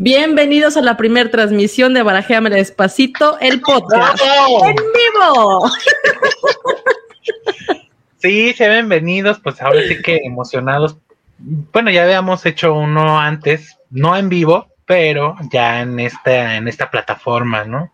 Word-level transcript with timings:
Bienvenidos 0.00 0.76
a 0.76 0.80
la 0.80 0.96
primera 0.96 1.28
transmisión 1.28 1.92
de 1.92 2.04
Barajéame 2.04 2.50
Despacito, 2.50 3.36
el 3.40 3.60
podcast. 3.60 4.20
¡En 4.64 4.76
vivo! 4.76 5.70
Sí, 8.20 8.52
se 8.52 8.68
bienvenidos, 8.68 9.38
pues 9.38 9.62
ahora 9.62 9.80
sí 9.86 10.02
que 10.02 10.18
emocionados. 10.24 10.96
Bueno, 11.38 11.88
ya 11.92 12.02
habíamos 12.02 12.44
hecho 12.46 12.74
uno 12.74 13.20
antes, 13.20 13.78
no 13.90 14.16
en 14.16 14.28
vivo, 14.28 14.66
pero 14.86 15.36
ya 15.52 15.82
en 15.82 16.00
esta, 16.00 16.56
en 16.56 16.66
esta 16.66 16.90
plataforma, 16.90 17.62
¿no? 17.62 17.92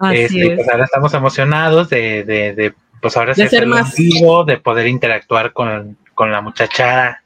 Así 0.00 0.16
Este, 0.22 0.46
es. 0.48 0.54
pues 0.56 0.68
ahora 0.68 0.84
estamos 0.86 1.14
emocionados 1.14 1.88
de, 1.90 2.24
de, 2.24 2.54
de 2.54 2.74
pues 3.00 3.16
ahora 3.16 3.34
sí 3.36 3.42
De 3.44 3.48
ser 3.48 3.66
más. 3.68 3.94
vivo, 3.94 4.42
de 4.44 4.56
poder 4.58 4.88
interactuar 4.88 5.52
con, 5.52 5.96
con 6.14 6.32
la 6.32 6.40
muchachada, 6.40 7.22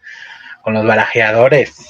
con 0.60 0.74
los 0.74 0.84
barajeadores, 0.84 1.88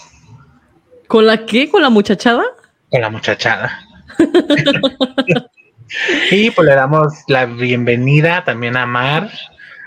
¿Con 1.11 1.27
la 1.27 1.45
qué? 1.45 1.69
¿Con 1.69 1.83
la 1.83 1.91
muchachada? 1.91 2.45
con 2.89 3.01
la 3.01 3.11
muchachada. 3.11 3.81
y 6.31 6.53
pues 6.53 6.68
le 6.68 6.75
damos 6.77 7.13
la 7.27 7.46
bienvenida 7.46 8.45
también 8.45 8.77
a 8.77 8.87
Mar, 8.87 9.29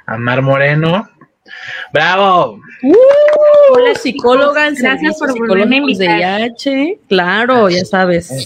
a 0.05 0.17
Mar 0.17 0.41
Moreno. 0.41 1.08
¡Bravo! 1.94 2.59
Hola, 3.72 3.95
psicóloga 3.95 4.67
en 4.67 4.76
Gracias 4.76 5.17
por 5.17 5.48
volverme 5.48 5.78
a 5.78 5.80
invitar. 5.80 6.41
IH. 6.41 7.00
Claro, 7.08 7.70
ya 7.70 7.86
sabes. 7.86 8.45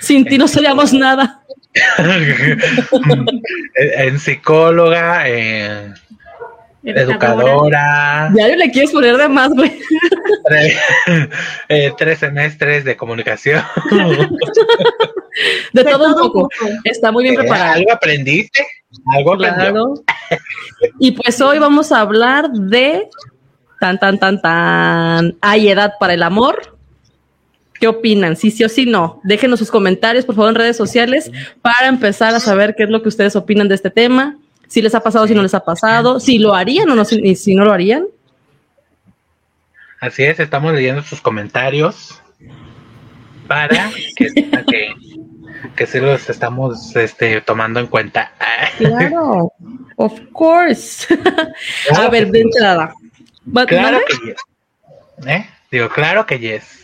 Sin 0.00 0.24
ti 0.24 0.38
no 0.38 0.48
seríamos 0.48 0.94
nada. 0.94 1.42
en 3.74 4.18
psicóloga, 4.18 5.28
en 5.28 5.92
educadora, 6.84 8.30
Diario 8.34 8.56
le 8.56 8.70
quieres 8.70 8.90
poner 8.92 9.16
de 9.16 9.28
más, 9.28 9.50
güey. 9.50 9.72
tres, 10.46 10.76
eh, 11.68 11.92
tres 11.96 12.18
semestres 12.18 12.84
de 12.84 12.96
comunicación. 12.96 13.62
De 15.72 15.84
todo 15.84 16.08
un 16.08 16.14
poco. 16.14 16.48
Está 16.84 17.10
muy 17.10 17.24
bien 17.24 17.34
Eh, 17.34 17.38
preparada. 17.38 17.72
¿Algo 17.72 17.92
aprendiste? 17.92 18.66
¿Algo 19.14 19.34
aprendió? 19.34 19.72
Claro. 19.72 19.94
Y 21.00 21.12
pues 21.12 21.40
hoy 21.40 21.58
vamos 21.58 21.90
a 21.92 22.00
hablar 22.00 22.50
de 22.50 23.08
tan 23.80 23.98
tan 23.98 24.18
tan 24.18 24.40
tan 24.40 25.36
hay 25.40 25.68
edad 25.68 25.94
para 25.98 26.14
el 26.14 26.22
amor. 26.22 26.76
¿Qué 27.80 27.88
opinan? 27.88 28.36
Sí, 28.36 28.50
sí 28.52 28.62
o 28.62 28.68
sí 28.68 28.86
no. 28.86 29.20
Déjenos 29.24 29.58
sus 29.58 29.70
comentarios, 29.70 30.24
por 30.24 30.36
favor, 30.36 30.50
en 30.50 30.54
redes 30.54 30.76
sociales 30.76 31.30
para 31.60 31.88
empezar 31.88 32.34
a 32.34 32.40
saber 32.40 32.74
qué 32.76 32.84
es 32.84 32.88
lo 32.90 33.02
que 33.02 33.08
ustedes 33.08 33.34
opinan 33.34 33.66
de 33.68 33.74
este 33.74 33.90
tema. 33.90 34.38
Si 34.68 34.82
les 34.82 34.94
ha 34.94 35.00
pasado, 35.00 35.26
si 35.26 35.34
no 35.34 35.42
les 35.42 35.54
ha 35.54 35.60
pasado, 35.64 36.18
si 36.20 36.38
lo 36.38 36.54
harían 36.54 36.88
o 36.90 36.94
no, 36.94 37.04
si, 37.04 37.20
y 37.22 37.34
si 37.36 37.54
no 37.54 37.64
lo 37.64 37.72
harían. 37.72 38.06
Así 40.00 40.22
es, 40.24 40.38
estamos 40.40 40.72
leyendo 40.74 41.02
sus 41.02 41.20
comentarios 41.20 42.20
para 43.46 43.90
que, 44.16 44.28
que, 44.66 44.94
que 45.76 45.86
se 45.86 46.00
los 46.00 46.28
estamos 46.28 46.94
este, 46.96 47.40
tomando 47.40 47.80
en 47.80 47.86
cuenta. 47.86 48.32
Claro, 48.78 49.52
of 49.96 50.18
course. 50.32 51.06
a 51.96 52.08
ver, 52.08 52.30
de 52.30 52.40
entrada. 52.40 52.92
¿Va- 53.56 53.66
Claro 53.66 53.98
¿vale? 53.98 54.04
que 54.08 54.26
yes. 54.26 55.26
¿Eh? 55.26 55.46
Digo, 55.70 55.88
claro 55.88 56.26
que 56.26 56.38
yes. 56.38 56.83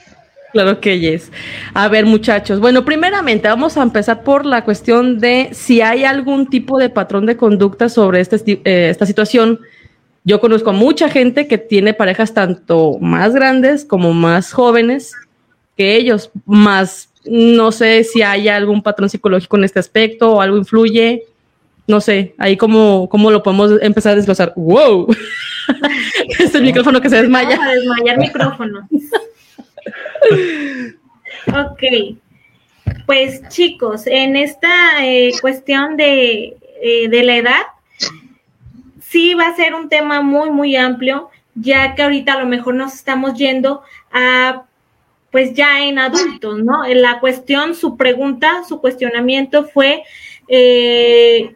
Claro 0.52 0.80
que 0.80 0.98
yes. 0.98 1.30
A 1.74 1.88
ver, 1.88 2.06
muchachos. 2.06 2.60
Bueno, 2.60 2.84
primeramente 2.84 3.48
vamos 3.48 3.76
a 3.76 3.82
empezar 3.82 4.22
por 4.22 4.44
la 4.44 4.64
cuestión 4.64 5.18
de 5.18 5.50
si 5.52 5.80
hay 5.80 6.04
algún 6.04 6.48
tipo 6.48 6.78
de 6.78 6.90
patrón 6.90 7.26
de 7.26 7.36
conducta 7.36 7.88
sobre 7.88 8.20
este, 8.20 8.60
eh, 8.64 8.90
esta 8.90 9.06
situación. 9.06 9.60
Yo 10.24 10.40
conozco 10.40 10.70
a 10.70 10.74
mucha 10.74 11.08
gente 11.08 11.46
que 11.46 11.58
tiene 11.58 11.94
parejas 11.94 12.34
tanto 12.34 12.98
más 13.00 13.34
grandes 13.34 13.84
como 13.84 14.12
más 14.12 14.52
jóvenes 14.52 15.14
que 15.76 15.96
ellos, 15.96 16.30
más 16.44 17.10
no 17.24 17.72
sé 17.72 18.04
si 18.04 18.22
hay 18.22 18.48
algún 18.48 18.82
patrón 18.82 19.10
psicológico 19.10 19.56
en 19.56 19.64
este 19.64 19.78
aspecto 19.78 20.32
o 20.32 20.40
algo 20.40 20.56
influye. 20.56 21.24
No 21.86 22.00
sé, 22.00 22.34
ahí 22.38 22.56
cómo, 22.56 23.08
cómo 23.10 23.30
lo 23.30 23.42
podemos 23.42 23.72
empezar 23.80 24.12
a 24.12 24.16
desglosar. 24.16 24.52
¡Wow! 24.56 25.08
es 26.38 26.54
el 26.54 26.62
micrófono 26.62 27.00
que 27.00 27.10
se 27.10 27.16
desmaya. 27.16 27.56
Vamos 27.56 27.66
a 27.66 27.72
desmayar 27.72 28.18
micrófono. 28.18 28.88
Ok. 31.48 31.82
Pues 33.06 33.48
chicos, 33.48 34.06
en 34.06 34.36
esta 34.36 35.04
eh, 35.04 35.32
cuestión 35.40 35.96
de, 35.96 36.56
eh, 36.82 37.08
de 37.08 37.22
la 37.24 37.36
edad, 37.36 37.62
sí 39.00 39.34
va 39.34 39.48
a 39.48 39.56
ser 39.56 39.74
un 39.74 39.88
tema 39.88 40.22
muy, 40.22 40.50
muy 40.50 40.76
amplio, 40.76 41.30
ya 41.54 41.94
que 41.94 42.02
ahorita 42.02 42.34
a 42.34 42.40
lo 42.40 42.46
mejor 42.46 42.74
nos 42.74 42.94
estamos 42.94 43.34
yendo 43.34 43.82
a, 44.12 44.64
pues 45.30 45.54
ya 45.54 45.84
en 45.84 45.98
adultos, 45.98 46.62
¿no? 46.62 46.86
La 46.86 47.20
cuestión, 47.20 47.74
su 47.74 47.96
pregunta, 47.96 48.62
su 48.68 48.80
cuestionamiento 48.80 49.64
fue 49.64 50.04
eh, 50.48 51.54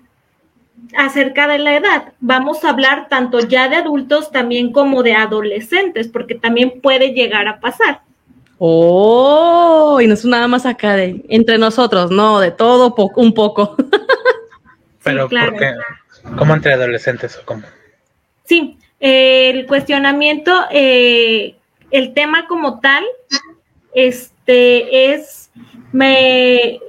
acerca 0.97 1.49
de 1.49 1.59
la 1.59 1.77
edad. 1.77 2.13
Vamos 2.21 2.65
a 2.65 2.71
hablar 2.71 3.09
tanto 3.09 3.41
ya 3.41 3.69
de 3.69 3.77
adultos 3.77 4.31
también 4.31 4.73
como 4.73 5.03
de 5.03 5.15
adolescentes, 5.15 6.09
porque 6.09 6.35
también 6.35 6.81
puede 6.81 7.13
llegar 7.13 7.49
a 7.49 7.61
pasar. 7.61 8.03
Oh, 8.59 10.01
y 10.01 10.07
no 10.07 10.15
es 10.15 10.25
nada 10.25 10.49
más 10.49 10.65
acá 10.67 10.97
de 10.97 11.25
entre 11.29 11.59
nosotros, 11.59 12.11
no, 12.11 12.41
de 12.41 12.51
todo 12.51 12.95
po- 12.95 13.13
un 13.17 13.35
poco. 13.35 13.77
Pero, 15.03 15.29
claro. 15.29 15.51
¿por 15.53 15.61
qué? 15.61 15.73
¿Cómo 16.39 16.55
entre 16.55 16.73
adolescentes 16.73 17.37
o 17.37 17.45
cómo? 17.45 17.63
Sí, 18.45 18.79
eh, 19.01 19.51
el 19.51 19.67
cuestionamiento, 19.67 20.53
eh, 20.71 21.57
el 21.91 22.15
tema 22.15 22.47
como 22.47 22.81
tal, 22.81 23.05
este 23.95 25.13
es, 25.15 25.51
me, 25.93 26.81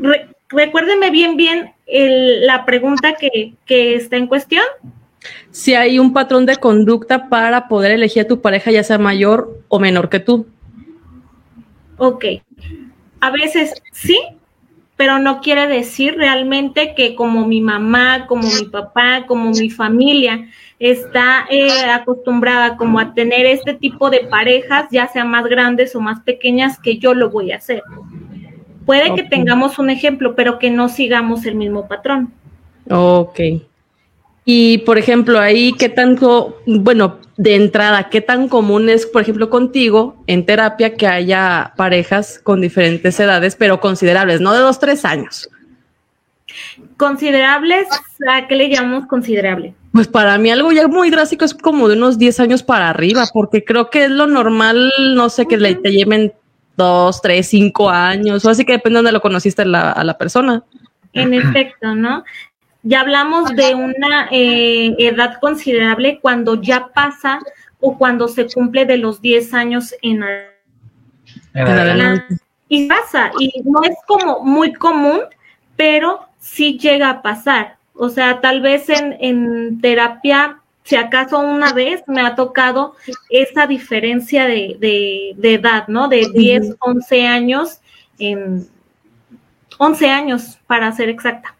re- 0.00 0.28
recuérdenme 0.48 1.10
bien, 1.10 1.36
bien 1.36 1.72
el- 1.86 2.46
la 2.46 2.64
pregunta 2.66 3.14
que, 3.14 3.54
que 3.64 3.94
está 3.96 4.16
en 4.16 4.26
cuestión. 4.26 4.64
si 5.50 5.74
hay 5.74 5.98
un 5.98 6.12
patrón 6.12 6.46
de 6.46 6.56
conducta 6.56 7.28
para 7.28 7.68
poder 7.68 7.92
elegir 7.92 8.22
a 8.24 8.28
tu 8.28 8.40
pareja, 8.40 8.70
ya 8.70 8.82
sea 8.84 8.98
mayor 8.98 9.60
o 9.68 9.78
menor 9.78 10.08
que 10.08 10.20
tú. 10.20 10.46
Ok, 12.04 12.24
a 13.20 13.30
veces 13.30 13.80
sí, 13.92 14.18
pero 14.96 15.20
no 15.20 15.40
quiere 15.40 15.68
decir 15.68 16.16
realmente 16.16 16.96
que 16.96 17.14
como 17.14 17.46
mi 17.46 17.60
mamá, 17.60 18.26
como 18.26 18.42
mi 18.42 18.64
papá, 18.64 19.24
como 19.28 19.50
mi 19.50 19.70
familia 19.70 20.48
está 20.80 21.46
eh, 21.48 21.84
acostumbrada 21.88 22.76
como 22.76 22.98
a 22.98 23.14
tener 23.14 23.46
este 23.46 23.74
tipo 23.74 24.10
de 24.10 24.24
parejas, 24.24 24.88
ya 24.90 25.06
sea 25.06 25.24
más 25.24 25.44
grandes 25.44 25.94
o 25.94 26.00
más 26.00 26.18
pequeñas, 26.22 26.76
que 26.80 26.98
yo 26.98 27.14
lo 27.14 27.30
voy 27.30 27.52
a 27.52 27.58
hacer. 27.58 27.84
Puede 28.84 29.14
que 29.14 29.22
tengamos 29.22 29.78
un 29.78 29.88
ejemplo, 29.88 30.34
pero 30.34 30.58
que 30.58 30.72
no 30.72 30.88
sigamos 30.88 31.46
el 31.46 31.54
mismo 31.54 31.86
patrón. 31.86 32.32
Ok. 32.90 33.38
Y 34.44 34.78
por 34.78 34.98
ejemplo, 34.98 35.38
ahí, 35.38 35.72
¿qué 35.78 35.88
tanto, 35.88 36.58
bueno, 36.66 37.18
de 37.36 37.54
entrada, 37.54 38.08
qué 38.10 38.20
tan 38.20 38.48
común 38.48 38.88
es, 38.88 39.06
por 39.06 39.22
ejemplo, 39.22 39.48
contigo 39.50 40.16
en 40.26 40.44
terapia 40.46 40.94
que 40.94 41.06
haya 41.06 41.72
parejas 41.76 42.40
con 42.42 42.60
diferentes 42.60 43.18
edades, 43.20 43.54
pero 43.54 43.78
considerables, 43.80 44.40
no 44.40 44.52
de 44.52 44.58
dos, 44.58 44.80
tres 44.80 45.04
años? 45.04 45.48
Considerables, 46.96 47.86
¿a 48.28 48.46
qué 48.46 48.56
le 48.56 48.68
llamamos 48.68 49.06
considerable? 49.06 49.74
Pues 49.92 50.08
para 50.08 50.36
mí 50.38 50.50
algo 50.50 50.72
ya 50.72 50.88
muy 50.88 51.10
drástico 51.10 51.44
es 51.44 51.54
como 51.54 51.88
de 51.88 51.96
unos 51.96 52.18
10 52.18 52.40
años 52.40 52.62
para 52.62 52.88
arriba, 52.90 53.24
porque 53.32 53.64
creo 53.64 53.90
que 53.90 54.04
es 54.04 54.10
lo 54.10 54.26
normal, 54.26 54.90
no 55.14 55.28
sé, 55.28 55.46
que 55.46 55.56
le, 55.56 55.74
te 55.74 55.92
lleven 55.92 56.32
dos, 56.76 57.20
tres, 57.22 57.48
cinco 57.48 57.90
años, 57.90 58.44
o 58.44 58.50
así 58.50 58.64
que 58.64 58.72
depende 58.72 58.94
de 58.96 58.98
dónde 58.98 59.12
lo 59.12 59.20
conociste 59.20 59.64
la- 59.64 59.92
a 59.92 60.02
la 60.04 60.16
persona. 60.18 60.64
En 61.12 61.34
efecto, 61.34 61.94
¿no? 61.94 62.24
Ya 62.82 63.00
hablamos 63.02 63.54
de 63.54 63.74
una 63.74 64.28
eh, 64.30 64.94
edad 64.98 65.38
considerable 65.40 66.18
cuando 66.20 66.60
ya 66.60 66.88
pasa 66.88 67.38
o 67.80 67.96
cuando 67.96 68.28
se 68.28 68.46
cumple 68.52 68.84
de 68.86 68.98
los 68.98 69.20
10 69.20 69.54
años 69.54 69.94
en 70.02 70.22
adelante. 70.24 70.52
Y 72.68 72.88
pasa, 72.88 73.30
y 73.38 73.62
no 73.64 73.82
es 73.82 73.96
como 74.06 74.40
muy 74.44 74.72
común, 74.72 75.20
pero 75.76 76.20
sí 76.38 76.78
llega 76.78 77.10
a 77.10 77.22
pasar. 77.22 77.76
O 77.94 78.08
sea, 78.08 78.40
tal 78.40 78.62
vez 78.62 78.88
en, 78.88 79.16
en 79.20 79.80
terapia, 79.80 80.58
si 80.82 80.96
acaso 80.96 81.38
una 81.38 81.72
vez 81.74 82.02
me 82.06 82.22
ha 82.22 82.34
tocado 82.34 82.96
esa 83.30 83.66
diferencia 83.66 84.46
de, 84.46 84.76
de- 84.80 85.34
de 85.36 85.54
edad, 85.54 85.86
¿no? 85.88 86.08
De 86.08 86.26
10, 86.34 86.76
11 86.80 87.26
años, 87.26 87.80
en 88.18 88.66
11 89.78 90.08
años 90.10 90.58
para 90.66 90.90
ser 90.92 91.08
exacta. 91.10 91.54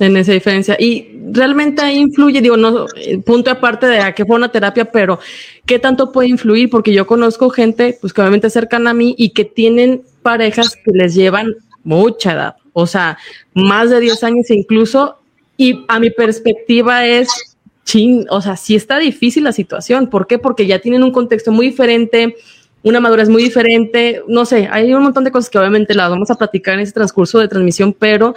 En 0.00 0.16
esa 0.16 0.32
diferencia. 0.32 0.76
Y 0.78 1.08
realmente 1.32 1.82
ahí 1.82 1.98
influye, 1.98 2.40
digo, 2.40 2.56
no, 2.56 2.86
eh, 2.96 3.18
punto 3.18 3.50
aparte 3.50 3.86
de 3.86 4.00
a 4.00 4.14
qué 4.14 4.24
fue 4.24 4.36
una 4.36 4.50
terapia, 4.50 4.90
pero 4.90 5.20
qué 5.66 5.78
tanto 5.78 6.10
puede 6.10 6.28
influir, 6.28 6.70
porque 6.70 6.92
yo 6.92 7.06
conozco 7.06 7.50
gente, 7.50 7.96
pues 8.00 8.12
que 8.12 8.20
obviamente 8.20 8.50
cercana 8.50 8.90
a 8.90 8.94
mí 8.94 9.14
y 9.16 9.30
que 9.30 9.44
tienen 9.44 10.02
parejas 10.22 10.76
que 10.76 10.90
les 10.92 11.14
llevan 11.14 11.54
mucha 11.84 12.32
edad, 12.32 12.56
o 12.72 12.86
sea, 12.86 13.18
más 13.54 13.90
de 13.90 14.00
10 14.00 14.24
años 14.24 14.50
incluso, 14.50 15.18
y 15.56 15.84
a 15.88 16.00
mi 16.00 16.10
perspectiva 16.10 17.06
es, 17.06 17.58
chin, 17.84 18.26
o 18.30 18.40
sea, 18.40 18.56
sí 18.56 18.74
está 18.76 18.98
difícil 18.98 19.44
la 19.44 19.52
situación. 19.52 20.08
¿Por 20.08 20.26
qué? 20.26 20.38
Porque 20.38 20.66
ya 20.66 20.78
tienen 20.78 21.02
un 21.02 21.12
contexto 21.12 21.52
muy 21.52 21.66
diferente, 21.66 22.36
una 22.82 23.00
madurez 23.00 23.28
muy 23.28 23.42
diferente, 23.42 24.22
no 24.26 24.46
sé, 24.46 24.68
hay 24.70 24.94
un 24.94 25.02
montón 25.02 25.24
de 25.24 25.30
cosas 25.30 25.50
que 25.50 25.58
obviamente 25.58 25.94
las 25.94 26.08
vamos 26.08 26.30
a 26.30 26.36
platicar 26.36 26.74
en 26.74 26.80
ese 26.80 26.92
transcurso 26.92 27.38
de 27.38 27.48
transmisión, 27.48 27.92
pero 27.92 28.34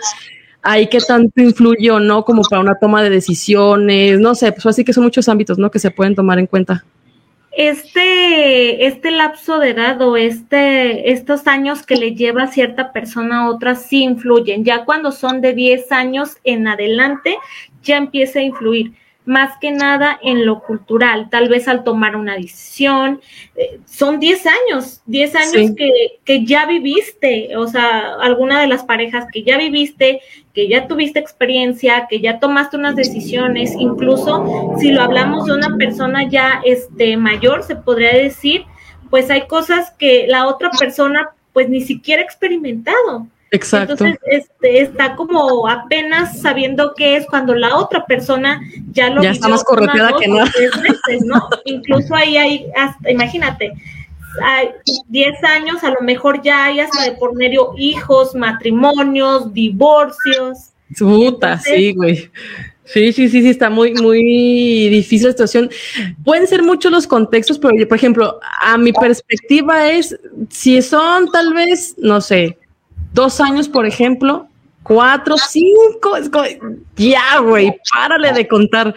hay 0.64 0.88
que 0.88 1.00
tanto 1.00 1.42
influye 1.42 1.92
o 1.92 2.00
no 2.00 2.24
como 2.24 2.42
para 2.42 2.62
una 2.62 2.80
toma 2.80 3.04
de 3.04 3.10
decisiones, 3.10 4.20
no 4.20 4.34
sé, 4.34 4.54
pues 4.54 4.66
así 4.66 4.86
que 4.86 4.94
son 4.94 5.04
muchos 5.04 5.28
ámbitos, 5.28 5.60
¿no? 5.60 5.70
Que 5.70 5.80
se 5.80 5.92
pueden 5.92 6.16
tomar 6.16 6.40
en 6.40 6.48
cuenta. 6.48 6.86
Este, 7.52 8.88
este 8.88 9.12
lapso 9.12 9.60
de 9.60 9.72
edad 9.72 10.02
o 10.02 10.18
este, 10.18 11.12
estos 11.12 11.46
años 11.46 11.86
que 11.86 11.98
le 11.98 12.16
lleva 12.16 12.44
a 12.44 12.48
cierta 12.48 12.94
persona 12.94 13.42
a 13.42 13.50
otra 13.50 13.76
sí 13.76 14.04
influyen. 14.04 14.64
Ya 14.64 14.86
cuando 14.86 15.12
son 15.12 15.42
de 15.42 15.54
10 15.54 15.92
años 15.92 16.38
en 16.46 16.68
adelante, 16.68 17.38
ya 17.84 17.98
empieza 17.98 18.40
a 18.40 18.44
influir 18.44 18.94
más 19.26 19.58
que 19.60 19.72
nada 19.72 20.20
en 20.22 20.46
lo 20.46 20.62
cultural, 20.62 21.30
tal 21.30 21.48
vez 21.48 21.68
al 21.68 21.84
tomar 21.84 22.16
una 22.16 22.36
decisión. 22.36 23.22
Eh, 23.56 23.80
son 23.86 24.20
10 24.20 24.46
años, 24.48 25.02
10 25.06 25.36
años 25.36 25.72
que, 25.78 25.92
que, 26.26 26.46
ya 26.46 26.66
viviste, 26.66 27.56
o 27.56 27.68
sea, 27.68 28.16
alguna 28.16 28.60
de 28.62 28.68
las 28.68 28.84
parejas 28.84 29.26
que 29.32 29.44
ya 29.44 29.58
viviste, 29.58 30.22
que 30.54 30.68
ya 30.70 30.88
tuviste 30.88 31.20
experiencia, 31.20 32.08
que 32.10 32.22
ya 32.22 32.40
tomaste 32.40 32.78
unas 32.78 32.96
decisiones, 32.96 33.74
incluso 33.78 34.76
si 34.80 34.92
lo 34.92 35.02
hablamos 35.02 35.46
de 35.46 35.54
una 35.54 35.76
persona 35.78 36.30
ya 36.30 36.62
este, 36.64 37.18
mayor, 37.18 37.64
se 37.64 37.76
podría 37.76 38.14
decir, 38.14 38.66
pues 39.10 39.30
hay 39.30 39.48
cosas 39.48 39.92
que 39.98 40.26
la 40.28 40.48
otra 40.48 40.70
persona 40.72 41.30
pues 41.54 41.70
ni 41.70 41.82
siquiera 41.82 42.22
ha 42.22 42.26
experimentado. 42.26 43.28
Exacto. 43.52 43.94
Entonces, 43.94 44.20
este, 44.26 44.82
está 44.82 45.16
como 45.16 45.70
apenas 45.70 46.42
sabiendo 46.42 46.96
qué 46.96 47.18
es 47.18 47.28
cuando 47.28 47.54
la 47.54 47.76
otra 47.78 48.06
persona 48.08 48.60
ya 48.92 49.12
lo 49.12 49.22
ya 49.22 49.30
está 49.30 49.48
más 49.48 49.64
que 49.64 49.86
nada. 49.86 50.52
¿no? 51.26 51.50
Incluso 51.66 52.16
ahí 52.16 52.38
hay, 52.38 52.66
hasta, 52.76 53.12
imagínate, 53.12 53.74
10 55.08 55.44
años, 55.44 55.84
a 55.84 55.92
lo 55.92 56.02
mejor 56.02 56.42
ya 56.42 56.66
hay 56.66 56.80
hasta 56.80 57.04
de 57.04 57.14
por 57.14 57.36
medio 57.36 57.74
hijos, 57.78 58.36
matrimonios, 58.36 59.54
divorcios. 59.54 60.72
Puta, 60.98 61.60
sí, 61.60 61.94
güey. 61.94 62.30
Sí, 62.86 63.14
sí, 63.14 63.30
sí, 63.30 63.42
sí, 63.42 63.50
está 63.50 63.70
muy, 63.70 63.94
muy 63.94 64.90
difícil 64.90 65.28
la 65.28 65.32
situación. 65.32 65.70
Pueden 66.24 66.48
ser 66.48 66.64
muchos 66.64 66.92
los 66.92 67.08
contextos, 67.08 67.58
pero 67.58 67.88
por 67.88 67.98
ejemplo, 67.98 68.40
a 68.60 68.78
mi 68.78 68.92
perspectiva 68.92 69.92
es, 69.92 70.18
si 70.50 70.82
son 70.82 71.32
tal 71.32 71.54
vez, 71.54 71.96
no 71.98 72.20
sé, 72.20 72.58
dos 73.14 73.40
años, 73.40 73.70
por 73.70 73.86
ejemplo, 73.86 74.48
cuatro, 74.84 75.36
cinco, 75.38 76.18
ya, 76.98 77.40
güey, 77.40 77.74
párale 77.94 78.34
de 78.34 78.48
contar. 78.48 78.94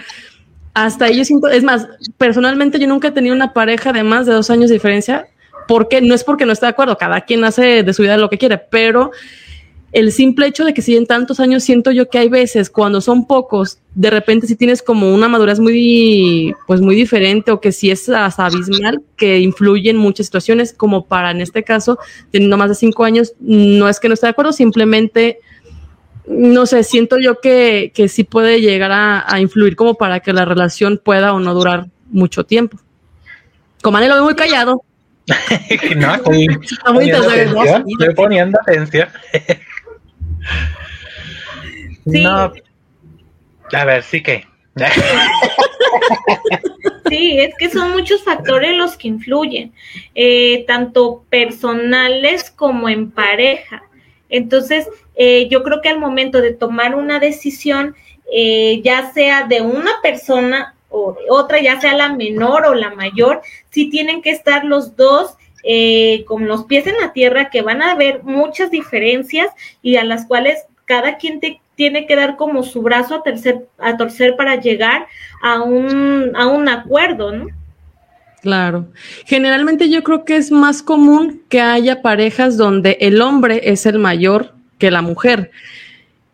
Hasta 0.77 1.09
ellos 1.09 1.27
siento, 1.27 1.49
es 1.49 1.65
más, 1.65 1.89
personalmente 2.19 2.79
yo 2.79 2.87
nunca 2.87 3.09
he 3.09 3.11
tenido 3.11 3.35
una 3.35 3.55
pareja 3.55 3.95
de 3.95 4.03
más 4.03 4.27
de 4.27 4.35
dos 4.35 4.51
años 4.51 4.69
de 4.69 4.75
diferencia, 4.75 5.27
porque 5.67 6.03
no 6.03 6.15
es 6.15 6.23
porque 6.23 6.45
no 6.45 6.53
esté 6.53 6.67
de 6.67 6.71
acuerdo, 6.71 6.99
cada 6.99 7.23
quien 7.23 7.43
hace 7.45 7.83
de 7.83 7.95
su 7.95 8.03
vida 8.03 8.19
lo 8.19 8.29
que 8.29 8.37
quiere, 8.37 8.59
pero 8.59 9.11
el 9.93 10.13
simple 10.13 10.47
hecho 10.47 10.67
de 10.67 10.75
que 10.75 10.83
siguen 10.83 11.07
tantos 11.07 11.41
años, 11.41 11.65
siento 11.65 11.93
yo 11.93 12.11
que 12.11 12.19
hay 12.19 12.29
veces 12.29 12.69
cuando 12.69 13.01
son 13.01 13.27
pocos, 13.27 13.79
de 13.95 14.11
repente 14.11 14.47
si 14.47 14.55
tienes 14.55 14.83
como 14.83 15.15
una 15.15 15.29
madurez 15.29 15.61
muy, 15.61 16.55
pues 16.67 16.83
muy 16.83 16.95
diferente 16.95 17.53
o 17.53 17.61
que 17.63 17.73
si 17.73 17.91
es 17.91 18.07
abismal, 18.11 19.01
que 19.17 19.39
influye 19.41 19.89
en 19.89 19.97
muchas 19.97 20.27
situaciones, 20.27 20.75
como 20.75 21.07
para 21.07 21.31
en 21.31 21.41
este 21.41 21.63
caso, 21.63 21.99
teniendo 22.31 22.59
más 22.59 22.69
de 22.69 22.75
cinco 22.75 23.05
años, 23.05 23.33
no 23.41 23.89
es 23.89 23.99
que 23.99 24.09
no 24.09 24.15
esté 24.15 24.27
de 24.27 24.33
acuerdo, 24.33 24.53
simplemente, 24.53 25.39
no 26.27 26.67
sé, 26.67 26.83
siento 26.83 27.19
yo 27.19 27.41
que, 27.41 27.93
que 27.95 28.09
sí 28.09 28.25
puede 28.25 28.61
llegar 28.61 28.91
a, 28.93 29.41
influir 29.41 29.77
como 29.77 29.95
para 29.95 30.21
que 30.21 30.33
la 30.33 30.45
relación 30.45 31.01
pueda 31.03 31.33
o 31.33 31.41
no 31.41 31.55
durar 31.55 31.87
mucho 32.11 32.45
tiempo. 32.45 32.79
Como 33.83 33.99
lo 34.01 34.07
veo 34.07 34.25
muy 34.25 34.35
callado. 34.35 34.83
no, 35.97 36.15
estoy, 36.15 36.49
estoy 37.89 38.15
poniendo 38.15 38.59
atención. 38.61 39.09
No. 42.07 42.53
A 43.73 43.85
ver, 43.85 44.05
sí 44.05 44.23
que. 44.23 44.47
Sí, 47.09 47.39
es 47.39 47.55
que 47.57 47.71
son 47.71 47.93
muchos 47.93 48.25
factores 48.25 48.77
los 48.77 48.97
que 48.97 49.07
influyen, 49.07 49.73
eh, 50.15 50.65
tanto 50.67 51.25
personales 51.31 52.51
como 52.51 52.89
en 52.89 53.13
pareja. 53.13 53.83
Entonces, 54.29 54.89
eh, 55.17 55.49
yo 55.51 55.63
creo 55.63 55.81
que 55.81 55.89
al 55.89 55.99
momento 55.99 56.41
de 56.41 56.53
tomar 56.53 56.95
una 56.95 57.19
decisión, 57.19 57.97
eh, 58.33 58.81
ya 58.85 59.13
sea 59.13 59.45
de 59.45 59.63
una 59.63 59.93
persona 60.03 60.75
o 60.91 61.17
otra, 61.29 61.61
ya 61.61 61.81
sea 61.81 61.97
la 61.97 62.13
menor 62.13 62.67
o 62.67 62.75
la 62.75 62.91
mayor, 62.91 63.41
sí 63.71 63.89
tienen 63.89 64.23
que 64.23 64.31
estar 64.31 64.65
los 64.65 64.95
dos 64.97 65.37
eh, 65.65 66.25
con 66.27 66.47
los 66.47 66.65
pies 66.65 66.87
en 66.87 66.95
la 67.01 67.13
tierra, 67.13 67.51
que 67.51 67.63
van 67.63 67.83
a 67.83 67.93
haber 67.93 68.23
muchas 68.23 68.71
diferencias 68.71 69.49
y 69.83 69.97
a 69.97 70.05
las 70.05 70.27
cuales 70.27 70.65
cada 70.85 71.17
quien 71.17 71.41
te, 71.41 71.61
tiene 71.75 72.07
que 72.07 72.15
dar 72.15 72.37
como 72.37 72.63
su 72.63 72.83
brazo 72.83 73.17
a, 73.17 73.23
tercer, 73.23 73.67
a 73.79 73.97
torcer 73.97 74.37
para 74.37 74.57
llegar 74.57 75.07
a 75.43 75.63
un, 75.63 76.33
a 76.37 76.47
un 76.47 76.69
acuerdo, 76.69 77.33
¿no? 77.33 77.47
Claro. 78.43 78.87
Generalmente 79.25 79.89
yo 79.91 80.05
creo 80.05 80.25
que 80.25 80.37
es 80.37 80.53
más 80.53 80.83
común 80.83 81.43
que 81.49 81.61
haya 81.61 82.01
parejas 82.01 82.57
donde 82.57 82.97
el 83.01 83.21
hombre 83.21 83.61
es 83.65 83.87
el 83.87 83.99
mayor 83.99 84.56
que 84.79 84.91
la 84.91 85.03
mujer. 85.03 85.51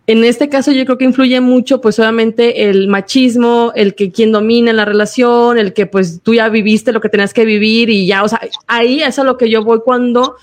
En 0.06 0.24
este 0.24 0.48
caso 0.48 0.72
yo 0.72 0.84
creo 0.84 0.98
que 0.98 1.04
influye 1.04 1.40
mucho, 1.40 1.80
pues 1.80 1.98
obviamente 2.00 2.68
el 2.68 2.88
machismo, 2.88 3.72
el 3.76 3.94
que 3.94 4.10
quien 4.10 4.32
domina 4.32 4.72
la 4.72 4.84
relación, 4.84 5.58
el 5.58 5.72
que 5.72 5.86
pues 5.86 6.20
tú 6.22 6.34
ya 6.34 6.48
viviste 6.48 6.92
lo 6.92 7.00
que 7.00 7.08
tenías 7.08 7.32
que 7.32 7.44
vivir 7.44 7.88
y 7.88 8.06
ya, 8.06 8.24
o 8.24 8.28
sea, 8.28 8.40
ahí 8.66 9.00
es 9.02 9.18
a 9.18 9.24
lo 9.24 9.36
que 9.36 9.48
yo 9.48 9.64
voy 9.64 9.80
cuando 9.84 10.36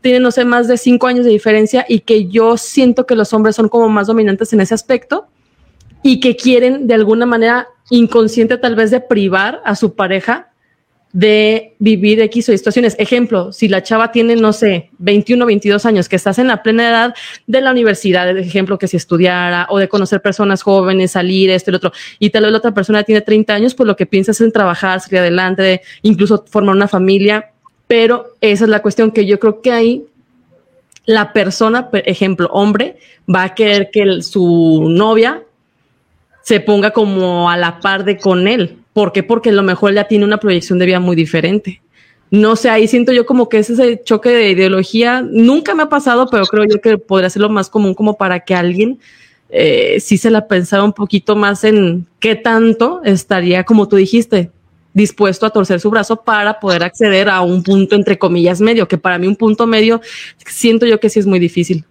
tienen, 0.00 0.22
no 0.22 0.30
sé, 0.30 0.44
más 0.44 0.68
de 0.68 0.78
cinco 0.78 1.08
años 1.08 1.24
de 1.24 1.32
diferencia 1.32 1.84
y 1.88 2.00
que 2.00 2.28
yo 2.28 2.56
siento 2.56 3.04
que 3.04 3.16
los 3.16 3.32
hombres 3.32 3.56
son 3.56 3.68
como 3.68 3.88
más 3.88 4.06
dominantes 4.06 4.52
en 4.52 4.60
ese 4.60 4.74
aspecto 4.74 5.26
y 6.02 6.20
que 6.20 6.36
quieren 6.36 6.86
de 6.86 6.94
alguna 6.94 7.26
manera 7.26 7.66
inconsciente 7.90 8.58
tal 8.58 8.76
vez 8.76 8.90
de 8.90 9.00
privar 9.00 9.60
a 9.64 9.74
su 9.74 9.94
pareja 9.94 10.53
de 11.14 11.76
vivir 11.78 12.20
X 12.22 12.48
o 12.48 12.52
situaciones. 12.52 12.96
Ejemplo, 12.98 13.52
si 13.52 13.68
la 13.68 13.84
chava 13.84 14.10
tiene, 14.10 14.34
no 14.34 14.52
sé, 14.52 14.90
21, 14.98 15.46
22 15.46 15.86
años, 15.86 16.08
que 16.08 16.16
estás 16.16 16.40
en 16.40 16.48
la 16.48 16.64
plena 16.64 16.88
edad 16.88 17.14
de 17.46 17.60
la 17.60 17.70
universidad, 17.70 18.36
ejemplo, 18.36 18.78
que 18.78 18.88
si 18.88 18.96
estudiara 18.96 19.68
o 19.70 19.78
de 19.78 19.88
conocer 19.88 20.20
personas 20.20 20.62
jóvenes, 20.62 21.12
salir, 21.12 21.50
esto 21.50 21.70
y 21.70 21.72
lo 21.72 21.76
otro, 21.76 21.92
y 22.18 22.30
tal 22.30 22.42
vez 22.42 22.50
la 22.50 22.58
otra 22.58 22.74
persona 22.74 23.04
tiene 23.04 23.20
30 23.20 23.54
años, 23.54 23.76
pues 23.76 23.86
lo 23.86 23.94
que 23.94 24.06
piensas 24.06 24.40
es 24.40 24.44
en 24.44 24.50
trabajar, 24.50 25.00
salir 25.00 25.20
adelante, 25.20 25.82
incluso 26.02 26.44
formar 26.48 26.74
una 26.74 26.88
familia, 26.88 27.52
pero 27.86 28.34
esa 28.40 28.64
es 28.64 28.70
la 28.70 28.82
cuestión 28.82 29.12
que 29.12 29.24
yo 29.24 29.38
creo 29.38 29.62
que 29.62 29.70
ahí 29.70 30.02
la 31.06 31.32
persona, 31.32 31.90
por 31.90 32.08
ejemplo, 32.08 32.48
hombre, 32.50 32.96
va 33.32 33.44
a 33.44 33.54
querer 33.54 33.90
que 33.92 34.20
su 34.22 34.88
novia 34.90 35.44
se 36.42 36.58
ponga 36.58 36.90
como 36.90 37.48
a 37.48 37.56
la 37.56 37.78
par 37.78 38.04
de 38.04 38.18
con 38.18 38.48
él 38.48 38.78
¿Por 38.94 39.12
qué? 39.12 39.22
Porque 39.22 39.50
a 39.50 39.52
lo 39.52 39.62
mejor 39.62 39.92
ya 39.92 40.04
tiene 40.04 40.24
una 40.24 40.38
proyección 40.38 40.78
de 40.78 40.86
vida 40.86 41.00
muy 41.00 41.16
diferente. 41.16 41.82
No 42.30 42.56
sé, 42.56 42.70
ahí 42.70 42.88
siento 42.88 43.12
yo 43.12 43.26
como 43.26 43.48
que 43.48 43.58
ese 43.58 44.00
choque 44.02 44.30
de 44.30 44.50
ideología 44.50 45.20
nunca 45.20 45.74
me 45.74 45.82
ha 45.82 45.88
pasado, 45.88 46.28
pero 46.30 46.46
creo 46.46 46.64
yo 46.64 46.80
que 46.80 46.96
podría 46.96 47.28
ser 47.28 47.42
lo 47.42 47.50
más 47.50 47.68
común 47.68 47.92
como 47.94 48.16
para 48.16 48.40
que 48.40 48.54
alguien 48.54 48.98
eh, 49.50 50.00
sí 50.00 50.16
se 50.16 50.30
la 50.30 50.48
pensara 50.48 50.82
un 50.82 50.92
poquito 50.92 51.36
más 51.36 51.64
en 51.64 52.06
qué 52.18 52.34
tanto 52.34 53.02
estaría, 53.04 53.64
como 53.64 53.86
tú 53.88 53.96
dijiste, 53.96 54.50
dispuesto 54.94 55.44
a 55.44 55.50
torcer 55.50 55.80
su 55.80 55.90
brazo 55.90 56.22
para 56.22 56.58
poder 56.60 56.82
acceder 56.82 57.28
a 57.28 57.40
un 57.42 57.62
punto 57.62 57.94
entre 57.96 58.18
comillas 58.18 58.60
medio, 58.60 58.88
que 58.88 58.96
para 58.96 59.18
mí 59.18 59.26
un 59.26 59.36
punto 59.36 59.66
medio 59.66 60.00
siento 60.46 60.86
yo 60.86 60.98
que 60.98 61.10
sí 61.10 61.18
es 61.18 61.26
muy 61.26 61.38
difícil. 61.38 61.84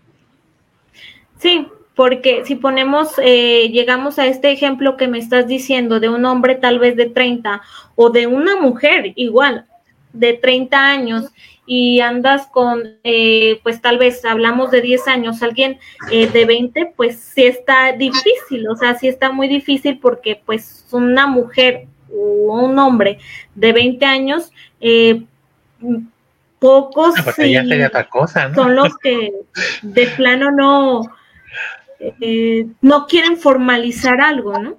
Sí, 1.39 1.67
porque 1.95 2.43
si 2.45 2.55
ponemos, 2.55 3.13
eh, 3.21 3.69
llegamos 3.71 4.17
a 4.17 4.25
este 4.25 4.51
ejemplo 4.51 4.97
que 4.97 5.07
me 5.07 5.19
estás 5.19 5.47
diciendo 5.47 5.99
de 5.99 6.09
un 6.09 6.25
hombre 6.25 6.55
tal 6.55 6.79
vez 6.79 6.95
de 6.95 7.05
30 7.05 7.61
o 7.95 8.09
de 8.09 8.27
una 8.27 8.59
mujer 8.59 9.13
igual 9.15 9.65
de 10.11 10.33
30 10.33 10.77
años 10.77 11.31
y 11.65 12.01
andas 12.01 12.47
con, 12.47 12.83
eh, 13.03 13.59
pues 13.63 13.81
tal 13.81 13.97
vez 13.97 14.25
hablamos 14.25 14.71
de 14.71 14.81
10 14.81 15.07
años, 15.07 15.43
alguien 15.43 15.79
eh, 16.11 16.27
de 16.27 16.45
20, 16.45 16.93
pues 16.95 17.19
sí 17.19 17.45
está 17.45 17.93
difícil, 17.93 18.67
o 18.67 18.75
sea, 18.75 18.95
sí 18.95 19.07
está 19.07 19.31
muy 19.31 19.47
difícil 19.47 19.99
porque 19.99 20.41
pues 20.45 20.85
una 20.91 21.25
mujer 21.27 21.87
o 22.11 22.65
un 22.65 22.77
hombre 22.79 23.19
de 23.55 23.71
20 23.71 24.05
años, 24.05 24.51
pocos 26.59 27.15
cosa, 28.09 28.53
son 28.53 28.75
los 28.75 28.97
que 28.97 29.31
de 29.81 30.07
plano 30.07 30.51
no 30.51 31.01
eh, 32.21 32.67
no 32.81 33.05
quieren 33.07 33.37
formalizar 33.37 34.19
algo, 34.21 34.57
¿no? 34.59 34.77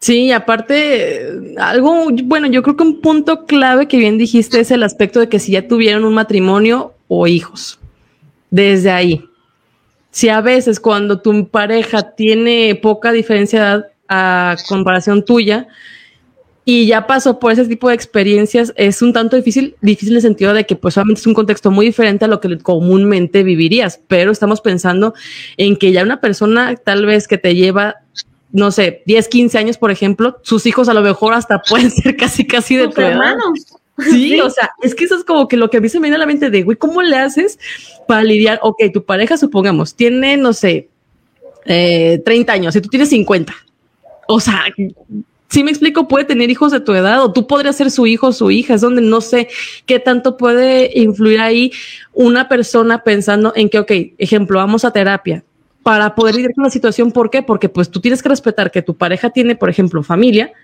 Sí, 0.00 0.32
aparte, 0.32 1.54
algo, 1.58 2.10
bueno, 2.24 2.48
yo 2.48 2.62
creo 2.64 2.76
que 2.76 2.82
un 2.82 3.00
punto 3.00 3.46
clave 3.46 3.86
que 3.86 3.98
bien 3.98 4.18
dijiste 4.18 4.58
es 4.58 4.72
el 4.72 4.82
aspecto 4.82 5.20
de 5.20 5.28
que 5.28 5.38
si 5.38 5.52
ya 5.52 5.68
tuvieron 5.68 6.04
un 6.04 6.14
matrimonio 6.14 6.94
o 7.06 7.28
hijos, 7.28 7.78
desde 8.50 8.90
ahí. 8.90 9.24
Si 10.10 10.28
a 10.28 10.40
veces 10.40 10.80
cuando 10.80 11.20
tu 11.20 11.48
pareja 11.48 12.16
tiene 12.16 12.74
poca 12.74 13.12
diferencia 13.12 13.86
a 14.08 14.56
comparación 14.68 15.24
tuya, 15.24 15.68
y 16.64 16.86
ya 16.86 17.06
pasó 17.06 17.38
por 17.38 17.52
ese 17.52 17.66
tipo 17.66 17.88
de 17.88 17.94
experiencias, 17.94 18.72
es 18.76 19.02
un 19.02 19.12
tanto 19.12 19.36
difícil, 19.36 19.74
difícil 19.80 20.10
en 20.10 20.16
el 20.16 20.22
sentido 20.22 20.54
de 20.54 20.64
que 20.64 20.76
pues 20.76 20.94
solamente 20.94 21.20
es 21.20 21.26
un 21.26 21.34
contexto 21.34 21.70
muy 21.70 21.86
diferente 21.86 22.24
a 22.24 22.28
lo 22.28 22.40
que 22.40 22.58
comúnmente 22.58 23.42
vivirías, 23.42 24.00
pero 24.06 24.30
estamos 24.30 24.60
pensando 24.60 25.14
en 25.56 25.76
que 25.76 25.90
ya 25.90 26.02
una 26.04 26.20
persona 26.20 26.76
tal 26.76 27.04
vez 27.06 27.26
que 27.26 27.38
te 27.38 27.54
lleva 27.54 27.96
no 28.52 28.70
sé, 28.70 29.02
10, 29.06 29.28
15 29.28 29.58
años, 29.58 29.78
por 29.78 29.90
ejemplo, 29.90 30.38
sus 30.42 30.66
hijos 30.66 30.88
a 30.90 30.94
lo 30.94 31.00
mejor 31.00 31.32
hasta 31.32 31.62
pueden 31.68 31.90
ser 31.90 32.16
casi, 32.16 32.46
casi 32.46 32.76
de 32.76 32.88
tu 32.88 33.00
hermanos. 33.00 33.66
Sí, 33.98 34.40
o 34.40 34.50
sea, 34.50 34.70
es 34.82 34.94
que 34.94 35.04
eso 35.04 35.16
es 35.16 35.24
como 35.24 35.48
que 35.48 35.56
lo 35.56 35.70
que 35.70 35.78
a 35.78 35.80
mí 35.80 35.88
se 35.88 35.98
me 35.98 36.04
viene 36.04 36.16
a 36.16 36.18
la 36.18 36.26
mente 36.26 36.50
de, 36.50 36.62
güey, 36.62 36.76
¿cómo 36.76 37.02
le 37.02 37.16
haces 37.16 37.58
para 38.06 38.22
lidiar? 38.22 38.58
Ok, 38.62 38.82
tu 38.92 39.04
pareja, 39.04 39.36
supongamos, 39.36 39.94
tiene, 39.94 40.36
no 40.36 40.52
sé, 40.52 40.88
eh, 41.66 42.20
30 42.24 42.52
años 42.52 42.76
y 42.76 42.80
tú 42.80 42.88
tienes 42.88 43.10
50. 43.10 43.54
O 44.28 44.40
sea, 44.40 44.64
si 45.52 45.62
me 45.62 45.70
explico, 45.70 46.08
puede 46.08 46.24
tener 46.24 46.48
hijos 46.48 46.72
de 46.72 46.80
tu 46.80 46.94
edad 46.94 47.22
o 47.22 47.30
tú 47.30 47.46
podrías 47.46 47.76
ser 47.76 47.90
su 47.90 48.06
hijo 48.06 48.28
o 48.28 48.32
su 48.32 48.50
hija, 48.50 48.72
es 48.72 48.80
donde 48.80 49.02
no 49.02 49.20
sé 49.20 49.48
qué 49.84 49.98
tanto 49.98 50.38
puede 50.38 50.98
influir 50.98 51.40
ahí 51.40 51.72
una 52.14 52.48
persona 52.48 53.04
pensando 53.04 53.52
en 53.54 53.68
que, 53.68 53.78
ok, 53.78 53.92
ejemplo, 54.16 54.58
vamos 54.58 54.86
a 54.86 54.92
terapia 54.92 55.44
para 55.82 56.14
poder 56.14 56.36
lidiar 56.36 56.54
con 56.54 56.64
la 56.64 56.70
situación. 56.70 57.12
¿Por 57.12 57.28
qué? 57.28 57.42
Porque 57.42 57.68
pues 57.68 57.90
tú 57.90 58.00
tienes 58.00 58.22
que 58.22 58.30
respetar 58.30 58.70
que 58.70 58.80
tu 58.80 58.96
pareja 58.96 59.28
tiene, 59.28 59.54
por 59.54 59.68
ejemplo, 59.68 60.02
familia 60.02 60.54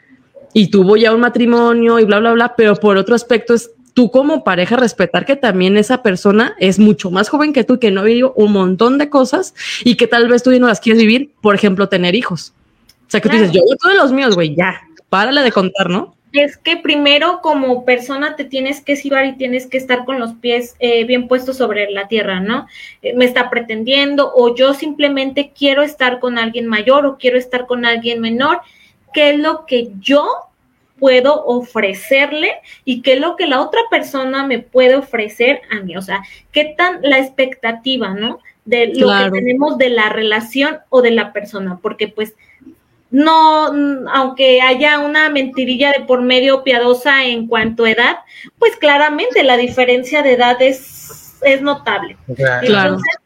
y 0.55 0.71
tuvo 0.71 0.97
ya 0.97 1.13
un 1.13 1.21
matrimonio 1.21 1.99
y 1.99 2.07
bla, 2.07 2.21
bla, 2.21 2.33
bla, 2.33 2.55
pero 2.57 2.75
por 2.75 2.97
otro 2.97 3.15
aspecto 3.15 3.53
es 3.53 3.71
tú 3.93 4.11
como 4.11 4.43
pareja 4.43 4.77
respetar 4.77 5.27
que 5.27 5.37
también 5.37 5.77
esa 5.77 6.03
persona 6.03 6.57
es 6.61 6.79
mucho 6.79 7.11
más 7.11 7.29
joven 7.29 7.53
que 7.53 7.63
tú, 7.63 7.75
y 7.75 7.79
que 7.79 7.91
no 7.91 8.01
ha 8.01 8.05
vivido 8.05 8.33
un 8.37 8.53
montón 8.53 8.97
de 8.97 9.11
cosas 9.11 9.55
y 9.85 9.97
que 9.97 10.07
tal 10.07 10.29
vez 10.29 10.43
tú 10.43 10.51
no 10.59 10.67
las 10.67 10.81
quieres 10.81 11.03
vivir, 11.03 11.33
por 11.43 11.55
ejemplo, 11.55 11.91
tener 11.91 12.15
hijos. 12.15 12.55
O 13.09 13.11
sea, 13.11 13.23
que 13.23 13.31
tú 13.31 13.37
dices, 13.37 13.53
yo 13.53 13.63
todos 13.81 13.97
los 13.97 14.13
míos, 14.13 14.35
güey, 14.35 14.55
ya, 14.55 14.83
párale 15.09 15.41
de 15.41 15.51
contar, 15.51 15.89
¿no? 15.89 16.15
Es 16.35 16.59
que 16.59 16.77
primero 16.77 17.41
como 17.41 17.87
persona 17.87 18.37
te 18.37 18.45
tienes 18.45 18.83
que 18.83 18.97
cibar 18.97 19.25
y 19.25 19.37
tienes 19.37 19.67
que 19.67 19.79
estar 19.79 20.05
con 20.05 20.21
los 20.21 20.35
pies 20.35 20.77
eh, 20.79 21.05
bien 21.05 21.27
puestos 21.27 21.57
sobre 21.57 21.91
la 21.91 22.07
tierra, 22.07 22.41
¿no? 22.41 22.67
Eh, 23.01 23.15
me 23.15 23.25
está 23.25 23.49
pretendiendo 23.49 24.31
o 24.35 24.55
yo 24.55 24.75
simplemente 24.75 25.53
quiero 25.57 25.83
estar 25.83 26.21
con 26.21 26.37
alguien 26.37 26.67
mayor 26.67 27.07
o 27.07 27.17
quiero 27.17 27.39
estar 27.39 27.67
con 27.67 27.87
alguien 27.87 28.21
menor. 28.21 28.61
¿Qué 29.15 29.31
es 29.31 29.39
lo 29.39 29.65
que 29.65 29.91
yo 30.01 30.29
puedo 30.99 31.47
ofrecerle 31.47 32.57
y 32.85 33.01
qué 33.01 33.15
es 33.15 33.21
lo 33.21 33.37
que 33.37 33.47
la 33.47 33.63
otra 33.63 33.81
persona 33.91 34.47
me 34.47 34.59
puede 34.59 34.97
ofrecer 34.97 35.63
a 35.71 35.81
mí? 35.81 35.97
O 35.97 36.03
sea, 36.03 36.23
¿qué 36.53 36.75
tan 36.77 37.01
la 37.01 37.21
expectativa, 37.21 38.11
¿no? 38.13 38.39
De 38.67 38.93
lo 38.95 39.09
que 39.09 39.31
tenemos 39.31 39.79
de 39.79 39.89
la 39.89 40.11
relación 40.11 40.81
o 40.91 41.01
de 41.01 41.13
la 41.13 41.33
persona, 41.33 41.79
porque 41.81 42.09
pues 42.09 42.35
no, 43.11 43.67
aunque 44.13 44.61
haya 44.61 44.99
una 44.99 45.31
mentirilla 45.31 45.93
de 45.93 46.05
por 46.05 46.23
medio 46.23 46.63
piadosa 46.63 47.25
en 47.25 47.47
cuanto 47.47 47.85
a 47.85 47.91
edad, 47.91 48.17
pues 48.59 48.77
claramente 48.77 49.43
la 49.45 49.57
diferencia 49.57 50.23
de 50.23 50.35
edad 50.35 50.61
es, 50.61 51.37
es 51.43 51.63
notable. 51.63 52.17
Entonces, 52.29 53.19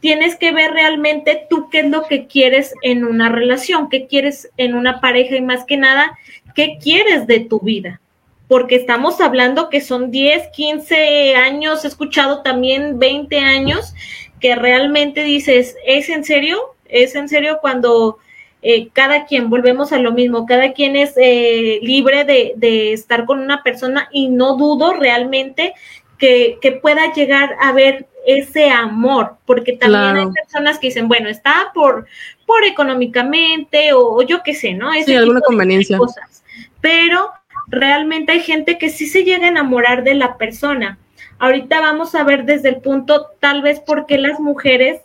tienes 0.00 0.36
que 0.36 0.52
ver 0.52 0.72
realmente 0.72 1.46
tú 1.48 1.68
qué 1.70 1.80
es 1.80 1.90
lo 1.90 2.04
que 2.04 2.26
quieres 2.26 2.74
en 2.82 3.04
una 3.04 3.28
relación, 3.28 3.88
qué 3.88 4.06
quieres 4.06 4.50
en 4.56 4.74
una 4.74 5.00
pareja 5.00 5.36
y 5.36 5.42
más 5.42 5.64
que 5.64 5.76
nada, 5.76 6.18
qué 6.54 6.78
quieres 6.82 7.26
de 7.26 7.40
tu 7.40 7.60
vida. 7.60 8.00
Porque 8.48 8.74
estamos 8.74 9.20
hablando 9.20 9.68
que 9.68 9.80
son 9.80 10.10
10, 10.10 10.48
15 10.48 11.36
años, 11.36 11.84
he 11.84 11.88
escuchado 11.88 12.42
también 12.42 12.98
20 12.98 13.38
años, 13.38 13.94
que 14.40 14.56
realmente 14.56 15.22
dices, 15.22 15.76
¿es 15.86 16.08
en 16.08 16.24
serio? 16.24 16.58
¿Es 16.86 17.14
en 17.14 17.28
serio 17.28 17.58
cuando 17.60 18.18
eh, 18.62 18.88
cada 18.92 19.24
quien, 19.24 19.48
volvemos 19.48 19.92
a 19.92 19.98
lo 19.98 20.12
mismo, 20.12 20.44
cada 20.44 20.72
quien 20.72 20.94
es 20.94 21.14
eh, 21.16 21.78
libre 21.82 22.24
de, 22.24 22.92
estar 22.92 23.24
con 23.24 23.40
una 23.40 23.62
persona 23.62 24.08
y 24.12 24.28
no 24.28 24.56
dudo 24.56 24.92
realmente 24.92 25.74
que, 26.18 26.58
pueda 26.82 27.12
llegar 27.14 27.56
a 27.60 27.72
ver 27.72 28.06
ese 28.26 28.68
amor, 28.68 29.36
porque 29.46 29.72
también 29.72 30.16
hay 30.16 30.32
personas 30.32 30.78
que 30.78 30.88
dicen, 30.88 31.08
bueno, 31.08 31.30
está 31.30 31.70
por, 31.72 32.06
por 32.44 32.64
económicamente 32.64 33.94
o, 33.94 34.20
yo 34.22 34.42
qué 34.42 34.54
sé, 34.54 34.74
¿no? 34.74 34.92
sí, 34.92 35.14
alguna 35.14 35.40
conveniencia. 35.40 35.96
cosas. 35.96 36.44
Pero 36.82 37.30
realmente 37.68 38.32
hay 38.32 38.40
gente 38.40 38.76
que 38.76 38.90
sí 38.90 39.06
se 39.06 39.24
llega 39.24 39.46
a 39.46 39.50
enamorar 39.50 40.04
de 40.04 40.14
la 40.14 40.36
persona. 40.36 40.98
Ahorita 41.38 41.80
vamos 41.80 42.14
a 42.14 42.24
ver 42.24 42.44
desde 42.44 42.68
el 42.68 42.82
punto, 42.82 43.28
tal 43.40 43.62
vez, 43.62 43.80
por 43.80 44.04
qué 44.04 44.18
las 44.18 44.38
mujeres 44.38 45.00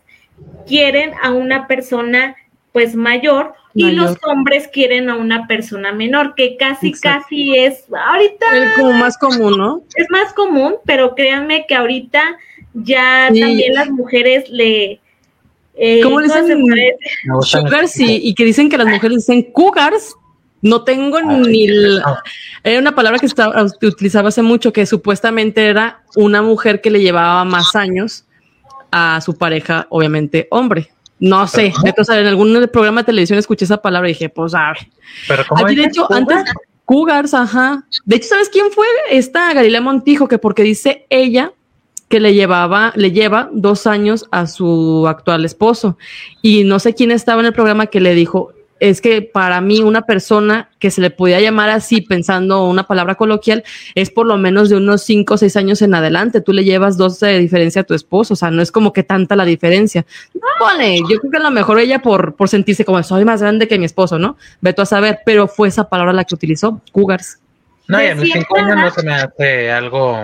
quieren 0.67 1.13
a 1.21 1.31
una 1.31 1.67
persona 1.67 2.35
pues 2.75 2.93
mayor, 2.93 3.53
y 3.73 3.89
los 3.91 4.17
hombres 4.23 4.67
quieren 4.67 5.09
a 5.09 5.15
una 5.15 5.47
persona 5.47 5.93
menor, 5.93 6.35
que 6.35 6.57
casi, 6.57 6.91
casi 6.91 7.55
es 7.55 7.85
ahorita. 7.89 8.45
Es 8.53 8.73
como 8.73 8.91
más 8.91 9.17
común, 9.17 9.57
¿no? 9.57 9.81
Es 9.95 10.07
más 10.09 10.33
común, 10.33 10.75
pero 10.83 11.15
créanme 11.15 11.67
que 11.69 11.73
ahorita 11.73 12.37
ya 12.73 13.27
también 13.27 13.75
las 13.75 13.89
mujeres 13.89 14.49
le. 14.49 14.99
Eh, 15.75 16.01
¿Cómo 16.03 16.19
le 16.19 16.27
dicen? 16.27 16.65
Sugars 17.43 17.91
sí, 17.91 18.19
y 18.21 18.35
que 18.35 18.43
dicen 18.43 18.69
que 18.69 18.77
las 18.77 18.87
mujeres 18.87 19.19
dicen 19.19 19.43
cougars. 19.53 20.13
No 20.61 20.83
tengo 20.83 21.21
ni. 21.21 21.69
Era 22.61 22.79
una 22.81 22.93
palabra 22.93 23.19
que 23.19 23.27
estaba, 23.27 23.63
utilizaba 23.81 24.27
hace 24.27 24.41
mucho, 24.41 24.73
que 24.73 24.85
supuestamente 24.85 25.65
era 25.65 26.03
una 26.17 26.41
mujer 26.41 26.81
que 26.81 26.91
le 26.91 26.99
llevaba 26.99 27.45
más 27.45 27.73
años 27.73 28.25
a 28.91 29.21
su 29.21 29.37
pareja, 29.37 29.87
obviamente 29.89 30.49
hombre. 30.51 30.89
No 31.19 31.47
sé, 31.47 31.73
en 31.85 32.27
algún 32.27 32.69
programa 32.71 33.01
de 33.01 33.05
televisión 33.05 33.39
escuché 33.39 33.65
esa 33.65 33.81
palabra 33.81 34.09
y 34.09 34.13
dije, 34.13 34.29
pues, 34.29 34.53
a 34.53 34.67
ver. 34.67 34.87
Pero 35.27 35.43
¿cómo 35.47 35.65
de 35.65 35.83
hecho, 35.83 36.11
antes, 36.11 36.43
Cougars, 36.85 37.33
ajá. 37.33 37.85
De 38.05 38.17
hecho, 38.17 38.29
¿sabes 38.29 38.49
quién 38.49 38.71
fue? 38.71 38.85
Esta 39.09 39.53
Galilea 39.53 39.81
Montijo, 39.81 40.27
que 40.27 40.37
porque 40.37 40.63
dice 40.63 41.05
ella 41.09 41.53
que 42.07 42.19
le 42.19 42.33
llevaba, 42.33 42.93
le 42.95 43.11
lleva 43.11 43.49
dos 43.51 43.87
años 43.87 44.27
a 44.31 44.45
su 44.45 45.05
actual 45.07 45.43
esposo. 45.45 45.97
Y 46.41 46.63
no 46.63 46.79
sé 46.79 46.93
quién 46.93 47.11
estaba 47.11 47.41
en 47.41 47.47
el 47.47 47.53
programa 47.53 47.87
que 47.87 47.99
le 47.99 48.13
dijo, 48.13 48.53
es 48.79 48.99
que 48.99 49.21
para 49.21 49.61
mí 49.61 49.81
una 49.81 50.01
persona 50.01 50.69
que 50.79 50.91
se 50.91 51.01
le 51.01 51.09
podía 51.09 51.39
llamar 51.39 51.69
así 51.69 52.01
pensando 52.01 52.65
una 52.65 52.85
palabra 52.85 53.15
coloquial 53.15 53.63
es 53.95 54.09
por 54.09 54.27
lo 54.27 54.37
menos 54.37 54.69
de 54.69 54.75
unos 54.75 55.03
cinco 55.03 55.35
o 55.35 55.37
seis 55.37 55.55
años 55.55 55.81
en 55.81 55.95
adelante. 55.95 56.41
Tú 56.41 56.51
le 56.51 56.63
llevas 56.63 56.97
dos 56.97 57.19
de 57.19 57.39
diferencia 57.39 57.81
a 57.81 57.85
tu 57.85 57.93
esposo, 57.93 58.33
o 58.33 58.37
sea, 58.37 58.51
no 58.51 58.61
es 58.61 58.71
como 58.71 58.91
que 58.91 59.03
tanta 59.03 59.35
la 59.35 59.45
diferencia. 59.45 60.05
Pone, 60.59 60.99
yo 61.09 61.19
creo 61.19 61.31
que 61.31 61.37
a 61.37 61.41
lo 61.41 61.51
mejor 61.51 61.79
ella 61.79 61.99
por, 61.99 62.35
por 62.35 62.49
sentirse 62.49 62.85
como 62.85 63.01
soy 63.03 63.23
más 63.25 63.41
grande 63.41 63.67
que 63.67 63.79
mi 63.79 63.85
esposo, 63.85 64.19
¿no? 64.19 64.37
Veto 64.61 64.81
a 64.81 64.85
saber, 64.85 65.19
pero 65.25 65.47
fue 65.47 65.69
esa 65.69 65.87
palabra 65.87 66.13
la 66.13 66.25
que 66.25 66.35
utilizó, 66.35 66.81
cougars. 66.91 67.39
No, 67.87 68.01
y 68.01 68.07
a 68.07 68.15
mis 68.15 68.33
cinco 68.33 68.57
años 68.57 68.77
no 68.77 68.89
se 68.89 69.03
me 69.03 69.13
hace 69.13 69.71
algo 69.71 70.17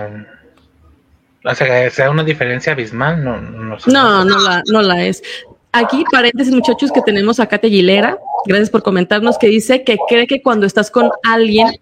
o 1.44 1.54
sea, 1.54 1.90
sea 1.90 2.10
una 2.10 2.22
diferencia 2.22 2.72
abismal, 2.72 3.22
no, 3.22 3.40
no, 3.40 3.76
no, 3.86 4.24
no, 4.24 4.38
la, 4.38 4.62
no 4.70 4.82
la 4.82 5.04
es. 5.04 5.22
Aquí, 5.74 6.04
paréntesis, 6.12 6.52
muchachos, 6.52 6.92
que 6.92 7.00
tenemos 7.00 7.40
a 7.40 7.46
Katia. 7.46 8.18
Gracias 8.44 8.68
por 8.68 8.82
comentarnos 8.82 9.38
que 9.38 9.46
dice 9.46 9.84
que 9.84 9.96
cree 10.06 10.26
que 10.26 10.42
cuando 10.42 10.66
estás 10.66 10.90
con 10.90 11.10
alguien 11.24 11.80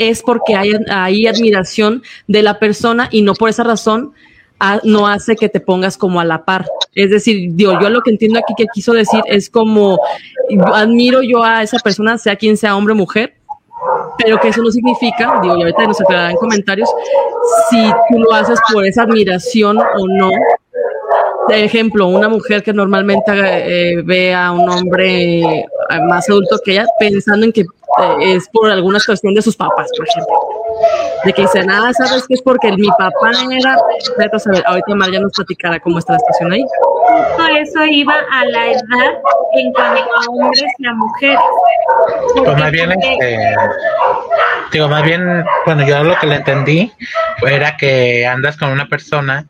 es 0.00 0.22
porque 0.22 0.56
hay, 0.56 1.26
admiración 1.28 2.02
de 2.26 2.42
la 2.42 2.58
persona 2.58 3.08
y 3.12 3.22
no 3.22 3.34
por 3.34 3.48
esa 3.48 3.62
razón 3.62 4.12
no 4.82 5.06
hace 5.06 5.36
que 5.36 5.48
te 5.48 5.60
pongas 5.60 5.96
como 5.96 6.18
a 6.18 6.24
la 6.24 6.44
par. 6.44 6.66
Es 6.94 7.10
decir, 7.10 7.50
digo, 7.52 7.78
yo 7.80 7.90
lo 7.90 8.00
que 8.00 8.10
entiendo 8.10 8.40
aquí 8.40 8.54
que 8.56 8.66
quiso 8.72 8.92
decir 8.92 9.20
es 9.26 9.48
como 9.48 10.00
admiro 10.72 11.22
yo 11.22 11.44
a 11.44 11.62
esa 11.62 11.78
persona, 11.78 12.18
sea 12.18 12.34
quien 12.34 12.56
sea 12.56 12.76
hombre 12.76 12.92
o 12.92 12.96
mujer, 12.96 13.34
pero 14.18 14.38
que 14.40 14.48
eso 14.48 14.62
no 14.62 14.70
significa, 14.70 15.38
digo, 15.42 15.56
y 15.56 15.62
ahorita 15.62 15.86
nos 15.86 16.00
aclararán 16.00 16.32
en 16.32 16.36
comentarios, 16.38 16.88
si 17.70 17.90
tú 18.10 18.18
lo 18.18 18.32
haces 18.32 18.58
por 18.72 18.84
esa 18.84 19.02
admiración 19.02 19.78
o 19.78 20.08
no, 20.08 20.30
ejemplo, 21.52 22.06
una 22.06 22.28
mujer 22.28 22.62
que 22.62 22.72
normalmente 22.72 23.32
eh, 23.34 24.02
ve 24.02 24.34
a 24.34 24.52
un 24.52 24.68
hombre 24.68 25.40
eh, 25.42 25.66
más 26.08 26.28
adulto 26.28 26.58
que 26.64 26.72
ella 26.72 26.86
pensando 26.98 27.46
en 27.46 27.52
que 27.52 27.62
eh, 27.62 27.66
es 28.18 28.48
por 28.48 28.70
alguna 28.70 28.98
cuestión 29.04 29.34
de 29.34 29.42
sus 29.42 29.56
papás, 29.56 29.88
por 29.96 30.08
ejemplo. 30.08 30.34
De 31.24 31.32
que 31.32 31.42
dicen, 31.42 31.70
ah, 31.70 31.92
¿sabes 31.92 32.24
qué 32.26 32.34
es? 32.34 32.42
Porque 32.42 32.72
mi 32.72 32.88
papá 32.88 33.30
era... 33.50 33.76
Vete 34.18 34.36
a 34.36 34.38
saber, 34.38 34.62
ahorita 34.66 34.94
María 34.94 35.20
nos 35.20 35.32
platicará 35.32 35.78
cómo 35.80 35.98
está 35.98 36.14
la 36.14 36.18
estación 36.18 36.52
ahí. 36.52 36.64
Eso 37.60 37.84
iba 37.84 38.14
a 38.14 38.44
la 38.46 38.66
edad 38.66 39.12
en 39.54 39.72
cuanto 39.72 40.02
a 40.02 40.30
hombres 40.30 40.72
y 40.78 40.86
a 40.86 40.92
mujeres. 40.94 41.38
Pues 42.36 42.58
más 42.58 42.70
bien, 42.70 42.92
este, 42.92 43.38
digo, 44.72 44.88
más 44.88 45.04
bien, 45.04 45.44
bueno, 45.66 45.86
yo 45.86 46.02
lo 46.02 46.16
que 46.18 46.26
le 46.26 46.36
entendí 46.36 46.92
era 47.46 47.76
que 47.76 48.26
andas 48.26 48.56
con 48.56 48.70
una 48.70 48.88
persona 48.88 49.46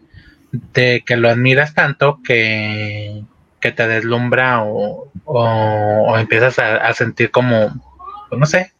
de 0.53 1.03
que 1.05 1.17
lo 1.17 1.29
admiras 1.29 1.75
tanto 1.75 2.21
que, 2.25 3.23
que 3.61 3.73
te 3.73 3.89
deslumbra 3.89 4.63
o, 4.63 5.09
o, 5.25 6.19
empiezas 6.19 6.59
a, 6.59 6.93
sentir 6.95 7.31
como, 7.31 7.69
pues 8.29 8.39
no 8.39 8.47
sé. 8.47 8.73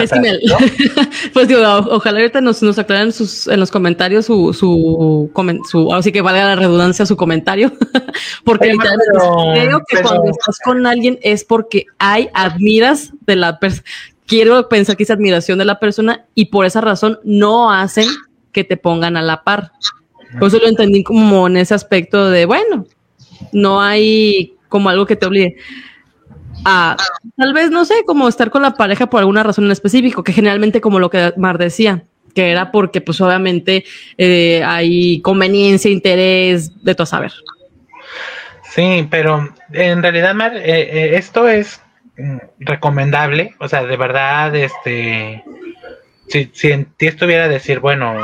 Es 0.00 0.10
que 0.10 0.20
pues 1.34 1.46
digo, 1.46 1.60
ojalá 1.90 2.20
ahorita 2.20 2.40
nos, 2.40 2.62
nos 2.62 2.78
aclaren 2.78 3.12
sus, 3.12 3.46
en 3.48 3.60
los 3.60 3.70
comentarios 3.70 4.24
su, 4.24 4.54
su, 4.54 5.30
su, 5.68 5.94
así 5.94 6.10
que 6.10 6.22
valga 6.22 6.44
la 6.44 6.56
redundancia 6.56 7.04
su 7.04 7.18
comentario, 7.18 7.70
porque 8.44 8.72
literalmente 8.72 9.66
creo 9.66 9.82
que 9.86 10.00
cuando 10.00 10.30
estás 10.30 10.58
con 10.64 10.86
alguien 10.86 11.18
es 11.22 11.44
porque 11.44 11.84
hay 11.98 12.30
admiras 12.32 13.12
de 13.26 13.36
la 13.36 13.58
persona 13.58 13.84
quiero 14.28 14.68
pensar 14.68 14.96
que 14.96 15.02
es 15.02 15.10
admiración 15.10 15.58
de 15.58 15.64
la 15.64 15.80
persona 15.80 16.26
y 16.34 16.46
por 16.46 16.66
esa 16.66 16.80
razón 16.80 17.18
no 17.24 17.72
hacen 17.72 18.06
que 18.52 18.62
te 18.62 18.76
pongan 18.76 19.16
a 19.16 19.22
la 19.22 19.42
par. 19.42 19.72
Por 20.38 20.48
eso 20.48 20.58
lo 20.58 20.68
entendí 20.68 21.02
como 21.02 21.46
en 21.46 21.56
ese 21.56 21.74
aspecto 21.74 22.30
de, 22.30 22.44
bueno, 22.44 22.86
no 23.52 23.80
hay 23.80 24.54
como 24.68 24.88
algo 24.88 25.06
que 25.06 25.16
te 25.16 25.26
obligue 25.26 25.56
a, 26.64 26.96
tal 27.36 27.52
vez, 27.52 27.70
no 27.70 27.84
sé, 27.84 28.04
como 28.06 28.28
estar 28.28 28.50
con 28.50 28.62
la 28.62 28.74
pareja 28.74 29.08
por 29.08 29.20
alguna 29.20 29.42
razón 29.42 29.66
en 29.66 29.72
específico, 29.72 30.22
que 30.22 30.32
generalmente 30.32 30.80
como 30.80 30.98
lo 30.98 31.10
que 31.10 31.32
Mar 31.36 31.58
decía, 31.58 32.04
que 32.34 32.50
era 32.50 32.70
porque 32.70 33.00
pues 33.00 33.20
obviamente 33.20 33.84
eh, 34.16 34.62
hay 34.64 35.20
conveniencia, 35.22 35.90
interés, 35.90 36.82
de 36.82 36.94
todo 36.94 37.06
saber. 37.06 37.32
Sí, 38.64 39.06
pero 39.10 39.48
en 39.72 40.02
realidad, 40.02 40.34
Mar, 40.34 40.56
eh, 40.56 40.62
eh, 40.64 41.16
esto 41.16 41.48
es 41.48 41.80
mm, 42.16 42.36
recomendable, 42.60 43.54
o 43.58 43.68
sea, 43.68 43.84
de 43.84 43.96
verdad, 43.96 44.54
este, 44.54 45.42
si, 46.28 46.50
si 46.52 46.70
en 46.70 46.84
ti 46.96 47.06
estuviera 47.06 47.48
decir, 47.48 47.80
bueno, 47.80 48.14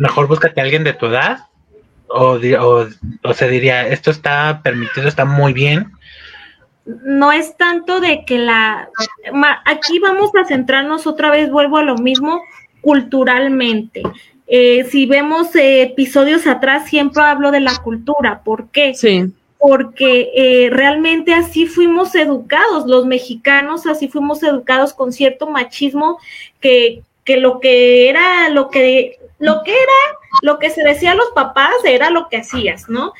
mejor 0.00 0.26
búscate 0.26 0.60
a 0.60 0.64
alguien 0.64 0.84
de 0.84 0.92
tu 0.92 1.06
edad, 1.06 1.46
o, 2.08 2.36
o, 2.36 2.86
o 3.22 3.34
se 3.34 3.48
diría, 3.48 3.86
esto 3.86 4.10
está 4.10 4.60
permitido, 4.62 5.06
está 5.06 5.24
muy 5.24 5.52
bien, 5.52 5.92
no 7.04 7.32
es 7.32 7.56
tanto 7.56 8.00
de 8.00 8.24
que 8.24 8.38
la... 8.38 8.88
Aquí 9.64 9.98
vamos 9.98 10.30
a 10.34 10.44
centrarnos 10.44 11.06
otra 11.06 11.30
vez, 11.30 11.50
vuelvo 11.50 11.76
a 11.76 11.82
lo 11.82 11.96
mismo, 11.96 12.42
culturalmente. 12.80 14.02
Eh, 14.46 14.84
si 14.90 15.06
vemos 15.06 15.54
eh, 15.54 15.82
episodios 15.82 16.46
atrás, 16.46 16.88
siempre 16.88 17.22
hablo 17.22 17.50
de 17.50 17.60
la 17.60 17.76
cultura. 17.76 18.42
¿Por 18.42 18.68
qué? 18.70 18.94
Sí. 18.94 19.32
Porque 19.58 20.30
eh, 20.34 20.70
realmente 20.70 21.34
así 21.34 21.66
fuimos 21.66 22.14
educados, 22.14 22.86
los 22.86 23.04
mexicanos 23.04 23.86
así 23.86 24.08
fuimos 24.08 24.42
educados 24.42 24.94
con 24.94 25.12
cierto 25.12 25.46
machismo 25.46 26.18
que, 26.60 27.02
que 27.24 27.36
lo 27.36 27.60
que 27.60 28.08
era, 28.08 28.48
lo 28.48 28.70
que, 28.70 29.18
lo 29.40 29.62
que 29.64 29.72
era, 29.72 30.18
lo 30.42 30.58
que 30.58 30.70
se 30.70 30.84
decía 30.84 31.12
a 31.12 31.16
los 31.16 31.30
papás 31.34 31.74
era 31.84 32.10
lo 32.10 32.28
que 32.28 32.36
hacías, 32.36 32.88
¿no? 32.88 33.12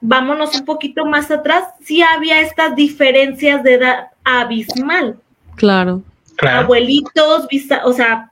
vámonos 0.00 0.54
un 0.54 0.64
poquito 0.64 1.04
más 1.04 1.30
atrás, 1.30 1.64
sí 1.82 2.02
había 2.02 2.40
estas 2.40 2.76
diferencias 2.76 3.62
de 3.62 3.74
edad 3.74 4.08
abismal. 4.24 5.18
Claro. 5.56 6.02
Abuelitos, 6.38 7.48
o 7.84 7.92
sea, 7.92 8.30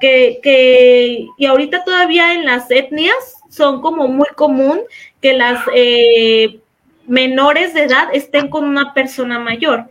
que, 0.00 0.40
que, 0.42 1.26
y 1.38 1.46
ahorita 1.46 1.84
todavía 1.84 2.34
en 2.34 2.44
las 2.44 2.70
etnias 2.70 3.14
son 3.48 3.80
como 3.80 4.08
muy 4.08 4.26
común 4.34 4.80
que 5.20 5.32
las 5.32 5.60
eh, 5.74 6.60
menores 7.06 7.72
de 7.72 7.84
edad 7.84 8.08
estén 8.12 8.48
con 8.48 8.64
una 8.64 8.92
persona 8.92 9.38
mayor 9.38 9.88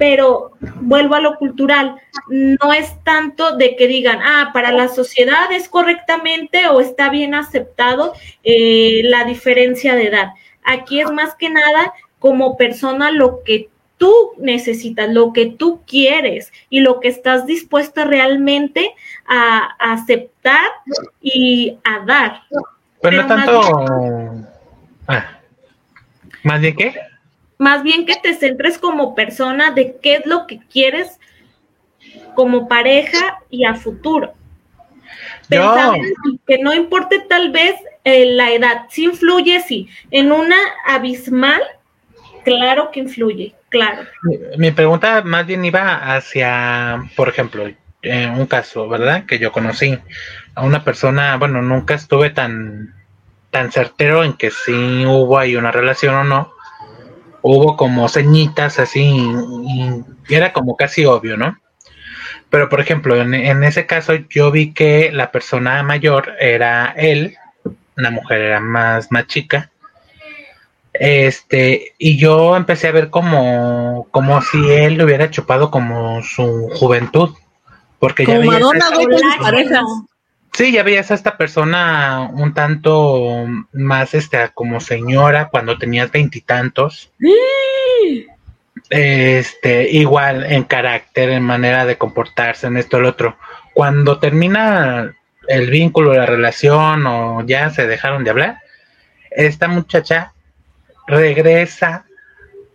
pero 0.00 0.52
vuelvo 0.76 1.14
a 1.14 1.20
lo 1.20 1.36
cultural, 1.36 1.96
no 2.26 2.72
es 2.72 3.04
tanto 3.04 3.58
de 3.58 3.76
que 3.76 3.86
digan, 3.86 4.18
ah, 4.22 4.48
para 4.54 4.72
la 4.72 4.88
sociedad 4.88 5.52
es 5.52 5.68
correctamente 5.68 6.68
o 6.68 6.80
está 6.80 7.10
bien 7.10 7.34
aceptado 7.34 8.14
eh, 8.42 9.02
la 9.04 9.24
diferencia 9.24 9.94
de 9.96 10.06
edad. 10.06 10.28
Aquí 10.64 11.02
es 11.02 11.10
más 11.10 11.34
que 11.34 11.50
nada 11.50 11.92
como 12.18 12.56
persona 12.56 13.10
lo 13.10 13.42
que 13.44 13.68
tú 13.98 14.30
necesitas, 14.38 15.10
lo 15.10 15.34
que 15.34 15.44
tú 15.44 15.82
quieres 15.86 16.50
y 16.70 16.80
lo 16.80 16.98
que 17.00 17.08
estás 17.08 17.44
dispuesta 17.44 18.06
realmente 18.06 18.94
a, 19.28 19.76
aceptar 19.78 20.64
y 21.20 21.76
a 21.84 22.06
dar. 22.06 22.40
Pues 23.02 23.14
no 23.16 23.26
tanto... 23.26 24.46
Ah, 25.08 25.40
¿Más 26.42 26.62
de 26.62 26.74
qué? 26.74 27.09
Más 27.60 27.82
bien 27.82 28.06
que 28.06 28.16
te 28.16 28.32
centres 28.32 28.78
como 28.78 29.14
persona 29.14 29.70
de 29.70 29.98
qué 30.02 30.14
es 30.14 30.26
lo 30.26 30.46
que 30.46 30.60
quieres 30.72 31.20
como 32.34 32.68
pareja 32.68 33.38
y 33.50 33.66
a 33.66 33.74
futuro. 33.74 34.32
que 35.50 36.58
no 36.62 36.72
importe 36.72 37.20
tal 37.28 37.52
vez 37.52 37.74
eh, 38.04 38.24
la 38.24 38.50
edad, 38.50 38.86
sí 38.88 39.04
influye, 39.04 39.60
sí. 39.60 39.90
En 40.10 40.32
una 40.32 40.56
abismal, 40.86 41.60
claro 42.46 42.90
que 42.90 43.00
influye, 43.00 43.54
claro. 43.68 44.04
Mi, 44.56 44.70
pregunta 44.70 45.20
más 45.20 45.46
bien 45.46 45.62
iba 45.62 46.16
hacia, 46.16 47.10
por 47.14 47.28
ejemplo, 47.28 47.70
en 48.00 48.30
un 48.30 48.46
caso, 48.46 48.88
¿verdad? 48.88 49.26
Que 49.26 49.38
yo 49.38 49.52
conocí 49.52 49.98
a 50.54 50.64
una 50.64 50.82
persona, 50.82 51.36
bueno, 51.36 51.60
nunca 51.60 51.92
estuve 51.92 52.30
tan, 52.30 52.94
tan 53.50 53.70
certero 53.70 54.24
en 54.24 54.32
que 54.32 54.50
sí 54.50 55.04
hubo 55.04 55.38
ahí 55.38 55.56
una 55.56 55.72
relación 55.72 56.14
o 56.14 56.24
no, 56.24 56.54
hubo 57.42 57.76
como 57.76 58.08
ceñitas 58.08 58.78
así 58.78 59.02
y, 59.02 60.04
era 60.28 60.52
como 60.52 60.76
casi 60.76 61.04
obvio, 61.04 61.36
¿no? 61.36 61.58
Pero 62.50 62.68
por 62.68 62.80
ejemplo, 62.80 63.20
en, 63.20 63.64
ese 63.64 63.86
caso 63.86 64.14
yo 64.28 64.50
vi 64.50 64.72
que 64.72 65.10
la 65.12 65.30
persona 65.30 65.82
mayor 65.82 66.32
era 66.40 66.92
él, 66.96 67.36
la 67.94 68.10
mujer 68.10 68.40
era 68.40 68.60
más, 68.60 69.10
más 69.12 69.26
chica. 69.26 69.70
Este, 70.92 71.94
y 71.98 72.18
yo 72.18 72.56
empecé 72.56 72.88
a 72.88 72.92
ver 72.92 73.10
como, 73.10 74.08
como 74.10 74.42
si 74.42 74.58
él 74.70 74.96
le 74.98 75.04
hubiera 75.04 75.30
chupado 75.30 75.70
como 75.70 76.22
su 76.22 76.68
juventud. 76.74 77.30
Porque 78.00 78.26
ya 78.26 78.38
veía 78.38 78.58
parejas. 79.40 79.84
Sí, 80.52 80.72
ya 80.72 80.82
veías 80.82 81.10
a 81.10 81.14
esta 81.14 81.36
persona 81.36 82.28
un 82.32 82.52
tanto 82.54 83.46
más 83.72 84.14
este 84.14 84.50
como 84.52 84.80
señora 84.80 85.48
cuando 85.48 85.78
tenías 85.78 86.10
veintitantos. 86.10 87.10
Este, 88.88 89.90
igual 89.90 90.44
en 90.44 90.64
carácter, 90.64 91.30
en 91.30 91.44
manera 91.44 91.86
de 91.86 91.96
comportarse, 91.96 92.66
en 92.66 92.76
esto, 92.76 92.98
el 92.98 93.04
otro. 93.04 93.36
Cuando 93.74 94.18
termina 94.18 95.14
el 95.46 95.70
vínculo, 95.70 96.14
la 96.14 96.26
relación 96.26 97.06
o 97.06 97.46
ya 97.46 97.70
se 97.70 97.86
dejaron 97.86 98.24
de 98.24 98.30
hablar, 98.30 98.58
esta 99.30 99.68
muchacha 99.68 100.32
regresa 101.06 102.04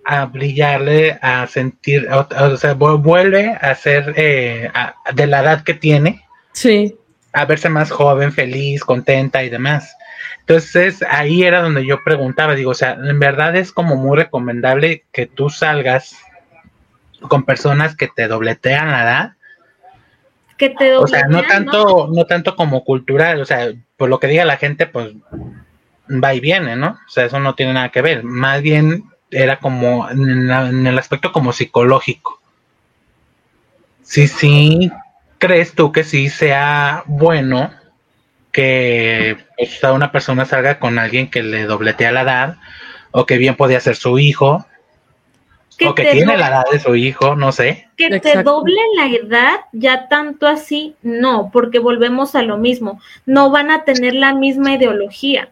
a 0.06 0.26
brillarle, 0.26 1.18
a 1.22 1.46
sentir, 1.48 2.08
o, 2.10 2.58
sea, 2.58 2.74
vuelve 2.74 3.58
a 3.60 3.76
ser 3.76 4.14
eh, 4.16 4.72
de 5.14 5.28
la 5.28 5.42
edad 5.42 5.64
que 5.64 5.74
tiene. 5.74 6.26
Sí 6.54 6.98
a 7.36 7.46
verse 7.46 7.70
más 7.70 7.92
joven, 7.92 8.32
feliz, 8.32 8.84
contenta 8.84 9.44
y 9.44 9.50
demás. 9.50 9.96
Entonces 10.40 11.04
ahí 11.10 11.44
era 11.44 11.62
donde 11.62 11.86
yo 11.86 12.04
preguntaba, 12.04 12.56
digo, 12.56 12.72
o 12.72 12.76
sea, 12.76 12.94
en 12.94 13.20
verdad 13.20 13.56
es 13.56 13.72
como 13.72 13.98
muy 13.98 14.18
recomendable 14.18 15.04
que 15.12 15.26
tú 15.26 15.50
salgas 15.50 16.18
con 17.28 17.44
personas 17.44 17.96
que 17.96 18.08
te 18.08 18.28
dobletean 18.28 18.92
la 18.92 19.04
edad. 19.04 19.34
Que 20.58 20.70
te 20.70 20.96
o 20.96 21.08
sea, 21.08 21.24
no 21.28 21.44
tanto, 21.44 22.10
¿no? 22.14 22.26
tanto 22.26 22.56
como 22.56 22.86
cultural, 22.86 23.42
o 23.42 23.46
sea, 23.46 23.74
por 23.98 24.10
lo 24.10 24.20
que 24.20 24.28
diga 24.28 24.46
la 24.46 24.58
gente, 24.58 24.88
pues 24.88 25.12
va 26.10 26.34
y 26.34 26.40
viene, 26.40 26.78
¿no? 26.78 26.98
O 27.06 27.10
sea, 27.10 27.26
eso 27.26 27.40
no 27.40 27.56
tiene 27.56 27.74
nada 27.74 27.90
que 27.90 28.02
ver. 28.02 28.24
Más 28.24 28.62
bien 28.62 29.04
era 29.32 29.60
como 29.60 30.10
en, 30.10 30.50
en 30.50 30.88
el 30.88 30.98
aspecto 30.98 31.34
como 31.34 31.52
psicológico. 31.52 32.40
Sí, 34.04 34.28
sí, 34.28 34.92
¿crees 35.38 35.74
tú 35.74 35.92
que 35.92 36.04
sí 36.04 36.30
sea 36.30 37.04
bueno 37.06 37.72
que 38.52 39.38
pues, 39.58 39.84
una 39.84 40.12
persona 40.12 40.46
salga 40.46 40.80
con 40.80 40.98
alguien 40.98 41.30
que 41.30 41.44
le 41.44 41.66
dobletea 41.66 42.12
la 42.12 42.22
edad 42.22 42.56
o 43.12 43.26
que 43.26 43.38
bien 43.38 43.56
podía 43.56 43.80
ser 43.80 43.96
su 43.96 44.18
hijo 44.18 44.66
o 45.86 45.96
que 45.96 46.06
tiene 46.06 46.38
la 46.38 46.48
edad 46.48 46.64
de 46.72 46.80
su 46.80 46.96
hijo, 46.96 47.36
no 47.36 47.52
sé. 47.52 47.90
Que 47.98 48.20
te 48.20 48.44
doble 48.44 48.80
la 48.96 49.08
edad, 49.08 49.60
ya 49.74 50.08
tanto 50.08 50.48
así, 50.48 50.96
no, 51.02 51.50
porque 51.52 51.80
volvemos 51.80 52.36
a 52.36 52.44
lo 52.44 52.58
mismo, 52.58 53.02
no 53.26 53.50
van 53.50 53.72
a 53.72 53.84
tener 53.84 54.14
la 54.14 54.34
misma 54.34 54.74
ideología. 54.74 55.50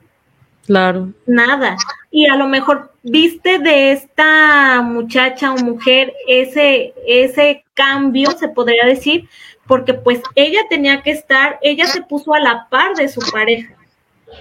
Claro. 0.65 1.09
Nada. 1.27 1.75
Y 2.09 2.27
a 2.27 2.35
lo 2.35 2.47
mejor 2.47 2.93
viste 3.03 3.59
de 3.59 3.91
esta 3.91 4.81
muchacha 4.81 5.53
o 5.53 5.57
mujer 5.57 6.13
ese, 6.27 6.93
ese 7.05 7.65
cambio, 7.73 8.31
se 8.31 8.47
podría 8.47 8.85
decir, 8.85 9.27
porque 9.67 9.93
pues 9.93 10.21
ella 10.35 10.61
tenía 10.69 11.01
que 11.01 11.11
estar, 11.11 11.59
ella 11.61 11.87
se 11.87 12.01
puso 12.01 12.33
a 12.33 12.39
la 12.39 12.67
par 12.69 12.95
de 12.95 13.07
su 13.07 13.21
pareja 13.31 13.73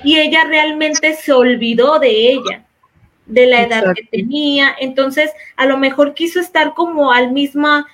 y 0.03 0.19
ella 0.19 0.45
realmente 0.45 1.15
se 1.15 1.33
olvidó 1.33 1.99
de 1.99 2.33
ella, 2.33 2.65
de 3.27 3.47
la 3.47 3.63
edad 3.63 3.95
que 3.95 4.05
tenía, 4.05 4.75
entonces 4.81 5.31
a 5.57 5.67
lo 5.67 5.79
mejor 5.79 6.15
quiso 6.15 6.41
estar 6.41 6.75
como 6.75 7.13
al 7.13 7.33
misma 7.33 7.87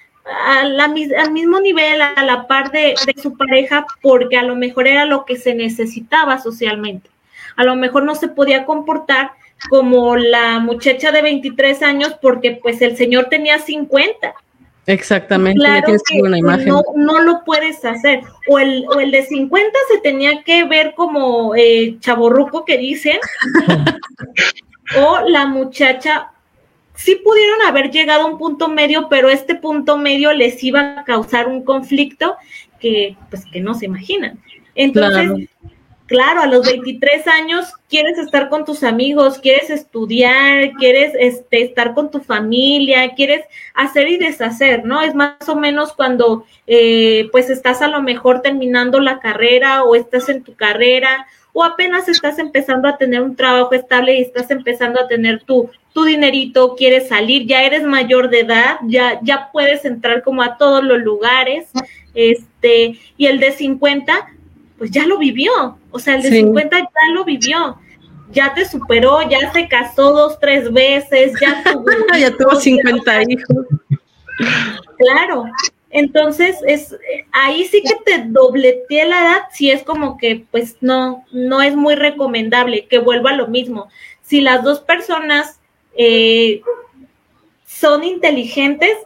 al 0.47 1.33
mismo 1.33 1.59
nivel, 1.59 2.03
a 2.03 2.23
la 2.23 2.47
par 2.47 2.71
de, 2.71 2.95
de 3.07 3.23
su 3.23 3.35
pareja, 3.35 3.87
porque 4.03 4.37
a 4.37 4.43
lo 4.43 4.57
mejor 4.57 4.87
era 4.87 5.07
lo 5.07 5.25
que 5.25 5.37
se 5.37 5.55
necesitaba 5.55 6.39
socialmente. 6.39 7.09
A 7.57 7.65
lo 7.65 7.77
mejor 7.77 8.03
no 8.03 8.15
se 8.15 8.29
podía 8.29 8.67
comportar 8.67 9.31
como 9.71 10.17
la 10.17 10.59
muchacha 10.61 11.13
de 11.13 11.23
23 11.23 11.83
años 11.83 12.15
porque 12.21 12.59
pues 12.63 12.83
el 12.83 12.97
señor 12.97 13.27
tenía 13.31 13.59
50 13.59 14.35
Exactamente, 14.89 15.63
No, 16.97 17.21
lo 17.21 17.45
puedes 17.45 17.85
hacer. 17.85 18.23
O 18.49 18.59
el, 18.59 18.87
o 18.89 18.99
el 18.99 19.11
de 19.11 19.23
50 19.23 19.71
se 19.93 19.99
tenía 20.01 20.43
que 20.45 20.65
ver 20.65 20.95
como 20.95 21.55
eh, 21.55 21.99
chaborruco 22.01 22.65
que 22.65 22.79
dicen, 22.79 23.19
o 24.97 25.21
la 25.29 25.45
muchacha 25.45 26.31
sí 26.95 27.17
pudieron 27.17 27.61
haber 27.67 27.91
llegado 27.91 28.23
a 28.23 28.31
un 28.31 28.39
punto 28.39 28.69
medio, 28.69 29.09
pero 29.11 29.29
este 29.29 29.55
punto 29.55 29.99
medio 29.99 30.33
les 30.33 30.65
iba 30.65 31.01
a 31.01 31.05
causar 31.05 31.49
un 31.49 31.65
conflicto 31.65 32.37
que, 32.81 33.15
pues, 33.29 33.45
que 33.45 33.61
no 33.61 33.75
se 33.75 33.85
imaginan. 33.85 34.39
Entonces, 34.75 35.13
claro. 35.13 35.37
A 36.17 36.47
los 36.47 36.67
23 36.67 37.27
años 37.27 37.73
quieres 37.89 38.19
estar 38.19 38.49
con 38.49 38.65
tus 38.65 38.83
amigos, 38.83 39.39
quieres 39.39 39.69
estudiar, 39.69 40.73
quieres 40.79 41.13
este, 41.19 41.63
estar 41.63 41.95
con 41.95 42.11
tu 42.11 42.21
familia, 42.21 43.15
quieres 43.15 43.45
hacer 43.75 44.09
y 44.09 44.17
deshacer, 44.17 44.85
¿no? 44.85 45.03
Es 45.03 45.15
más 45.15 45.49
o 45.49 45.57
menos 45.57 45.93
cuando, 45.93 46.47
eh, 46.67 47.29
pues, 47.31 47.51
estás 47.51 47.83
a 47.83 47.89
lo 47.89 48.03
mejor 48.03 48.41
terminando 48.41 49.01
la 49.01 49.21
carrera 49.21 49.85
o 49.85 49.95
estás 49.95 50.29
en 50.29 50.43
tu 50.43 50.55
carrera 50.55 51.27
o 51.53 51.65
apenas 51.65 52.09
estás 52.09 52.39
empezando 52.39 52.89
a 52.89 52.97
tener 52.97 53.21
un 53.21 53.35
trabajo 53.35 53.73
estable 53.75 54.19
y 54.19 54.23
estás 54.23 54.51
empezando 54.51 55.01
a 55.01 55.09
tener 55.09 55.43
tu, 55.43 55.69
tu 55.93 56.05
dinerito, 56.05 56.77
quieres 56.77 57.09
salir, 57.09 57.47
ya 57.47 57.65
eres 57.65 57.83
mayor 57.83 58.31
de 58.31 58.41
edad, 58.41 58.77
ya, 58.87 59.19
ya 59.23 59.51
puedes 59.53 59.85
entrar 59.85 60.23
como 60.23 60.43
a 60.43 60.57
todos 60.57 60.85
los 60.85 61.01
lugares, 61.01 61.69
este, 62.15 62.99
y 63.17 63.27
el 63.27 63.41
de 63.41 63.53
50, 63.53 64.29
pues 64.79 64.91
ya 64.91 65.07
lo 65.07 65.19
vivió, 65.19 65.79
o 65.91 65.99
sea, 65.99 66.15
el 66.15 66.23
de 66.23 66.31
50 66.31 66.79
ya 66.79 67.13
lo 67.13 67.25
vivió, 67.25 67.79
ya 68.31 68.55
te 68.55 68.65
superó, 68.65 69.29
ya 69.29 69.53
se 69.53 69.69
casó 69.69 70.13
dos, 70.13 70.39
tres 70.39 70.73
veces, 70.73 71.33
ya 71.41 71.63
tuvo, 71.73 71.85
ya 72.19 72.31
tuvo 72.37 72.55
50 72.55 73.23
hijos. 73.23 73.67
Claro, 74.97 75.45
entonces, 75.91 76.57
es 76.67 76.97
ahí 77.33 77.65
sí 77.65 77.83
que 77.83 77.95
te 78.05 78.25
dobleteé 78.27 79.07
la 79.07 79.21
edad, 79.21 79.43
si 79.53 79.71
es 79.71 79.83
como 79.83 80.19
que 80.19 80.45
pues 80.51 80.77
no, 80.81 81.25
no 81.33 81.63
es 81.63 81.75
muy 81.75 81.95
recomendable 81.95 82.87
que 82.87 82.99
vuelva 82.99 83.31
a 83.31 83.37
lo 83.37 83.49
mismo. 83.49 83.89
Si 84.23 84.41
las 84.41 84.63
dos 84.63 84.81
personas 84.81 85.61
eh, 85.97 86.61
son 87.65 88.05
inteligentes 88.05 88.97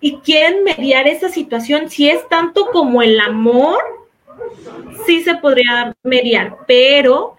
y 0.00 0.18
quieren 0.18 0.62
mediar 0.62 1.08
esa 1.08 1.28
situación, 1.28 1.90
si 1.90 2.08
es 2.08 2.28
tanto 2.28 2.66
como 2.70 3.02
el 3.02 3.18
amor, 3.18 3.82
sí 5.06 5.22
se 5.22 5.34
podría 5.36 5.94
mediar, 6.02 6.56
pero 6.66 7.36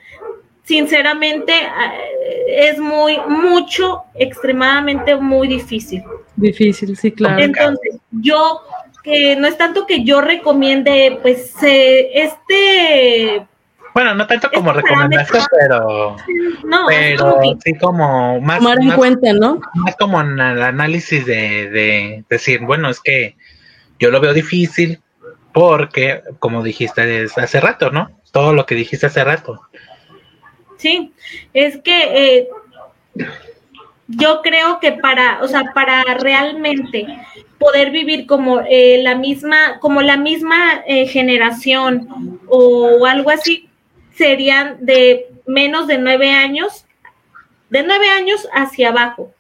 sinceramente 0.63 1.53
eh, 1.53 2.69
es 2.69 2.79
muy, 2.79 3.17
mucho, 3.27 4.03
extremadamente 4.15 5.15
muy 5.15 5.47
difícil. 5.47 6.03
Difícil, 6.35 6.97
sí, 6.97 7.11
claro. 7.11 7.41
Entonces, 7.41 7.97
yo, 8.11 8.61
que 9.03 9.35
no 9.35 9.47
es 9.47 9.57
tanto 9.57 9.85
que 9.85 10.03
yo 10.03 10.21
recomiende, 10.21 11.19
pues, 11.21 11.53
eh, 11.63 12.09
este... 12.13 13.47
Bueno, 13.93 14.13
no 14.13 14.27
tanto 14.27 14.49
como 14.51 14.71
este 14.71 14.81
recomendación, 14.81 15.43
pero, 15.57 16.17
no, 16.65 16.87
pero 16.87 17.39
sí 17.63 17.73
como 17.75 18.41
más... 18.41 18.59
Tomar 18.59 18.77
en 18.81 18.91
cuenta, 18.91 19.31
¿no? 19.31 19.61
Más 19.75 19.95
como 19.95 20.19
en 20.19 20.37
el 20.37 20.61
análisis 20.61 21.25
de, 21.25 21.69
de 21.69 22.23
decir, 22.29 22.59
bueno, 22.61 22.89
es 22.89 22.99
que 22.99 23.37
yo 23.97 24.11
lo 24.11 24.19
veo 24.19 24.33
difícil 24.33 24.99
porque, 25.55 26.21
como 26.39 26.61
dijiste 26.61 27.27
hace 27.37 27.61
rato, 27.61 27.89
¿no? 27.89 28.11
Todo 28.33 28.51
lo 28.51 28.65
que 28.65 28.75
dijiste 28.75 29.05
hace 29.05 29.23
rato 29.23 29.61
Sí, 30.75 31.13
es 31.53 31.77
que 31.77 32.01
eh, 32.13 32.49
yo 34.09 34.41
creo 34.41 34.81
que 34.81 34.91
para, 34.91 35.41
o 35.41 35.47
sea, 35.47 35.71
para 35.73 36.03
realmente 36.15 37.07
poder 37.57 37.91
vivir 37.91 38.25
como 38.27 38.59
eh, 38.69 38.99
la 39.01 39.15
misma, 39.15 39.79
como 39.79 40.01
la 40.01 40.17
misma 40.17 40.83
eh, 40.85 41.07
generación 41.07 42.41
o 42.47 43.05
algo 43.05 43.29
así, 43.29 43.69
serían 44.13 44.85
de 44.85 45.27
menos 45.45 45.87
de 45.87 45.99
nueve 45.99 46.31
años, 46.31 46.85
de 47.69 47.81
nueve 47.81 48.09
años 48.09 48.45
hacia 48.51 48.89
abajo. 48.89 49.33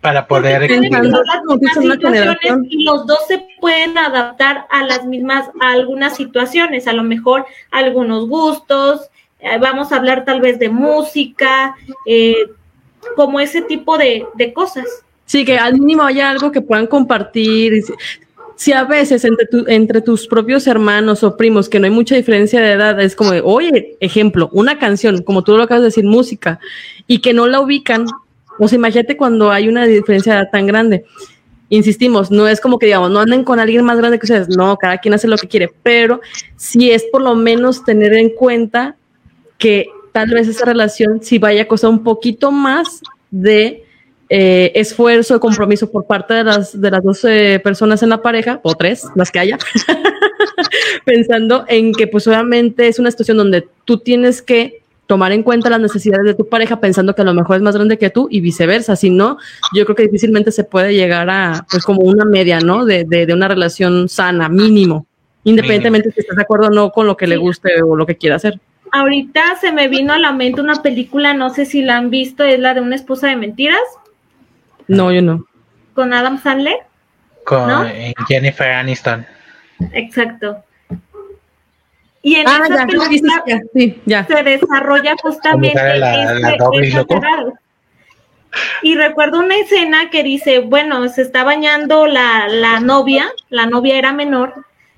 Para 0.00 0.28
poder 0.28 0.70
y 0.70 2.84
los 2.84 3.06
dos 3.06 3.18
se 3.26 3.44
pueden 3.60 3.98
adaptar 3.98 4.66
a 4.70 4.84
las 4.84 5.04
mismas, 5.04 5.48
a 5.60 5.72
algunas 5.72 6.16
situaciones, 6.16 6.86
a 6.86 6.92
lo 6.92 7.02
mejor 7.02 7.44
algunos 7.72 8.28
gustos, 8.28 9.10
eh, 9.40 9.58
vamos 9.60 9.92
a 9.92 9.96
hablar 9.96 10.24
tal 10.24 10.40
vez 10.40 10.58
de 10.58 10.68
música, 10.68 11.74
eh, 12.06 12.46
como 13.14 13.40
ese 13.40 13.62
tipo 13.62 13.98
de, 13.98 14.26
cosas. 14.54 14.86
Sí, 15.24 15.44
que 15.44 15.58
al 15.58 15.74
mínimo 15.74 16.02
haya 16.02 16.30
algo 16.30 16.50
que 16.50 16.60
puedan 16.60 16.86
compartir. 16.86 17.84
Si 18.56 18.72
a 18.72 18.84
veces 18.84 19.24
entre, 19.24 19.46
entre 19.68 20.00
tus 20.00 20.26
propios 20.26 20.66
hermanos 20.66 21.22
o 21.22 21.36
primos, 21.36 21.68
que 21.68 21.78
no 21.78 21.84
hay 21.84 21.90
mucha 21.90 22.16
diferencia 22.16 22.60
de 22.60 22.72
edad, 22.72 23.00
es 23.00 23.14
como 23.14 23.32
de, 23.32 23.42
oye, 23.44 23.96
ejemplo, 24.00 24.48
una 24.52 24.78
canción, 24.78 25.22
como 25.22 25.44
tú 25.44 25.56
lo 25.56 25.62
acabas 25.62 25.82
de 25.82 25.88
decir, 25.88 26.04
música, 26.04 26.58
y 27.06 27.18
que 27.18 27.34
no 27.34 27.46
la 27.46 27.60
ubican, 27.60 28.06
o 28.58 28.68
sea, 28.68 28.76
imagínate 28.76 29.16
cuando 29.16 29.50
hay 29.50 29.68
una 29.68 29.86
diferencia 29.86 30.48
tan 30.50 30.66
grande. 30.66 31.04
Insistimos, 31.68 32.30
no 32.30 32.46
es 32.46 32.60
como 32.60 32.78
que 32.78 32.86
digamos, 32.86 33.10
no 33.10 33.20
anden 33.20 33.42
con 33.42 33.58
alguien 33.58 33.84
más 33.84 33.98
grande 33.98 34.18
que 34.18 34.26
ustedes, 34.26 34.48
no, 34.56 34.76
cada 34.76 34.98
quien 34.98 35.14
hace 35.14 35.26
lo 35.26 35.36
que 35.36 35.48
quiere, 35.48 35.70
pero 35.82 36.20
si 36.54 36.90
es 36.90 37.04
por 37.10 37.22
lo 37.22 37.34
menos 37.34 37.84
tener 37.84 38.14
en 38.14 38.30
cuenta 38.30 38.96
que 39.58 39.88
tal 40.12 40.30
vez 40.30 40.46
esa 40.46 40.64
relación 40.64 41.20
sí 41.22 41.38
vaya 41.38 41.62
a 41.62 41.68
costar 41.68 41.90
un 41.90 42.04
poquito 42.04 42.52
más 42.52 43.02
de 43.32 43.84
eh, 44.28 44.72
esfuerzo, 44.76 45.34
de 45.34 45.40
compromiso 45.40 45.90
por 45.90 46.06
parte 46.06 46.34
de 46.34 46.44
las, 46.44 46.80
de 46.80 46.90
las 46.90 47.02
dos 47.02 47.20
personas 47.64 48.02
en 48.04 48.10
la 48.10 48.22
pareja, 48.22 48.60
o 48.62 48.74
tres, 48.76 49.04
las 49.16 49.32
que 49.32 49.40
haya, 49.40 49.58
pensando 51.04 51.64
en 51.66 51.92
que 51.92 52.06
pues 52.06 52.28
obviamente 52.28 52.86
es 52.86 53.00
una 53.00 53.10
situación 53.10 53.38
donde 53.38 53.66
tú 53.84 53.98
tienes 53.98 54.40
que 54.40 54.82
tomar 55.06 55.32
en 55.32 55.42
cuenta 55.42 55.70
las 55.70 55.80
necesidades 55.80 56.26
de 56.26 56.34
tu 56.34 56.48
pareja 56.48 56.80
pensando 56.80 57.14
que 57.14 57.22
a 57.22 57.24
lo 57.24 57.34
mejor 57.34 57.56
es 57.56 57.62
más 57.62 57.74
grande 57.74 57.98
que 57.98 58.10
tú 58.10 58.28
y 58.30 58.40
viceversa, 58.40 58.96
si 58.96 59.10
no, 59.10 59.38
yo 59.74 59.84
creo 59.84 59.96
que 59.96 60.02
difícilmente 60.04 60.52
se 60.52 60.64
puede 60.64 60.94
llegar 60.94 61.30
a 61.30 61.66
pues 61.70 61.84
como 61.84 62.02
una 62.02 62.24
media, 62.24 62.60
¿no? 62.60 62.84
De, 62.84 63.04
de, 63.04 63.32
una 63.32 63.48
relación 63.48 64.08
sana, 64.08 64.48
mínimo, 64.48 65.06
independientemente 65.44 66.10
si 66.10 66.20
estás 66.20 66.36
de 66.36 66.42
acuerdo 66.42 66.66
o 66.66 66.70
no 66.70 66.90
con 66.90 67.06
lo 67.06 67.16
que 67.16 67.26
le 67.26 67.36
guste 67.36 67.82
o 67.82 67.96
lo 67.96 68.06
que 68.06 68.16
quiera 68.16 68.36
hacer 68.36 68.60
ahorita 68.92 69.56
se 69.60 69.72
me 69.72 69.88
vino 69.88 70.12
a 70.12 70.18
la 70.18 70.32
mente 70.32 70.60
una 70.60 70.82
película, 70.82 71.34
no 71.34 71.50
sé 71.50 71.66
si 71.66 71.82
la 71.82 71.96
han 71.96 72.10
visto, 72.10 72.44
es 72.44 72.58
la 72.58 72.74
de 72.74 72.80
una 72.80 72.96
esposa 72.96 73.28
de 73.28 73.36
mentiras. 73.36 73.80
No, 74.88 75.12
yo 75.12 75.22
no. 75.22 75.46
Con 75.94 76.12
Adam 76.12 76.40
Sandler. 76.40 76.78
Con 77.44 77.86
Jennifer 78.28 78.72
Aniston. 78.72 79.26
Exacto. 79.92 80.64
Y 82.26 82.34
en 82.34 82.48
ah, 82.48 82.62
esa 82.64 82.86
película 82.86 83.44
se 84.26 84.42
desarrolla 84.42 85.14
justamente 85.22 85.74
y 88.82 88.96
recuerdo 88.96 89.40
una 89.40 89.56
escena 89.56 90.08
que 90.10 90.22
dice, 90.22 90.60
bueno, 90.60 91.06
se 91.08 91.22
está 91.22 91.44
bañando 91.44 92.06
la, 92.06 92.48
la 92.48 92.80
novia, 92.80 93.28
la 93.50 93.66
novia 93.66 93.98
era 93.98 94.12
menor, 94.12 94.54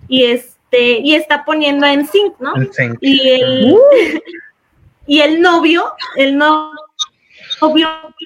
y 0.08 0.26
es 0.26 0.58
este, 0.70 1.00
y 1.00 1.14
está 1.14 1.44
poniendo 1.44 1.86
en 1.86 2.06
sync, 2.06 2.34
¿no? 2.40 2.52
Y 3.00 3.28
el, 3.30 3.72
uh. 3.72 3.78
y 5.06 5.20
el 5.20 5.40
novio, 5.40 5.84
el 6.16 6.36
novio 6.36 6.70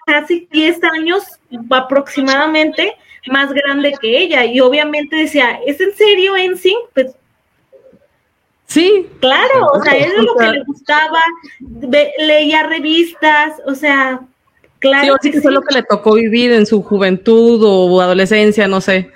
casi 0.07 0.49
10 0.51 0.83
años 0.85 1.23
aproximadamente 1.71 2.97
más 3.29 3.53
grande 3.53 3.95
que 4.01 4.19
ella 4.19 4.45
y 4.45 4.59
obviamente 4.59 5.15
decía, 5.15 5.61
¿es 5.65 5.81
en 5.81 5.95
serio 5.95 6.37
en 6.37 6.57
sync? 6.57 6.79
Pues 6.93 7.15
Sí. 8.73 9.07
Claro, 9.21 9.67
o 9.75 9.83
sea, 9.83 9.93
es 9.93 10.15
lo 10.17 10.35
que 10.35 10.47
le 10.47 10.65
gustaba, 10.65 11.21
leía 12.19 12.63
revistas, 12.63 13.53
o 13.67 13.75
sea, 13.75 14.21
claro. 14.79 15.17
Sí, 15.21 15.31
que, 15.31 15.43
fue 15.43 15.53
lo 15.53 15.61
que 15.61 15.75
le 15.75 15.83
tocó 15.83 16.15
vivir 16.15 16.53
en 16.53 16.65
su 16.65 16.83
juventud 16.83 17.63
o 17.63 18.01
adolescencia, 18.01 18.67
no 18.69 18.81
sé. 18.81 19.11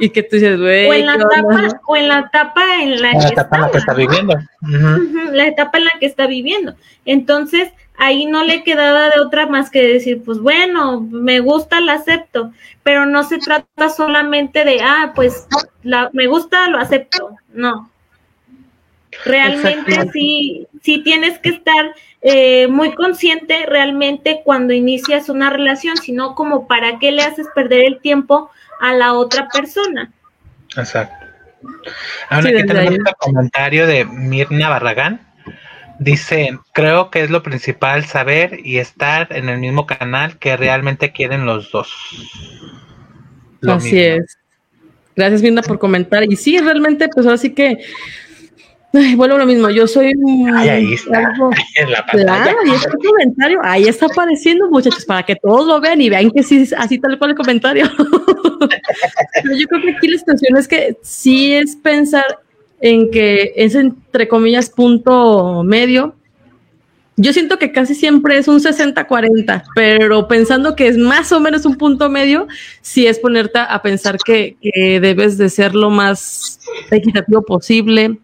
Y 0.00 0.08
que 0.08 0.22
tú 0.22 0.36
dices, 0.36 0.58
güey. 0.58 0.88
O 0.88 0.94
en 0.94 1.04
la 1.04 1.14
etapa, 1.16 1.78
o 1.86 1.96
en 1.96 2.08
la 2.08 2.18
etapa 2.20 2.82
en 2.82 3.02
la, 3.02 3.10
que, 3.12 3.26
etapa 3.26 3.56
en 3.56 3.62
la 3.62 3.70
que 3.70 3.78
está 3.78 3.92
viviendo. 3.92 4.34
La 5.32 5.46
etapa 5.46 5.76
en 5.76 5.84
la 5.84 5.92
que 6.00 6.06
está 6.06 6.26
viviendo. 6.26 6.74
Entonces, 7.04 7.68
ahí 7.98 8.24
no 8.24 8.44
le 8.44 8.64
quedaba 8.64 9.10
de 9.10 9.20
otra 9.20 9.46
más 9.46 9.68
que 9.68 9.86
decir, 9.86 10.22
pues 10.24 10.38
bueno, 10.38 11.02
me 11.02 11.40
gusta, 11.40 11.82
la 11.82 11.94
acepto. 11.94 12.50
Pero 12.82 13.04
no 13.04 13.24
se 13.24 13.36
trata 13.36 13.90
solamente 13.90 14.64
de, 14.64 14.80
ah, 14.80 15.12
pues 15.14 15.46
la, 15.82 16.08
me 16.14 16.28
gusta, 16.28 16.68
lo 16.68 16.78
acepto. 16.78 17.32
No. 17.52 17.90
Realmente 19.24 20.10
sí, 20.12 20.66
sí 20.82 21.02
tienes 21.02 21.38
que 21.38 21.50
estar 21.50 21.94
eh, 22.22 22.68
muy 22.68 22.94
consciente 22.94 23.66
realmente 23.66 24.42
cuando 24.44 24.72
inicias 24.72 25.28
una 25.28 25.50
relación, 25.50 25.96
sino 25.96 26.34
como 26.34 26.66
para 26.66 26.98
qué 26.98 27.12
le 27.12 27.22
haces 27.22 27.46
perder 27.54 27.84
el 27.84 28.00
tiempo 28.00 28.50
a 28.80 28.94
la 28.94 29.14
otra 29.14 29.48
persona. 29.48 30.12
Exacto. 30.76 31.26
Ahora 32.28 32.50
aquí 32.50 32.66
tenemos 32.66 32.98
un 32.98 33.04
comentario 33.18 33.86
de 33.86 34.04
Mirna 34.04 34.68
Barragán. 34.68 35.20
Dice, 35.98 36.58
creo 36.74 37.10
que 37.10 37.22
es 37.22 37.30
lo 37.30 37.42
principal 37.42 38.04
saber 38.04 38.60
y 38.64 38.78
estar 38.78 39.28
en 39.30 39.48
el 39.48 39.58
mismo 39.58 39.86
canal 39.86 40.38
que 40.38 40.56
realmente 40.56 41.12
quieren 41.12 41.46
los 41.46 41.70
dos. 41.70 41.90
Así 43.66 43.98
es. 43.98 44.38
Gracias, 45.16 45.40
Mirna, 45.40 45.62
por 45.62 45.78
comentar. 45.78 46.22
Y 46.24 46.36
sí, 46.36 46.58
realmente, 46.58 47.08
pues 47.08 47.24
ahora 47.24 47.38
sí 47.38 47.54
que 47.54 47.78
bueno, 49.16 49.38
lo 49.38 49.46
mismo, 49.46 49.70
yo 49.70 49.86
soy 49.86 50.12
ahí 50.54 50.94
está, 50.94 51.34
en 51.76 51.90
la 51.90 52.04
pantalla. 52.06 52.54
y 52.64 52.70
este 52.70 52.90
comentario, 53.04 53.60
ahí 53.62 53.84
está 53.84 54.06
apareciendo, 54.06 54.70
muchachos, 54.70 55.04
para 55.04 55.22
que 55.24 55.36
todos 55.36 55.66
lo 55.66 55.80
vean 55.80 56.00
y 56.00 56.10
vean 56.10 56.30
que 56.30 56.42
sí, 56.42 56.68
así 56.76 56.98
tal 56.98 57.18
cual 57.18 57.30
el 57.30 57.36
comentario. 57.36 57.86
yo 57.98 59.66
creo 59.68 59.82
que 59.82 59.90
aquí 59.96 60.08
la 60.08 60.18
situación 60.18 60.56
es 60.56 60.68
que 60.68 60.96
sí 61.02 61.52
es 61.52 61.76
pensar 61.76 62.24
en 62.80 63.10
que 63.10 63.52
es 63.56 63.74
entre 63.74 64.28
comillas 64.28 64.70
punto 64.70 65.62
medio. 65.62 66.14
Yo 67.18 67.32
siento 67.32 67.58
que 67.58 67.72
casi 67.72 67.94
siempre 67.94 68.36
es 68.36 68.46
un 68.46 68.60
60-40, 68.60 69.62
pero 69.74 70.28
pensando 70.28 70.76
que 70.76 70.86
es 70.86 70.98
más 70.98 71.32
o 71.32 71.40
menos 71.40 71.64
un 71.64 71.76
punto 71.76 72.10
medio, 72.10 72.46
sí 72.82 73.06
es 73.06 73.18
ponerte 73.18 73.58
a 73.58 73.80
pensar 73.80 74.18
que, 74.18 74.58
que 74.60 75.00
debes 75.00 75.38
de 75.38 75.48
ser 75.48 75.74
lo 75.74 75.88
más 75.88 76.60
equitativo 76.90 77.40
posible, 77.40 78.18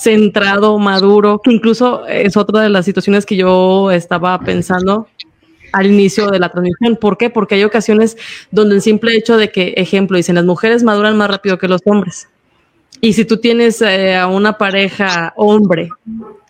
centrado, 0.00 0.78
maduro, 0.78 1.40
que 1.42 1.52
incluso 1.52 2.06
es 2.06 2.36
otra 2.36 2.62
de 2.62 2.70
las 2.70 2.86
situaciones 2.86 3.26
que 3.26 3.36
yo 3.36 3.90
estaba 3.90 4.38
pensando 4.40 5.08
al 5.72 5.86
inicio 5.86 6.28
de 6.28 6.38
la 6.38 6.48
transmisión. 6.48 6.96
¿Por 6.96 7.18
qué? 7.18 7.28
Porque 7.28 7.56
hay 7.56 7.64
ocasiones 7.64 8.16
donde 8.50 8.76
el 8.76 8.82
simple 8.82 9.14
hecho 9.14 9.36
de 9.36 9.52
que, 9.52 9.74
ejemplo, 9.76 10.16
dicen 10.16 10.36
las 10.36 10.44
mujeres 10.44 10.82
maduran 10.82 11.16
más 11.16 11.30
rápido 11.30 11.58
que 11.58 11.68
los 11.68 11.82
hombres. 11.84 12.28
Y 13.02 13.12
si 13.12 13.24
tú 13.24 13.36
tienes 13.36 13.80
eh, 13.82 14.16
a 14.16 14.26
una 14.26 14.58
pareja 14.58 15.32
hombre 15.36 15.88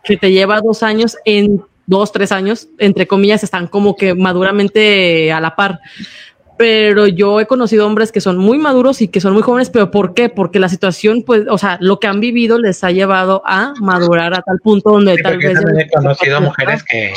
que 0.05 0.17
te 0.17 0.31
lleva 0.31 0.61
dos 0.61 0.83
años, 0.83 1.17
en 1.25 1.63
dos, 1.87 2.13
tres 2.13 2.31
años, 2.31 2.69
entre 2.79 3.09
comillas, 3.09 3.43
están 3.43 3.67
como 3.67 3.97
que 3.97 4.15
maduramente 4.15 5.33
a 5.33 5.41
la 5.41 5.57
par 5.57 5.81
pero 6.61 7.07
yo 7.07 7.40
he 7.40 7.46
conocido 7.46 7.87
hombres 7.87 8.12
que 8.12 8.20
son 8.20 8.37
muy 8.37 8.59
maduros 8.59 9.01
y 9.01 9.09
que 9.09 9.23
son 9.23 9.33
muy 9.33 9.40
jóvenes, 9.40 9.70
pero 9.70 9.90
¿por 9.90 10.12
qué? 10.12 10.29
Porque 10.29 10.59
la 10.59 10.68
situación, 10.68 11.23
pues, 11.23 11.44
o 11.49 11.57
sea, 11.57 11.79
lo 11.81 11.99
que 11.99 12.07
han 12.07 12.20
vivido 12.20 12.59
les 12.59 12.85
ha 12.85 12.90
llevado 12.90 13.40
a 13.46 13.73
madurar 13.81 14.35
a 14.35 14.42
tal 14.42 14.59
punto 14.59 14.90
donde 14.90 15.16
tal 15.23 15.38
vez... 15.38 15.59
he 15.79 15.88
conocido 15.88 16.38
mujeres 16.42 16.85
que 16.85 17.14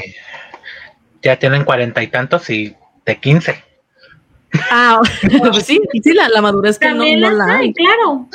ya 1.22 1.38
tienen 1.38 1.66
cuarenta 1.66 2.02
y 2.02 2.08
tantos 2.08 2.50
y 2.50 2.74
de 3.06 3.20
quince. 3.20 3.62
Ah, 4.72 5.02
pues 5.52 5.66
sí, 5.66 5.82
sí, 6.02 6.14
la, 6.14 6.42
madurez 6.42 6.80
que 6.80 6.92
no, 6.92 7.04
la 7.04 7.58
hay. 7.58 7.74
Claro, 7.74 8.30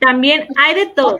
también 0.00 0.48
hay 0.56 0.74
de 0.74 0.86
todo. 0.86 1.18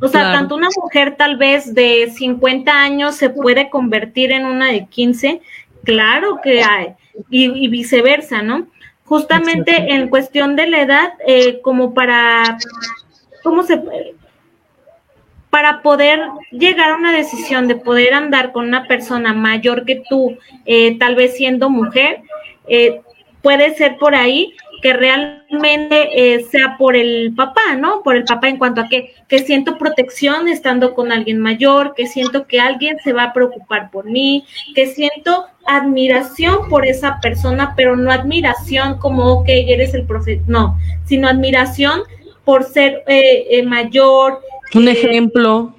O 0.00 0.08
sea, 0.08 0.32
tanto 0.32 0.56
una 0.56 0.70
mujer 0.76 1.14
tal 1.16 1.36
vez 1.36 1.72
de 1.72 2.10
50 2.12 2.72
años 2.72 3.14
se 3.14 3.30
puede 3.30 3.70
convertir 3.70 4.32
en 4.32 4.44
una 4.44 4.72
de 4.72 4.86
15, 4.86 5.40
claro 5.84 6.40
que 6.42 6.64
hay, 6.64 6.94
y 7.30 7.68
viceversa, 7.68 8.42
¿no? 8.42 8.71
Justamente 9.12 9.92
en 9.92 10.08
cuestión 10.08 10.56
de 10.56 10.66
la 10.66 10.80
edad, 10.80 11.12
eh, 11.26 11.60
como 11.60 11.92
para, 11.92 12.56
¿cómo 13.42 13.62
se 13.62 13.78
para 15.50 15.82
poder 15.82 16.22
llegar 16.50 16.92
a 16.92 16.96
una 16.96 17.12
decisión 17.12 17.68
de 17.68 17.76
poder 17.76 18.14
andar 18.14 18.52
con 18.52 18.66
una 18.66 18.88
persona 18.88 19.34
mayor 19.34 19.84
que 19.84 20.02
tú, 20.08 20.38
eh, 20.64 20.96
tal 20.98 21.14
vez 21.14 21.36
siendo 21.36 21.68
mujer, 21.68 22.22
eh, 22.66 23.02
puede 23.42 23.74
ser 23.74 23.98
por 23.98 24.14
ahí 24.14 24.54
que 24.82 24.92
realmente 24.92 26.34
eh, 26.34 26.44
sea 26.50 26.76
por 26.76 26.96
el 26.96 27.32
papá, 27.34 27.76
¿no? 27.78 28.02
Por 28.02 28.16
el 28.16 28.24
papá 28.24 28.48
en 28.48 28.58
cuanto 28.58 28.80
a 28.80 28.88
que, 28.88 29.14
que 29.28 29.38
siento 29.38 29.78
protección 29.78 30.48
estando 30.48 30.92
con 30.92 31.12
alguien 31.12 31.38
mayor, 31.38 31.94
que 31.94 32.08
siento 32.08 32.46
que 32.46 32.60
alguien 32.60 32.98
se 33.02 33.12
va 33.12 33.24
a 33.24 33.32
preocupar 33.32 33.90
por 33.92 34.04
mí, 34.06 34.44
que 34.74 34.88
siento 34.88 35.46
admiración 35.64 36.68
por 36.68 36.84
esa 36.84 37.20
persona, 37.20 37.74
pero 37.76 37.96
no 37.96 38.10
admiración 38.10 38.98
como, 38.98 39.32
ok, 39.32 39.46
eres 39.48 39.94
el 39.94 40.04
profe, 40.04 40.42
no, 40.48 40.76
sino 41.04 41.28
admiración 41.28 42.02
por 42.44 42.64
ser 42.64 43.04
eh, 43.06 43.46
eh, 43.50 43.62
mayor. 43.62 44.40
Un 44.74 44.88
ejemplo 44.88 45.76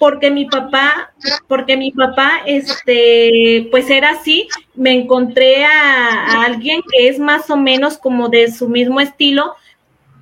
porque 0.00 0.30
mi 0.30 0.46
papá, 0.46 1.12
porque 1.46 1.76
mi 1.76 1.92
papá, 1.92 2.40
este, 2.46 3.68
pues 3.70 3.90
era 3.90 4.12
así, 4.12 4.48
me 4.74 4.92
encontré 4.92 5.66
a, 5.66 6.42
alguien 6.42 6.80
que 6.90 7.08
es 7.08 7.18
más 7.18 7.50
o 7.50 7.58
menos 7.58 7.98
como 7.98 8.30
de 8.30 8.50
su 8.50 8.66
mismo 8.66 8.98
estilo. 8.98 9.56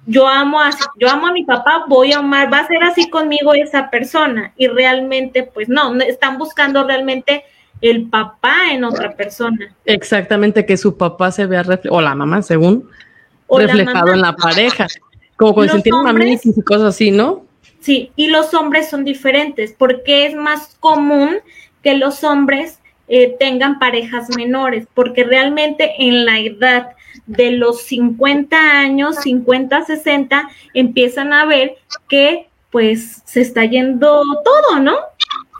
Yo 0.05 0.27
amo 0.27 0.61
a, 0.61 0.71
yo 0.99 1.09
amo 1.09 1.29
a 1.29 1.33
mi 1.33 1.45
papá, 1.45 1.85
voy 1.87 2.13
a 2.13 2.19
amar, 2.19 2.53
va 2.53 2.59
a 2.59 2.67
ser 2.67 2.83
así 2.83 3.09
conmigo 3.09 3.55
esa 3.55 3.89
persona. 3.89 4.53
Y 4.57 4.67
realmente, 4.67 5.45
pues 5.45 5.69
no, 5.69 5.95
están 6.01 6.39
buscando 6.39 6.83
realmente 6.83 7.45
el 7.81 8.09
papá 8.09 8.73
en 8.73 8.83
otra 8.83 9.15
persona. 9.15 9.77
Exactamente, 9.85 10.67
que 10.67 10.77
su 10.77 10.97
papá 10.97 11.31
se 11.31 11.47
vea 11.47 11.63
reflejado, 11.63 11.99
o 11.99 12.01
la 12.01 12.17
mamá, 12.17 12.43
según, 12.43 12.91
reflejado 13.49 14.13
en 14.13 14.23
la 14.23 14.35
pareja. 14.35 14.89
Como 15.37 15.55
cuando 15.55 15.75
se 15.75 15.83
tienen 15.83 16.41
y 16.43 16.63
cosas 16.63 16.97
así, 16.97 17.13
¿no? 17.13 17.47
Sí, 17.81 18.11
y 18.17 18.29
los 18.29 18.55
hombres 18.55 18.91
son 18.91 19.05
diferentes 19.05 19.75
porque 19.77 20.27
es 20.27 20.35
más 20.35 20.77
común 20.81 21.39
que 21.83 21.95
los 21.95 22.25
hombres 22.25 22.81
eh, 23.11 23.37
tengan 23.39 23.79
parejas 23.79 24.29
menores, 24.37 24.87
porque 24.93 25.25
realmente 25.25 25.95
en 25.99 26.27
la 26.27 26.39
edad 26.41 26.91
de 27.27 27.53
los 27.53 27.83
50 27.83 28.57
años, 28.57 29.17
50, 29.23 29.85
60, 29.85 30.51
empiezan 30.75 31.33
a 31.33 31.47
ver 31.47 31.77
que 32.09 32.49
pues 32.71 33.23
se 33.25 33.41
está 33.41 33.65
yendo 33.65 34.23
todo, 34.45 34.81
¿no? 34.81 34.97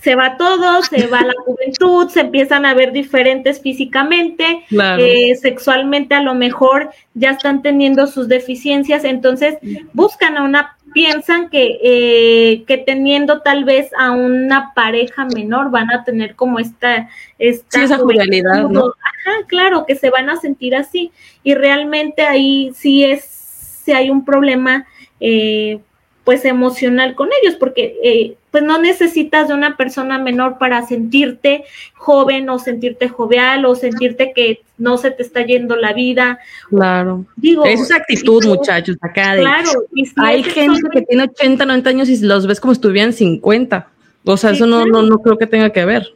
Se 0.03 0.15
va 0.15 0.37
todo, 0.37 0.83
se 0.83 1.07
va 1.07 1.23
la 1.23 1.35
juventud, 1.45 2.09
se 2.09 2.21
empiezan 2.21 2.67
a 2.67 2.75
ver 2.75 2.93
diferentes 2.93 3.61
físicamente, 3.61 4.65
eh, 4.99 5.35
sexualmente 5.35 6.15
a 6.15 6.23
lo 6.23 6.35
mejor 6.35 6.91
ya 7.15 7.31
están 7.31 7.63
teniendo 7.63 8.07
sus 8.07 8.29
deficiencias, 8.29 9.05
entonces 9.05 9.57
buscan 9.93 10.37
a 10.37 10.45
una 10.45 10.78
piensan 10.93 11.51
que, 11.51 11.79
eh, 11.83 12.65
que 12.67 12.79
teniendo 12.79 13.43
tal 13.43 13.65
vez 13.65 13.91
a 13.99 14.13
una 14.13 14.73
pareja 14.75 15.27
menor 15.27 15.71
van 15.71 15.91
a 15.91 16.05
tener 16.05 16.35
como 16.37 16.59
esta, 16.59 17.09
esta 17.39 17.85
esa 17.85 17.99
juvenilidad, 17.99 18.69
¿no? 18.69 18.87
Ajá, 18.87 19.47
claro, 19.47 19.85
que 19.87 19.95
se 19.95 20.11
van 20.11 20.31
a 20.31 20.37
sentir 20.37 20.75
así. 20.75 21.13
Y 21.43 21.55
realmente 21.55 22.23
ahí 22.23 22.73
sí 22.75 23.05
es, 23.05 23.25
si 23.25 23.93
hay 23.93 24.11
un 24.11 24.25
problema, 24.25 24.87
eh, 25.21 25.81
pues 26.25 26.45
emocional 26.45 27.15
con 27.15 27.29
ellos, 27.43 27.57
porque 27.57 27.97
eh, 28.03 28.37
pues 28.59 28.67
no 28.67 28.79
necesitas 28.81 29.47
de 29.47 29.55
una 29.55 29.77
persona 29.77 30.19
menor 30.19 30.59
para 30.59 30.85
sentirte 30.85 31.65
joven 31.95 32.51
o 32.51 32.59
sentirte 32.59 33.09
jovial 33.09 33.65
o 33.67 33.77
sentirte 33.77 34.33
que 34.35 34.63
no 34.79 34.99
se 34.99 35.13
te 35.13 35.23
está 35.23 35.43
yendo 35.43 35.77
la 35.77 35.93
vida. 35.93 36.41
Claro. 36.69 37.25
Digo, 37.37 37.65
es 37.65 37.91
actitud, 37.93 38.45
muchachos, 38.47 38.97
acá 39.01 39.35
de, 39.37 39.43
claro, 39.43 39.71
hay 40.17 40.43
gente 40.43 40.81
que 40.93 41.03
tiene 41.03 41.25
80, 41.25 41.67
90 41.67 41.91
años 41.91 42.09
y 42.09 42.19
los 42.19 42.49
ves 42.49 42.59
como 42.61 42.75
si 42.75 42.79
estuvieran 42.79 43.13
50. 43.13 43.89
O 44.25 44.37
sea, 44.37 44.51
eso 44.51 44.67
no, 44.67 44.85
no, 44.87 45.03
no 45.03 45.19
creo 45.19 45.39
que 45.39 45.47
tenga 45.47 45.71
que 45.71 45.85
ver. 45.85 46.09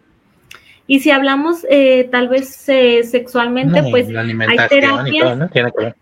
Y 0.89 0.99
si 0.99 1.13
hablamos 1.13 1.65
eh, 1.71 2.09
tal 2.11 2.29
vez 2.29 2.69
eh, 2.69 3.05
sexualmente, 3.05 3.85
pues 3.85 4.09
hay 4.09 4.69
terapias. 4.69 5.39
¿no? 5.39 5.49
Tiene 5.49 5.71
que 5.71 5.85
ver 5.85 5.95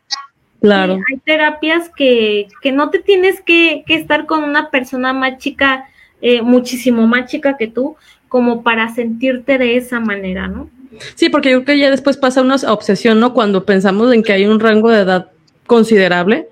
Claro. 0.60 0.98
hay 1.10 1.18
terapias 1.18 1.88
que, 1.88 2.48
que 2.60 2.70
no 2.70 2.90
te 2.90 2.98
tienes 2.98 3.40
que, 3.40 3.82
que, 3.86 3.94
estar 3.94 4.26
con 4.26 4.44
una 4.44 4.70
persona 4.70 5.14
más 5.14 5.38
chica, 5.38 5.86
eh, 6.22 6.42
muchísimo 6.42 7.06
más 7.06 7.30
chica 7.30 7.56
que 7.56 7.66
tú, 7.66 7.96
como 8.28 8.62
para 8.62 8.94
sentirte 8.94 9.58
de 9.58 9.76
esa 9.76 10.00
manera, 10.00 10.48
¿no? 10.48 10.70
Sí, 11.14 11.28
porque 11.28 11.50
yo 11.50 11.64
creo 11.64 11.76
que 11.76 11.82
ya 11.82 11.90
después 11.90 12.16
pasa 12.16 12.42
una 12.42 12.56
obsesión, 12.68 13.20
¿no? 13.20 13.32
Cuando 13.32 13.64
pensamos 13.64 14.12
en 14.12 14.22
que 14.22 14.32
hay 14.32 14.46
un 14.46 14.60
rango 14.60 14.90
de 14.90 15.00
edad 15.00 15.30
considerable, 15.66 16.48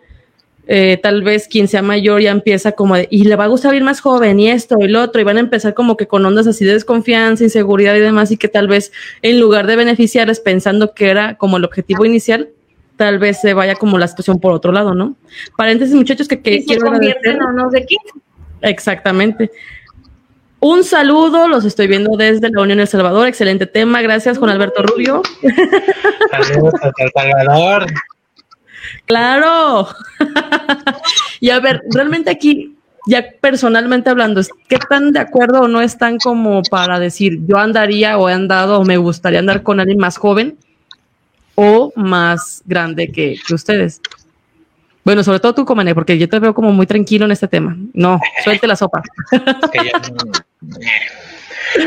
eh, 0.66 0.98
tal 1.02 1.22
vez 1.22 1.48
quien 1.48 1.66
sea 1.66 1.81
mayor 1.81 2.20
ya 2.20 2.31
empieza 2.31 2.72
como 2.72 2.96
de, 2.96 3.09
y 3.11 3.24
le 3.24 3.37
va 3.37 3.44
a 3.44 3.48
gustar 3.48 3.74
ir 3.74 3.83
más 3.83 4.00
joven 4.00 4.38
y 4.38 4.50
esto 4.50 4.76
y 4.81 4.88
lo 4.88 5.02
otro, 5.02 5.20
y 5.20 5.24
van 5.24 5.38
a 5.38 5.40
empezar 5.40 5.74
como 5.74 5.96
que 5.96 6.07
con 6.07 6.24
ondas 6.26 6.46
así 6.46 6.64
de 6.64 6.74
desconfianza, 6.74 7.42
inseguridad 7.42 7.96
y 7.96 8.00
demás, 8.00 8.31
y 8.31 8.37
que 8.37 8.48
tal 8.48 8.68
vez 8.68 8.92
en 9.22 9.40
lugar 9.40 9.66
de 9.66 9.76
beneficiarles 9.76 10.40
pensando 10.40 10.92
que 10.94 11.09
era 11.09 11.37
como 11.37 11.57
el 11.57 11.64
objetivo 11.64 12.04
inicial, 12.04 12.50
tal 12.96 13.18
vez 13.18 13.40
se 13.40 13.54
vaya 13.54 13.76
como 13.76 13.96
la 13.96 14.09
situación 14.09 14.40
por 14.40 14.52
otro 14.52 14.72
lado, 14.72 14.94
¿no? 14.94 15.16
Paréntesis, 15.57 15.94
muchachos, 15.94 16.28
que, 16.28 16.40
que 16.42 16.64
quiero 16.64 16.88
agradecer. 16.88 17.38
En 17.38 17.70
de 17.70 17.87
Exactamente. 18.62 19.51
Un 20.61 20.83
saludo, 20.83 21.47
los 21.47 21.64
estoy 21.64 21.87
viendo 21.87 22.16
desde 22.16 22.51
la 22.51 22.62
Unión 22.62 22.81
El 22.81 22.88
Salvador. 22.88 23.29
Excelente 23.29 23.66
tema. 23.66 24.03
Gracias, 24.03 24.38
Juan 24.38 24.51
Alberto 24.51 24.83
Rubio. 24.83 25.23
Saludos 26.31 26.75
hasta 26.83 27.05
El 27.05 27.11
Salvador. 27.14 27.87
Claro. 29.07 29.88
y 31.40 31.51
a 31.51 31.61
ver, 31.61 31.83
realmente 31.94 32.31
aquí, 32.31 32.77
ya 33.07 33.25
personalmente 33.40 34.11
hablando, 34.11 34.40
¿qué 34.68 34.79
tan 34.79 35.12
de 35.12 35.21
acuerdo 35.21 35.62
o 35.62 35.68
no 35.68 35.81
están 35.81 36.18
como 36.18 36.62
para 36.62 36.99
decir 36.99 37.38
yo 37.47 37.59
andaría 37.59 38.18
o 38.18 38.29
he 38.29 38.33
andado 38.33 38.81
o 38.81 38.85
me 38.85 38.97
gustaría 38.97 39.38
andar 39.38 39.62
con 39.62 39.79
alguien 39.79 39.99
más 39.99 40.16
joven? 40.16 40.59
o 41.61 41.92
más 41.97 42.62
grande 42.66 43.11
que, 43.11 43.37
ustedes. 43.53 44.01
Bueno, 45.09 45.25
sobre 45.25 45.40
todo 45.40 45.55
tú, 45.55 45.64
Comane, 45.64 45.94
porque 45.94 46.18
yo 46.18 46.29
te 46.29 46.38
veo 46.38 46.53
como 46.53 46.71
muy 46.71 46.87
tranquilo 46.87 47.25
en 47.25 47.31
este 47.31 47.49
tema. 47.49 47.75
No, 47.94 48.21
suelte 48.44 48.66
la 48.66 48.77
sopa. 48.77 49.03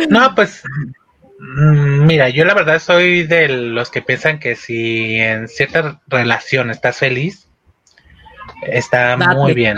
no, 0.10 0.34
pues 0.34 0.64
mm, 1.38 2.08
mira, 2.08 2.30
yo 2.30 2.46
la 2.46 2.56
verdad 2.56 2.80
soy 2.80 3.28
de 3.28 3.48
los 3.48 3.92
que 3.92 4.02
piensan 4.02 4.40
que 4.40 4.56
si 4.56 5.20
en 5.20 5.48
cierta 5.48 6.02
relación 6.08 6.72
estás 6.72 6.98
feliz, 6.98 7.48
está 8.64 9.16
muy 9.18 9.54
bien. 9.54 9.78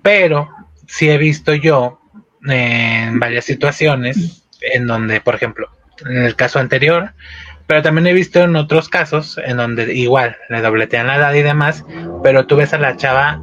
Pero 0.00 0.48
sí 0.86 1.10
he 1.10 1.18
visto 1.18 1.52
yo 1.52 2.00
en 2.46 3.20
varias 3.20 3.44
situaciones 3.44 4.46
en 4.62 4.86
donde, 4.86 5.20
por 5.20 5.34
ejemplo, 5.34 5.68
en 6.06 6.24
el 6.24 6.34
caso 6.34 6.60
anterior, 6.60 7.12
pero 7.68 7.82
también 7.82 8.06
he 8.06 8.14
visto 8.14 8.40
en 8.40 8.56
otros 8.56 8.88
casos 8.88 9.38
en 9.44 9.58
donde 9.58 9.92
igual 9.92 10.38
le 10.48 10.62
dobletean 10.62 11.06
la 11.06 11.16
edad 11.16 11.34
y 11.34 11.42
demás, 11.42 11.84
pero 12.22 12.46
tú 12.46 12.56
ves 12.56 12.72
a 12.72 12.78
la 12.78 12.96
chava 12.96 13.42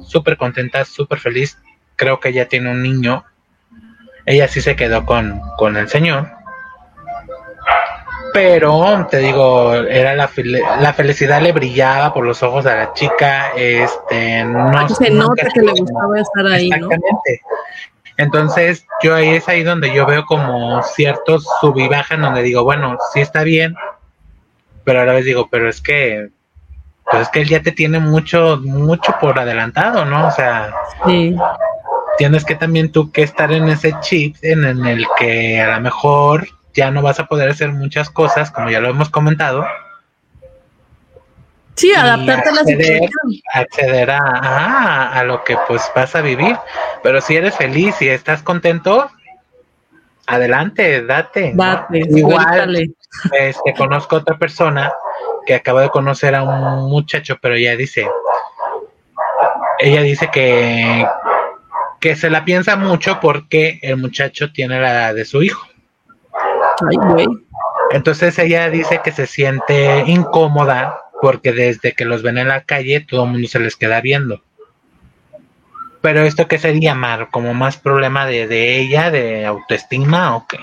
súper 0.00 0.36
contenta, 0.36 0.84
súper 0.84 1.18
feliz, 1.18 1.58
creo 1.96 2.20
que 2.20 2.28
ella 2.28 2.48
tiene 2.48 2.70
un 2.70 2.80
niño, 2.80 3.24
ella 4.24 4.46
sí 4.46 4.60
se 4.60 4.76
quedó 4.76 5.04
con, 5.04 5.40
con 5.58 5.76
el 5.76 5.88
señor, 5.88 6.28
pero 8.32 9.08
te 9.10 9.18
digo, 9.18 9.74
era 9.74 10.14
la, 10.14 10.30
la 10.80 10.92
felicidad 10.92 11.42
le 11.42 11.50
brillaba 11.50 12.14
por 12.14 12.24
los 12.24 12.44
ojos 12.44 12.66
a 12.66 12.76
la 12.76 12.92
chica, 12.92 13.50
este, 13.56 14.44
no 14.44 14.88
se 14.90 15.10
nota 15.10 15.48
que 15.52 15.60
le 15.62 15.72
gustaba 15.72 16.20
estar 16.20 16.46
ahí, 16.46 16.66
Exactamente. 16.66 17.42
Entonces, 18.16 18.86
yo 19.02 19.14
ahí 19.14 19.28
es 19.28 19.48
ahí 19.48 19.62
donde 19.62 19.92
yo 19.92 20.06
veo 20.06 20.24
como 20.24 20.82
ciertos 20.82 21.46
sub 21.60 21.78
y 21.78 21.88
bajan 21.88 22.22
donde 22.22 22.42
digo, 22.42 22.64
bueno, 22.64 22.96
sí 23.12 23.20
está 23.20 23.42
bien, 23.42 23.76
pero 24.84 25.00
a 25.00 25.04
la 25.04 25.12
vez 25.12 25.24
digo, 25.24 25.48
pero 25.50 25.68
es 25.68 25.80
que, 25.80 26.30
pues 27.10 27.22
es 27.22 27.28
que 27.28 27.42
él 27.42 27.48
ya 27.48 27.62
te 27.62 27.72
tiene 27.72 27.98
mucho, 27.98 28.58
mucho 28.62 29.14
por 29.20 29.38
adelantado, 29.38 30.04
¿no? 30.04 30.28
O 30.28 30.30
sea, 30.30 30.72
tienes 32.16 32.44
que 32.44 32.54
también 32.54 32.90
tú 32.90 33.12
que 33.12 33.22
estar 33.22 33.52
en 33.52 33.68
ese 33.68 33.94
chip 34.00 34.36
en, 34.42 34.64
en 34.64 34.86
el 34.86 35.06
que 35.18 35.60
a 35.60 35.76
lo 35.76 35.80
mejor 35.82 36.48
ya 36.72 36.90
no 36.90 37.02
vas 37.02 37.20
a 37.20 37.26
poder 37.26 37.50
hacer 37.50 37.72
muchas 37.72 38.08
cosas, 38.08 38.50
como 38.50 38.70
ya 38.70 38.80
lo 38.80 38.88
hemos 38.88 39.10
comentado, 39.10 39.66
Sí, 41.76 41.92
adaptarte 41.92 42.48
a 42.48 42.52
la 42.52 42.64
situación. 42.64 43.10
Acceder 43.52 44.10
a, 44.10 45.12
a, 45.12 45.24
lo 45.24 45.44
que 45.44 45.56
pues 45.68 45.82
vas 45.94 46.16
a 46.16 46.22
vivir. 46.22 46.56
Pero 47.02 47.20
si 47.20 47.36
eres 47.36 47.54
feliz 47.54 48.00
y 48.00 48.08
estás 48.08 48.42
contento, 48.42 49.10
adelante, 50.26 51.04
date. 51.04 51.52
Date, 51.54 52.00
Igual, 52.08 52.94
este, 53.32 53.74
conozco 53.76 54.16
otra 54.16 54.38
persona 54.38 54.92
que 55.44 55.54
acabo 55.54 55.80
de 55.80 55.90
conocer 55.90 56.34
a 56.34 56.42
un 56.42 56.90
muchacho, 56.90 57.36
pero 57.40 57.54
ella 57.54 57.76
dice, 57.76 58.08
ella 59.78 60.00
dice 60.00 60.30
que, 60.32 61.06
que 62.00 62.16
se 62.16 62.30
la 62.30 62.44
piensa 62.44 62.76
mucho 62.76 63.20
porque 63.20 63.78
el 63.82 63.98
muchacho 63.98 64.50
tiene 64.50 64.80
la 64.80 64.92
edad 64.92 65.14
de 65.14 65.24
su 65.26 65.42
hijo. 65.42 65.66
Ay, 66.88 66.96
güey. 66.96 67.26
Entonces 67.90 68.38
ella 68.38 68.68
dice 68.70 69.00
que 69.04 69.12
se 69.12 69.26
siente 69.26 70.04
incómoda 70.06 71.05
porque 71.26 71.50
desde 71.50 71.92
que 71.92 72.04
los 72.04 72.22
ven 72.22 72.38
en 72.38 72.46
la 72.46 72.62
calle 72.62 73.00
todo 73.00 73.24
el 73.24 73.30
mundo 73.32 73.48
se 73.48 73.58
les 73.58 73.74
queda 73.74 74.00
viendo. 74.00 74.44
Pero 76.00 76.20
esto 76.20 76.46
qué 76.46 76.56
sería, 76.56 76.94
Mar, 76.94 77.30
como 77.32 77.52
más 77.52 77.76
problema 77.78 78.26
de, 78.26 78.46
de 78.46 78.78
ella, 78.78 79.10
de 79.10 79.44
autoestima 79.44 80.36
o 80.36 80.46
qué? 80.46 80.58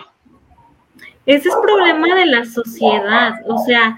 Ese 1.25 1.49
es 1.49 1.55
problema 1.61 2.15
de 2.15 2.27
la 2.27 2.45
sociedad, 2.45 3.33
o 3.45 3.57
sea, 3.65 3.97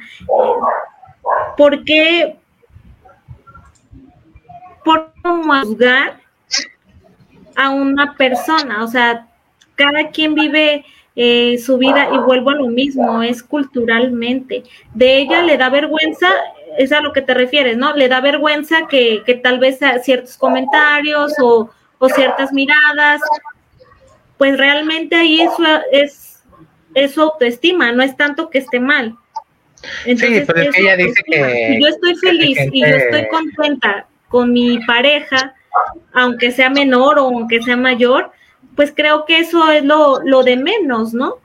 ¿por 1.55 1.83
qué? 1.83 2.35
¿Por 4.83 5.13
juzgar 5.21 6.19
a 7.55 7.69
una 7.69 8.15
persona? 8.15 8.83
O 8.83 8.87
sea, 8.87 9.27
cada 9.75 10.09
quien 10.09 10.33
vive 10.33 10.83
eh, 11.15 11.57
su 11.59 11.77
vida 11.77 12.09
y 12.11 12.17
vuelvo 12.17 12.49
a 12.49 12.55
lo 12.55 12.67
mismo, 12.67 13.23
es 13.23 13.41
culturalmente. 13.41 14.63
De 14.93 15.19
ella 15.19 15.43
le 15.43 15.57
da 15.57 15.69
vergüenza, 15.69 16.27
es 16.77 16.91
a 16.91 17.01
lo 17.01 17.13
que 17.13 17.21
te 17.21 17.33
refieres, 17.33 17.77
¿no? 17.77 17.93
Le 17.95 18.07
da 18.07 18.21
vergüenza 18.21 18.87
que, 18.87 19.23
que 19.25 19.35
tal 19.35 19.59
vez 19.59 19.79
ciertos 20.03 20.37
comentarios 20.37 21.33
o, 21.41 21.69
o, 21.97 22.09
ciertas 22.09 22.51
miradas, 22.53 23.21
pues 24.37 24.57
realmente 24.57 25.15
ahí 25.15 25.41
eso 25.41 25.63
es, 25.91 26.43
es 26.93 27.13
su 27.13 27.21
autoestima, 27.21 27.91
no 27.91 28.03
es 28.03 28.15
tanto 28.15 28.49
que 28.49 28.59
esté 28.59 28.79
mal. 28.79 29.15
Entonces, 30.05 30.39
sí, 30.39 30.43
pero 30.47 30.61
es 30.61 30.75
que 30.75 30.81
ella 30.81 30.97
dice 30.97 31.21
que... 31.25 31.67
Si 31.67 31.81
yo 31.81 31.87
estoy 31.87 32.15
feliz 32.15 32.57
y 32.71 32.81
yo 32.81 32.87
estoy 32.87 33.27
contenta 33.27 34.07
con 34.29 34.51
mi 34.51 34.79
pareja, 34.85 35.53
aunque 36.13 36.51
sea 36.51 36.69
menor 36.69 37.19
o 37.19 37.25
aunque 37.25 37.61
sea 37.61 37.77
mayor, 37.77 38.31
pues 38.75 38.91
creo 38.95 39.25
que 39.25 39.39
eso 39.39 39.71
es 39.71 39.83
lo, 39.83 40.21
lo 40.23 40.43
de 40.43 40.57
menos, 40.57 41.13
¿no? 41.13 41.37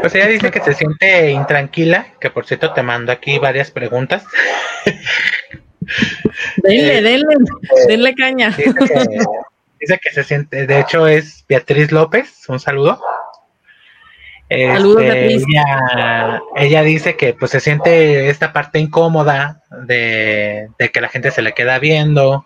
Pues 0.00 0.14
ella 0.14 0.26
dice 0.26 0.50
que 0.50 0.60
se 0.60 0.74
siente 0.74 1.30
intranquila, 1.30 2.06
que 2.20 2.30
por 2.30 2.46
cierto 2.46 2.72
te 2.72 2.82
mando 2.82 3.12
aquí 3.12 3.38
varias 3.38 3.70
preguntas. 3.70 4.24
Denle, 6.56 6.98
eh, 6.98 7.02
denle, 7.02 7.36
denle 7.88 8.14
caña. 8.14 8.54
Dice 9.80 9.98
que, 10.02 10.10
se 10.12 10.24
siente, 10.24 10.66
de 10.66 10.80
hecho 10.80 11.06
es 11.06 11.44
Beatriz 11.48 11.90
López, 11.90 12.48
un 12.48 12.60
saludo. 12.60 13.00
Saludos, 14.48 15.02
este, 15.02 15.14
Beatriz. 15.14 15.44
Ella, 16.56 16.82
dice 16.82 17.16
que 17.16 17.34
pues 17.34 17.52
se 17.52 17.60
siente 17.60 18.28
esta 18.28 18.52
parte 18.52 18.78
incómoda 18.78 19.62
de, 19.86 20.68
de 20.78 20.90
que 20.90 21.00
la 21.00 21.08
gente 21.08 21.30
se 21.30 21.42
le 21.42 21.54
queda 21.54 21.78
viendo, 21.78 22.44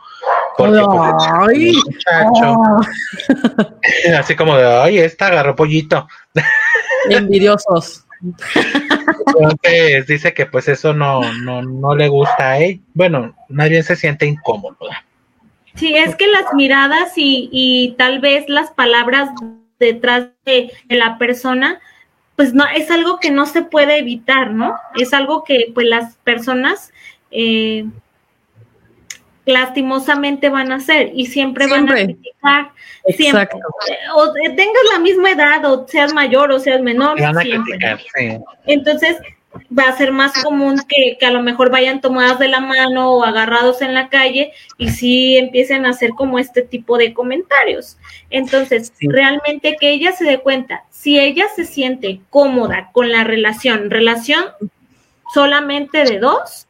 porque 0.56 0.80
pues, 0.80 1.74
muchacho. 1.86 2.56
Así 4.18 4.36
como 4.36 4.56
de, 4.56 4.66
ay, 4.66 4.98
esta 4.98 5.26
agarró 5.26 5.56
pollito. 5.56 6.06
Envidiosos. 7.10 8.04
Entonces 9.26 10.06
dice 10.06 10.32
que 10.32 10.46
pues 10.46 10.68
eso 10.68 10.94
no, 10.94 11.20
no, 11.42 11.62
no 11.62 11.94
le 11.94 12.08
gusta 12.08 12.52
a 12.52 12.58
él. 12.58 12.80
Bueno, 12.94 13.34
nadie 13.48 13.82
se 13.82 13.96
siente 13.96 14.26
incómodo. 14.26 14.76
Sí, 15.74 15.94
es 15.94 16.14
que 16.16 16.28
las 16.28 16.54
miradas 16.54 17.12
y, 17.16 17.48
y 17.52 17.94
tal 17.98 18.20
vez 18.20 18.48
las 18.48 18.70
palabras 18.70 19.30
detrás 19.78 20.28
de, 20.44 20.72
la 20.88 21.18
persona, 21.18 21.80
pues 22.36 22.54
no, 22.54 22.64
es 22.66 22.90
algo 22.90 23.18
que 23.18 23.30
no 23.30 23.46
se 23.46 23.62
puede 23.62 23.98
evitar, 23.98 24.52
¿no? 24.52 24.76
Es 24.96 25.12
algo 25.12 25.44
que 25.44 25.70
pues 25.74 25.86
las 25.86 26.16
personas 26.16 26.92
eh, 27.30 27.86
lastimosamente 29.46 30.48
van 30.48 30.72
a 30.72 30.76
hacer 30.76 31.10
y 31.14 31.26
siempre, 31.26 31.66
van 31.66 31.88
a 31.88 31.94
criticar. 31.94 32.70
Siempre. 33.08 33.48
O 34.14 34.32
tengas 34.32 34.82
la 34.92 34.98
misma 34.98 35.30
edad 35.30 35.64
o 35.66 35.86
seas 35.86 36.14
mayor 36.14 36.50
o 36.50 36.58
seas 36.58 36.80
menor. 36.80 37.16
Entonces 38.66 39.16
va 39.76 39.84
a 39.84 39.96
ser 39.96 40.12
más 40.12 40.32
común 40.42 40.80
que, 40.88 41.24
a 41.24 41.30
lo 41.30 41.42
mejor 41.42 41.70
vayan 41.70 42.00
tomadas 42.00 42.38
de 42.38 42.48
la 42.48 42.60
mano 42.60 43.12
o 43.12 43.24
agarrados 43.24 43.82
en 43.82 43.94
la 43.94 44.08
calle 44.08 44.52
y 44.78 44.90
sí 44.90 45.36
empiecen 45.36 45.86
a 45.86 45.90
hacer 45.90 46.10
como 46.10 46.38
este 46.38 46.62
tipo 46.62 46.98
de 46.98 47.12
comentarios. 47.12 47.96
Entonces, 48.30 48.92
realmente 49.00 49.76
que 49.78 49.90
ella 49.90 50.12
se 50.12 50.24
dé 50.24 50.38
cuenta, 50.38 50.84
si 50.90 51.18
ella 51.18 51.46
se 51.54 51.64
siente 51.64 52.20
cómoda 52.30 52.90
con 52.92 53.10
la 53.12 53.24
relación, 53.24 53.90
relación 53.90 54.44
solamente 55.32 56.04
de 56.04 56.18
dos, 56.18 56.66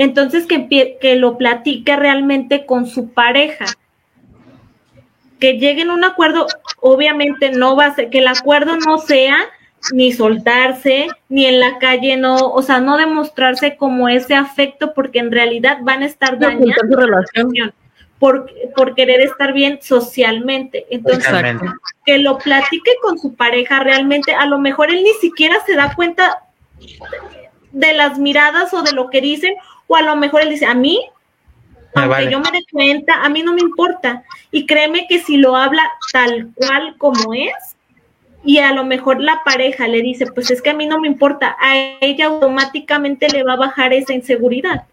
entonces, 0.00 0.46
que, 0.46 0.96
que 0.98 1.16
lo 1.16 1.36
platique 1.36 1.94
realmente 1.94 2.64
con 2.64 2.86
su 2.86 3.12
pareja. 3.12 3.66
Que 5.38 5.58
lleguen 5.58 5.90
a 5.90 5.94
un 5.94 6.04
acuerdo, 6.04 6.46
obviamente 6.80 7.50
no 7.50 7.76
va 7.76 7.84
a 7.84 7.94
ser, 7.94 8.08
que 8.08 8.20
el 8.20 8.28
acuerdo 8.28 8.78
no 8.78 8.96
sea 8.96 9.36
ni 9.92 10.10
soltarse, 10.12 11.08
ni 11.28 11.44
en 11.44 11.60
la 11.60 11.78
calle 11.78 12.16
no, 12.16 12.36
o 12.36 12.62
sea, 12.62 12.80
no 12.80 12.96
demostrarse 12.96 13.76
como 13.76 14.08
ese 14.08 14.34
afecto, 14.34 14.94
porque 14.94 15.18
en 15.18 15.32
realidad 15.32 15.80
van 15.82 16.02
a 16.02 16.06
estar 16.06 16.38
dañando 16.38 16.80
su 16.88 16.96
relación 16.96 17.74
por, 18.18 18.50
por 18.74 18.94
querer 18.94 19.20
estar 19.20 19.52
bien 19.52 19.80
socialmente. 19.82 20.86
Entonces, 20.88 21.30
que 22.06 22.18
lo 22.20 22.38
platique 22.38 22.92
con 23.02 23.18
su 23.18 23.34
pareja 23.34 23.80
realmente, 23.80 24.32
a 24.32 24.46
lo 24.46 24.58
mejor 24.58 24.90
él 24.90 25.02
ni 25.04 25.12
siquiera 25.20 25.56
se 25.66 25.74
da 25.74 25.94
cuenta 25.94 26.38
de 27.72 27.92
las 27.92 28.18
miradas 28.18 28.72
o 28.72 28.82
de 28.82 28.92
lo 28.92 29.10
que 29.10 29.20
dicen, 29.20 29.54
o 29.90 29.96
a 29.96 30.02
lo 30.02 30.14
mejor 30.14 30.42
él 30.42 30.50
dice, 30.50 30.66
a 30.66 30.74
mí, 30.74 31.00
aunque 31.96 32.30
yo 32.30 32.38
me 32.38 32.52
dé 32.52 32.64
cuenta, 32.70 33.24
a 33.24 33.28
mí 33.28 33.42
no 33.42 33.52
me 33.52 33.60
importa. 33.60 34.22
Y 34.52 34.64
créeme 34.64 35.08
que 35.08 35.18
si 35.18 35.36
lo 35.36 35.56
habla 35.56 35.82
tal 36.12 36.50
cual 36.54 36.94
como 36.96 37.34
es, 37.34 37.74
y 38.44 38.58
a 38.58 38.72
lo 38.72 38.84
mejor 38.84 39.20
la 39.20 39.42
pareja 39.44 39.88
le 39.88 40.00
dice, 40.00 40.26
pues 40.26 40.48
es 40.52 40.62
que 40.62 40.70
a 40.70 40.74
mí 40.74 40.86
no 40.86 41.00
me 41.00 41.08
importa, 41.08 41.56
a 41.60 41.76
ella 42.00 42.26
automáticamente 42.26 43.28
le 43.30 43.42
va 43.42 43.54
a 43.54 43.56
bajar 43.56 43.92
esa 43.92 44.14
inseguridad. 44.14 44.84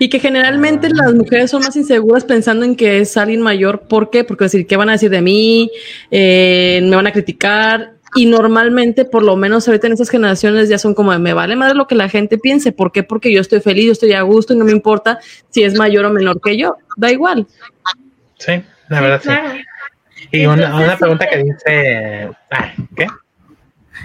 Y 0.00 0.08
que 0.08 0.18
generalmente 0.18 0.88
las 0.88 1.14
mujeres 1.14 1.52
son 1.52 1.62
más 1.62 1.76
inseguras 1.76 2.24
pensando 2.24 2.64
en 2.64 2.74
que 2.74 2.98
es 2.98 3.16
alguien 3.16 3.40
mayor. 3.40 3.82
¿Por 3.86 4.10
qué? 4.10 4.24
Porque 4.24 4.44
decir, 4.44 4.66
¿qué 4.66 4.76
van 4.76 4.88
a 4.88 4.92
decir 4.92 5.10
de 5.10 5.22
mí? 5.22 5.70
Eh, 6.10 6.80
¿Me 6.82 6.96
van 6.96 7.06
a 7.06 7.12
criticar? 7.12 7.95
Y 8.16 8.26
normalmente, 8.26 9.04
por 9.04 9.22
lo 9.22 9.36
menos 9.36 9.68
ahorita 9.68 9.86
en 9.86 9.92
estas 9.92 10.10
generaciones, 10.10 10.68
ya 10.68 10.78
son 10.78 10.94
como, 10.94 11.16
me 11.18 11.34
vale 11.34 11.54
madre 11.54 11.74
lo 11.74 11.86
que 11.86 11.94
la 11.94 12.08
gente 12.08 12.38
piense. 12.38 12.72
¿Por 12.72 12.90
qué? 12.90 13.02
Porque 13.02 13.32
yo 13.32 13.40
estoy 13.40 13.60
feliz, 13.60 13.84
yo 13.84 13.92
estoy 13.92 14.14
a 14.14 14.22
gusto 14.22 14.54
y 14.54 14.56
no 14.56 14.64
me 14.64 14.72
importa 14.72 15.18
si 15.50 15.62
es 15.62 15.74
mayor 15.74 16.06
o 16.06 16.10
menor 16.10 16.40
que 16.40 16.56
yo. 16.56 16.76
Da 16.96 17.12
igual. 17.12 17.46
Sí, 18.38 18.62
la 18.88 19.00
verdad 19.00 19.20
sí. 19.22 19.62
Y 20.32 20.46
una, 20.46 20.96
pregunta 20.96 21.28
que 21.28 21.44
dice, 21.44 22.30
¿qué? 22.96 23.06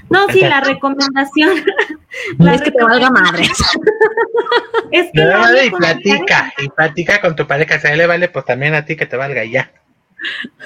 No, 0.09 0.27
sí, 0.27 0.41
la 0.41 0.59
recomendación. 0.59 1.51
es 2.51 2.61
que 2.61 2.71
te 2.71 2.83
valga 2.83 3.09
madre. 3.09 3.43
es 4.91 5.09
que. 5.13 5.65
y 5.65 5.69
platica, 5.71 6.53
y 6.57 6.69
platica 6.69 7.21
con 7.21 7.35
tu 7.35 7.47
pareja. 7.47 7.79
Si 7.79 7.87
a 7.87 7.93
él 7.93 7.99
le 7.99 8.07
vale, 8.07 8.27
pues 8.27 8.43
también 8.43 8.73
a 8.75 8.85
ti 8.85 8.97
que 8.97 9.05
te 9.05 9.15
valga 9.15 9.45
y 9.45 9.51
ya. 9.51 9.71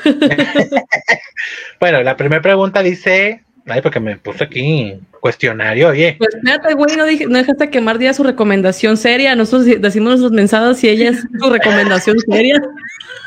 bueno, 1.80 2.04
la 2.04 2.18
primera 2.18 2.42
pregunta 2.42 2.82
dice, 2.82 3.44
ay, 3.66 3.82
porque 3.82 4.00
me 4.00 4.18
puse 4.18 4.44
aquí 4.44 5.00
cuestionario, 5.20 5.90
oye. 5.90 6.16
Pues 6.18 6.36
espérate, 6.36 6.74
güey, 6.74 6.96
no, 6.96 7.06
dije, 7.06 7.26
no 7.28 7.38
dejaste 7.38 7.70
quemar 7.70 7.98
día 7.98 8.14
su 8.14 8.24
recomendación 8.24 8.98
seria. 8.98 9.36
Nosotros 9.36 9.66
decimos 9.80 10.10
nuestros 10.10 10.32
mensajes 10.32 10.84
y 10.84 10.90
ella 10.90 11.10
es 11.12 11.26
su 11.40 11.50
recomendación 11.50 12.18
seria. 12.20 12.62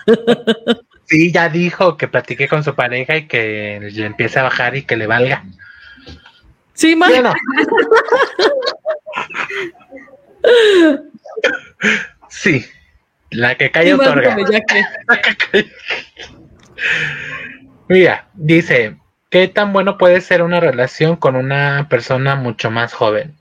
Sí, 1.08 1.32
ya 1.32 1.48
dijo 1.48 1.96
que 1.96 2.06
platiqué 2.06 2.48
con 2.48 2.62
su 2.62 2.74
pareja 2.74 3.16
y 3.16 3.26
que 3.26 3.80
le 3.80 4.04
empiece 4.04 4.38
a 4.38 4.42
bajar 4.42 4.76
y 4.76 4.82
que 4.82 4.94
le 4.94 5.06
valga. 5.06 5.42
Sí, 6.74 6.94
más. 6.94 7.10
Sí, 12.28 12.64
la 13.30 13.56
que 13.56 13.70
cae 13.70 13.94
otorga. 13.94 14.36
Mira, 17.88 18.28
dice, 18.34 18.96
¿qué 19.30 19.48
tan 19.48 19.72
bueno 19.72 19.98
puede 19.98 20.20
ser 20.20 20.42
una 20.42 20.60
relación 20.60 21.16
con 21.16 21.36
una 21.36 21.86
persona 21.88 22.36
mucho 22.36 22.70
más 22.70 22.92
joven? 22.92 23.36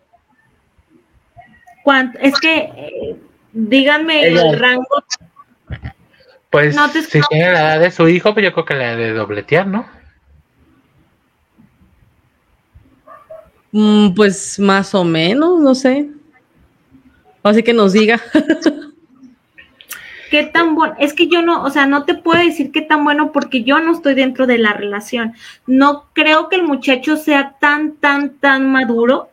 ¿Cuánto? 1.84 2.20
Es 2.20 2.40
que, 2.40 2.58
eh, 2.58 3.16
díganme 3.54 4.28
el 4.28 4.60
rango. 4.60 5.04
Pues 6.50 6.76
si 7.10 7.22
tiene 7.30 7.52
la 7.52 7.60
edad 7.60 7.80
de 7.82 7.92
su 7.92 8.08
hijo, 8.08 8.34
pues 8.34 8.46
yo 8.46 8.54
creo 8.54 8.66
que 8.66 8.74
la 8.74 8.96
de 8.96 9.14
dobletear, 9.14 9.68
¿no? 9.68 9.86
Mm, 13.72 14.14
pues 14.16 14.58
más 14.60 14.96
o 14.96 15.04
menos, 15.04 15.60
no 15.60 15.76
sé. 15.76 16.10
Así 17.44 17.64
que 17.64 17.74
nos 17.74 17.94
diga. 17.94 18.20
qué 20.30 20.44
tan 20.44 20.76
bueno, 20.76 20.96
es 21.00 21.14
que 21.14 21.28
yo 21.28 21.42
no, 21.42 21.64
o 21.64 21.70
sea, 21.70 21.86
no 21.86 22.06
te 22.06 22.16
puedo 22.16 22.44
decir 22.44 22.72
qué 22.72 22.82
tan 22.82 23.04
bueno 23.04 23.32
porque 23.32 23.64
yo 23.64 23.80
no 23.80 23.94
estoy 23.94 24.16
dentro 24.16 24.48
de 24.48 24.58
la 24.58 24.74
relación. 24.74 25.34
No 25.66 26.06
creo 26.14 26.50
que 26.50 26.58
el 26.58 26.64
muchacho 26.64 27.18
sea 27.18 27.56
tan, 27.60 27.96
tan, 27.96 28.38
tan 28.38 28.72
maduro, 28.72 29.30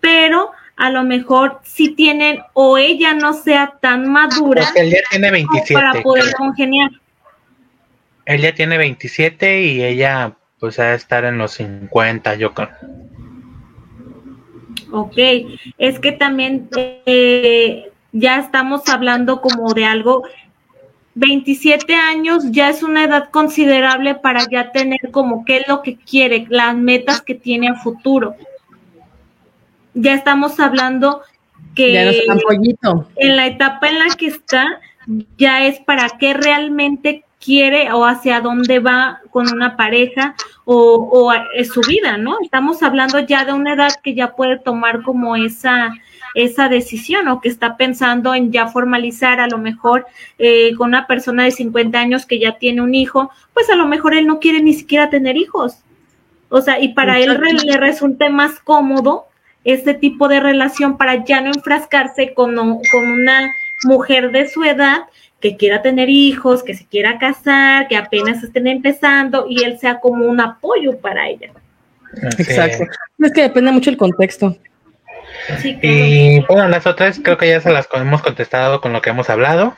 pero 0.00 0.50
a 0.76 0.90
lo 0.90 1.04
mejor 1.04 1.60
si 1.62 1.90
tienen 1.90 2.40
o 2.54 2.78
ella 2.78 3.14
no 3.14 3.34
sea 3.34 3.74
tan 3.80 4.10
madura. 4.10 4.64
Él 4.74 4.90
ya 4.90 5.00
tiene 5.10 5.30
27. 5.30 5.74
Para 5.74 6.02
poder 6.02 6.34
congeniar. 6.34 6.90
Él 8.24 8.40
ya 8.40 8.54
tiene 8.54 8.78
27 8.78 9.62
y 9.62 9.82
ella 9.82 10.34
pues 10.58 10.78
a 10.78 10.94
estar 10.94 11.24
en 11.24 11.38
los 11.38 11.52
50, 11.52 12.36
yo 12.36 12.54
creo. 12.54 12.70
Ok, 14.92 15.16
es 15.78 15.98
que 15.98 16.12
también 16.12 16.68
eh, 16.74 17.91
ya 18.12 18.38
estamos 18.38 18.88
hablando 18.88 19.40
como 19.40 19.72
de 19.72 19.84
algo, 19.84 20.24
27 21.14 21.94
años 21.94 22.44
ya 22.50 22.70
es 22.70 22.82
una 22.82 23.04
edad 23.04 23.30
considerable 23.30 24.14
para 24.14 24.48
ya 24.48 24.72
tener 24.72 25.10
como 25.10 25.44
qué 25.44 25.58
es 25.58 25.68
lo 25.68 25.82
que 25.82 25.96
quiere, 25.96 26.46
las 26.48 26.74
metas 26.76 27.20
que 27.22 27.34
tiene 27.34 27.68
a 27.68 27.74
futuro. 27.74 28.34
Ya 29.94 30.14
estamos 30.14 30.58
hablando 30.60 31.22
que 31.74 32.00
en 33.16 33.36
la 33.36 33.46
etapa 33.46 33.88
en 33.88 33.98
la 33.98 34.14
que 34.16 34.26
está 34.26 34.80
ya 35.36 35.66
es 35.66 35.80
para 35.80 36.08
qué 36.18 36.34
realmente 36.34 37.24
quiere 37.44 37.92
o 37.92 38.04
hacia 38.04 38.40
dónde 38.40 38.78
va 38.78 39.20
con 39.30 39.52
una 39.52 39.76
pareja 39.76 40.34
o, 40.64 41.08
o 41.10 41.64
su 41.64 41.80
vida, 41.82 42.16
¿no? 42.16 42.36
Estamos 42.40 42.82
hablando 42.82 43.18
ya 43.18 43.44
de 43.44 43.52
una 43.52 43.74
edad 43.74 43.92
que 44.02 44.14
ya 44.14 44.34
puede 44.34 44.58
tomar 44.58 45.02
como 45.02 45.34
esa 45.36 45.92
esa 46.34 46.68
decisión 46.68 47.28
o 47.28 47.40
que 47.40 47.48
está 47.48 47.76
pensando 47.76 48.34
en 48.34 48.52
ya 48.52 48.68
formalizar 48.68 49.40
a 49.40 49.48
lo 49.48 49.58
mejor 49.58 50.06
eh, 50.38 50.74
con 50.76 50.88
una 50.88 51.06
persona 51.06 51.44
de 51.44 51.50
50 51.50 51.98
años 51.98 52.26
que 52.26 52.38
ya 52.38 52.58
tiene 52.58 52.82
un 52.82 52.94
hijo, 52.94 53.30
pues 53.54 53.68
a 53.70 53.76
lo 53.76 53.86
mejor 53.86 54.14
él 54.14 54.26
no 54.26 54.40
quiere 54.40 54.62
ni 54.62 54.74
siquiera 54.74 55.10
tener 55.10 55.36
hijos. 55.36 55.78
O 56.48 56.60
sea, 56.60 56.80
y 56.80 56.88
para 56.88 57.18
él 57.18 57.38
le 57.64 57.76
resulte 57.78 58.28
más 58.28 58.60
cómodo 58.60 59.26
este 59.64 59.94
tipo 59.94 60.28
de 60.28 60.40
relación 60.40 60.98
para 60.98 61.24
ya 61.24 61.40
no 61.40 61.48
enfrascarse 61.48 62.34
con, 62.34 62.54
con 62.54 63.08
una 63.08 63.52
mujer 63.84 64.32
de 64.32 64.48
su 64.48 64.64
edad 64.64 65.04
que 65.40 65.56
quiera 65.56 65.82
tener 65.82 66.08
hijos, 66.08 66.62
que 66.62 66.74
se 66.74 66.86
quiera 66.86 67.18
casar, 67.18 67.88
que 67.88 67.96
apenas 67.96 68.42
estén 68.42 68.66
empezando 68.66 69.46
y 69.48 69.64
él 69.64 69.78
sea 69.78 69.98
como 69.98 70.26
un 70.26 70.40
apoyo 70.40 70.98
para 70.98 71.28
ella. 71.28 71.50
Exacto. 72.38 72.84
Es 73.18 73.32
que 73.32 73.42
depende 73.42 73.72
mucho 73.72 73.90
el 73.90 73.96
contexto. 73.96 74.56
Y 75.82 76.40
bueno, 76.46 76.68
las 76.68 76.86
otras 76.86 77.20
creo 77.22 77.36
que 77.36 77.48
ya 77.48 77.60
se 77.60 77.72
las 77.72 77.88
hemos 77.92 78.22
contestado 78.22 78.80
con 78.80 78.92
lo 78.92 79.02
que 79.02 79.10
hemos 79.10 79.28
hablado. 79.30 79.76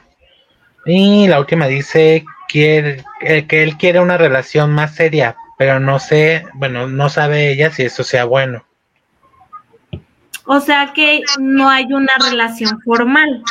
Y 0.84 1.28
la 1.28 1.40
última 1.40 1.66
dice 1.66 2.24
quiere, 2.48 3.04
eh, 3.20 3.46
que 3.46 3.62
él 3.62 3.76
quiere 3.76 4.00
una 4.00 4.18
relación 4.18 4.72
más 4.72 4.94
seria, 4.94 5.36
pero 5.58 5.80
no 5.80 5.98
sé, 5.98 6.44
bueno, 6.54 6.86
no 6.88 7.08
sabe 7.08 7.50
ella 7.50 7.70
si 7.70 7.84
eso 7.84 8.04
sea 8.04 8.24
bueno. 8.24 8.64
O 10.46 10.60
sea 10.60 10.92
que 10.94 11.22
no 11.38 11.70
hay 11.70 11.86
una 11.92 12.12
relación 12.20 12.78
formal. 12.82 13.42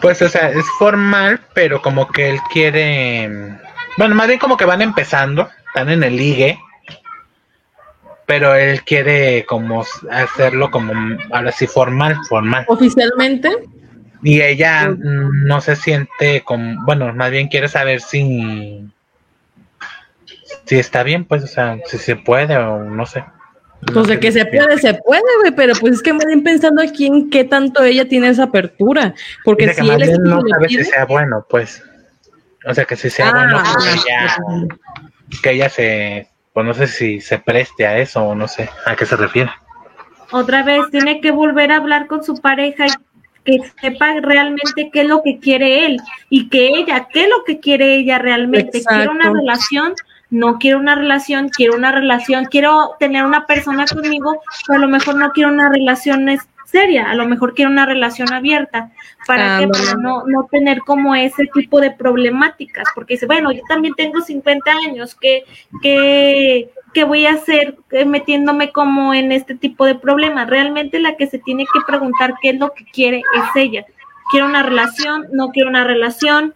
Pues, 0.00 0.20
o 0.20 0.28
sea, 0.28 0.50
es 0.50 0.64
formal, 0.78 1.40
pero 1.54 1.80
como 1.80 2.08
que 2.08 2.28
él 2.30 2.38
quiere, 2.52 3.58
bueno, 3.96 4.14
más 4.14 4.28
bien 4.28 4.38
como 4.38 4.56
que 4.56 4.66
van 4.66 4.82
empezando, 4.82 5.48
están 5.68 5.88
en 5.88 6.04
el 6.04 6.16
ligue, 6.16 6.58
pero 8.28 8.54
él 8.54 8.82
quiere 8.82 9.46
como 9.46 9.86
hacerlo 10.10 10.70
como 10.70 10.92
ahora 11.32 11.50
sí 11.50 11.66
formal, 11.66 12.14
formal. 12.28 12.66
Oficialmente. 12.68 13.48
Y 14.22 14.42
ella 14.42 14.94
no 14.98 15.62
se 15.62 15.74
siente 15.74 16.42
como, 16.44 16.84
bueno, 16.84 17.10
más 17.14 17.30
bien 17.30 17.48
quiere 17.48 17.68
saber 17.68 18.02
si 18.02 18.86
si 20.66 20.78
está 20.78 21.04
bien, 21.04 21.24
pues, 21.24 21.42
o 21.42 21.46
sea, 21.46 21.78
si 21.86 21.96
se 21.96 22.16
puede 22.16 22.54
o 22.58 22.84
no 22.84 23.06
sé. 23.06 23.24
Pues 23.94 24.06
de 24.08 24.20
que 24.20 24.30
se 24.30 24.44
puede, 24.44 24.76
se 24.76 24.92
puede, 24.92 25.22
güey, 25.40 25.52
pero 25.56 25.72
pues 25.80 25.94
es 25.94 26.02
que 26.02 26.12
me 26.12 26.26
ven 26.26 26.42
pensando 26.42 26.82
aquí 26.82 27.06
en 27.06 27.30
qué 27.30 27.44
tanto 27.44 27.82
ella 27.82 28.06
tiene 28.06 28.28
esa 28.28 28.44
apertura, 28.44 29.14
porque 29.42 29.72
si 29.72 29.88
él 29.88 30.22
no 30.22 30.42
sabe 30.50 30.68
si 30.68 30.84
sea 30.84 31.06
bueno, 31.06 31.46
pues, 31.48 31.82
o 32.66 32.74
sea, 32.74 32.84
que 32.84 32.96
si 32.96 33.08
sea 33.08 33.30
bueno, 33.30 33.62
pues 33.62 33.86
ah, 33.86 33.94
ella, 33.94 34.36
que 35.42 35.50
ella 35.52 35.70
se 35.70 36.28
pues 36.58 36.66
no 36.66 36.74
sé 36.74 36.88
si 36.88 37.20
se 37.20 37.38
preste 37.38 37.86
a 37.86 37.98
eso 37.98 38.20
o 38.20 38.34
no 38.34 38.48
sé 38.48 38.68
a 38.84 38.96
qué 38.96 39.06
se 39.06 39.14
refiere. 39.14 39.48
Otra 40.32 40.64
vez, 40.64 40.90
tiene 40.90 41.20
que 41.20 41.30
volver 41.30 41.70
a 41.70 41.76
hablar 41.76 42.08
con 42.08 42.24
su 42.24 42.34
pareja 42.40 42.86
y 42.88 42.90
que 43.44 43.60
sepa 43.80 44.14
realmente 44.20 44.90
qué 44.92 45.02
es 45.02 45.06
lo 45.06 45.22
que 45.22 45.38
quiere 45.38 45.86
él 45.86 46.00
y 46.30 46.48
que 46.48 46.66
ella, 46.66 47.06
qué 47.12 47.22
es 47.22 47.28
lo 47.28 47.44
que 47.44 47.60
quiere 47.60 47.94
ella 47.94 48.18
realmente. 48.18 48.82
¿Quiere 48.82 49.08
una 49.08 49.32
relación? 49.32 49.94
No 50.30 50.58
quiero 50.58 50.80
una 50.80 50.96
relación, 50.96 51.48
quiero 51.48 51.76
una 51.76 51.92
relación, 51.92 52.46
quiero 52.46 52.96
tener 52.98 53.24
una 53.24 53.46
persona 53.46 53.84
conmigo, 53.86 54.42
pero 54.66 54.80
a 54.80 54.82
lo 54.82 54.88
mejor 54.88 55.14
no 55.14 55.30
quiero 55.30 55.50
una 55.50 55.68
relación 55.68 56.28
seria, 56.70 57.10
a 57.10 57.14
lo 57.14 57.26
mejor 57.26 57.54
quiero 57.54 57.70
una 57.70 57.86
relación 57.86 58.30
abierta, 58.32 58.92
para 59.26 59.58
que 59.58 59.68
para 59.68 59.94
no, 59.94 60.24
no 60.26 60.46
tener 60.50 60.80
como 60.80 61.14
ese 61.14 61.46
tipo 61.54 61.80
de 61.80 61.92
problemáticas, 61.92 62.86
porque 62.94 63.14
dice, 63.14 63.26
bueno, 63.26 63.50
yo 63.52 63.62
también 63.68 63.94
tengo 63.94 64.20
50 64.20 64.70
años, 64.86 65.16
¿qué, 65.18 65.44
qué, 65.80 66.70
qué 66.92 67.04
voy 67.04 67.24
a 67.24 67.32
hacer 67.32 67.78
metiéndome 68.06 68.70
como 68.70 69.14
en 69.14 69.32
este 69.32 69.54
tipo 69.54 69.86
de 69.86 69.94
problemas? 69.94 70.50
Realmente 70.50 71.00
la 71.00 71.16
que 71.16 71.26
se 71.26 71.38
tiene 71.38 71.64
que 71.64 71.80
preguntar 71.86 72.34
qué 72.42 72.50
es 72.50 72.58
lo 72.58 72.74
que 72.74 72.84
quiere 72.84 73.22
es 73.34 73.56
ella. 73.56 73.86
¿Quiero 74.30 74.46
una 74.46 74.62
relación? 74.62 75.26
¿No 75.32 75.48
quiero 75.52 75.70
una 75.70 75.84
relación? 75.84 76.54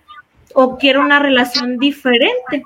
¿O 0.53 0.77
quiero 0.77 1.01
una 1.01 1.21
relación 1.21 1.79
diferente? 1.79 2.65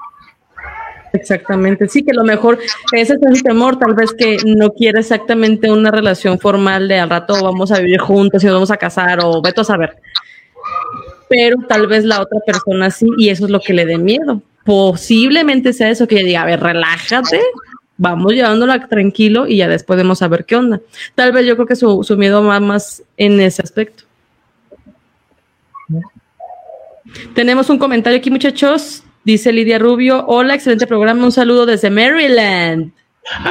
Exactamente, 1.16 1.88
sí, 1.88 2.04
que 2.04 2.12
lo 2.12 2.24
mejor 2.24 2.58
ese 2.92 3.14
es 3.14 3.20
el 3.22 3.42
temor, 3.42 3.78
tal 3.78 3.94
vez 3.94 4.12
que 4.12 4.36
no 4.44 4.72
quiere 4.72 5.00
exactamente 5.00 5.70
una 5.70 5.90
relación 5.90 6.38
formal 6.38 6.88
de 6.88 6.98
al 6.98 7.10
rato 7.10 7.42
vamos 7.42 7.72
a 7.72 7.80
vivir 7.80 8.00
juntos 8.00 8.44
y 8.44 8.48
vamos 8.48 8.70
a 8.70 8.76
casar 8.76 9.18
o 9.22 9.40
veto 9.40 9.62
a 9.62 9.64
saber. 9.64 9.96
Pero 11.28 11.56
tal 11.68 11.86
vez 11.86 12.04
la 12.04 12.20
otra 12.20 12.40
persona 12.46 12.90
sí, 12.90 13.06
y 13.18 13.30
eso 13.30 13.46
es 13.46 13.50
lo 13.50 13.60
que 13.60 13.72
le 13.72 13.86
dé 13.86 13.98
miedo. 13.98 14.42
Posiblemente 14.64 15.72
sea 15.72 15.90
eso 15.90 16.06
que 16.06 16.22
diga, 16.22 16.42
a 16.42 16.46
ver, 16.46 16.60
relájate, 16.60 17.40
vamos 17.96 18.32
llevándola 18.32 18.86
tranquilo 18.86 19.46
y 19.46 19.56
ya 19.56 19.68
después 19.68 19.98
vamos 19.98 20.20
a 20.22 20.28
ver 20.28 20.44
qué 20.44 20.56
onda. 20.56 20.80
Tal 21.14 21.32
vez 21.32 21.46
yo 21.46 21.56
creo 21.56 21.66
que 21.66 21.76
su, 21.76 22.04
su 22.04 22.16
miedo 22.16 22.44
va 22.44 22.60
más 22.60 23.02
en 23.16 23.40
ese 23.40 23.62
aspecto. 23.62 24.04
Tenemos 27.34 27.70
un 27.70 27.78
comentario 27.78 28.18
aquí, 28.18 28.30
muchachos, 28.30 29.02
Dice 29.26 29.52
Lidia 29.52 29.80
Rubio, 29.80 30.24
hola, 30.28 30.54
excelente 30.54 30.86
programa, 30.86 31.24
un 31.24 31.32
saludo 31.32 31.66
desde 31.66 31.90
Maryland. 31.90 32.92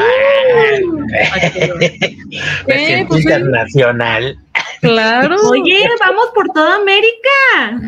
¿Qué? 2.66 3.06
Pues, 3.10 3.26
internacional. 3.26 4.40
Claro. 4.80 5.36
Oye, 5.50 5.90
vamos 6.00 6.28
por 6.34 6.48
toda 6.52 6.78
América. 6.78 7.82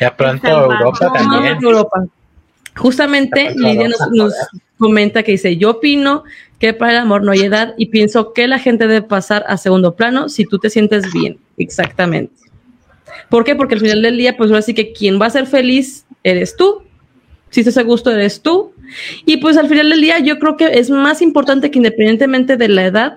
ya 0.00 0.16
pronto 0.16 0.46
Europa 0.46 1.12
también. 1.12 1.58
Justamente 2.76 3.52
Lidia 3.56 3.88
nos, 3.88 4.08
nos, 4.12 4.32
comenta 4.78 5.24
que 5.24 5.32
dice, 5.32 5.56
yo 5.56 5.70
opino 5.70 6.22
que 6.60 6.72
para 6.72 6.92
el 6.92 6.98
amor 6.98 7.24
no 7.24 7.32
hay 7.32 7.40
edad 7.40 7.74
y 7.78 7.86
pienso 7.86 8.32
que 8.32 8.46
la 8.46 8.60
gente 8.60 8.86
debe 8.86 9.02
pasar 9.04 9.44
a 9.48 9.56
segundo 9.56 9.96
plano 9.96 10.28
si 10.28 10.44
tú 10.44 10.60
te 10.60 10.70
sientes 10.70 11.12
bien. 11.12 11.40
Exactamente. 11.56 12.45
¿Por 13.28 13.44
qué? 13.44 13.54
Porque 13.54 13.74
al 13.74 13.80
final 13.80 14.02
del 14.02 14.16
día, 14.16 14.36
pues 14.36 14.50
ahora 14.50 14.62
sí 14.62 14.74
que 14.74 14.92
quien 14.92 15.20
va 15.20 15.26
a 15.26 15.30
ser 15.30 15.46
feliz 15.46 16.04
eres 16.22 16.56
tú. 16.56 16.82
Si 17.50 17.60
estás 17.60 17.78
a 17.78 17.82
gusto, 17.82 18.10
eres 18.10 18.40
tú. 18.42 18.72
Y 19.24 19.38
pues 19.38 19.56
al 19.56 19.68
final 19.68 19.90
del 19.90 20.00
día, 20.00 20.18
yo 20.18 20.38
creo 20.38 20.56
que 20.56 20.78
es 20.78 20.90
más 20.90 21.22
importante 21.22 21.70
que 21.70 21.78
independientemente 21.78 22.56
de 22.56 22.68
la 22.68 22.86
edad, 22.86 23.16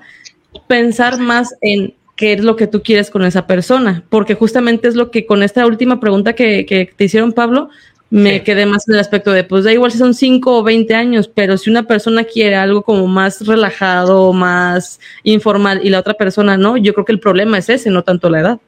pensar 0.68 1.20
más 1.20 1.56
en 1.62 1.94
qué 2.16 2.34
es 2.34 2.44
lo 2.44 2.56
que 2.56 2.68
tú 2.68 2.82
quieres 2.84 3.10
con 3.10 3.24
esa 3.24 3.48
persona, 3.48 4.04
porque 4.10 4.36
justamente 4.36 4.88
es 4.88 4.96
lo 4.96 5.10
que 5.10 5.26
con 5.26 5.42
esta 5.42 5.66
última 5.66 6.00
pregunta 6.00 6.34
que, 6.34 6.66
que 6.66 6.92
te 6.96 7.06
hicieron, 7.06 7.32
Pablo, 7.32 7.70
me 8.10 8.44
quedé 8.44 8.66
más 8.66 8.88
en 8.88 8.96
el 8.96 9.00
aspecto 9.00 9.32
de, 9.32 9.44
pues 9.44 9.64
da 9.64 9.72
igual 9.72 9.92
si 9.92 10.00
son 10.00 10.14
5 10.14 10.58
o 10.58 10.64
20 10.64 10.96
años, 10.96 11.30
pero 11.34 11.58
si 11.58 11.70
una 11.70 11.84
persona 11.84 12.24
quiere 12.24 12.56
algo 12.56 12.82
como 12.82 13.08
más 13.08 13.46
relajado, 13.46 14.34
más 14.34 15.00
informal 15.24 15.82
y 15.84 15.90
la 15.90 16.00
otra 16.00 16.16
persona 16.16 16.58
no, 16.58 16.76
yo 16.76 16.94
creo 16.94 17.06
que 17.06 17.12
el 17.12 17.20
problema 17.20 17.58
es 17.58 17.70
ese, 17.70 17.90
no 17.90 18.04
tanto 18.04 18.30
la 18.30 18.40
edad. 18.40 18.60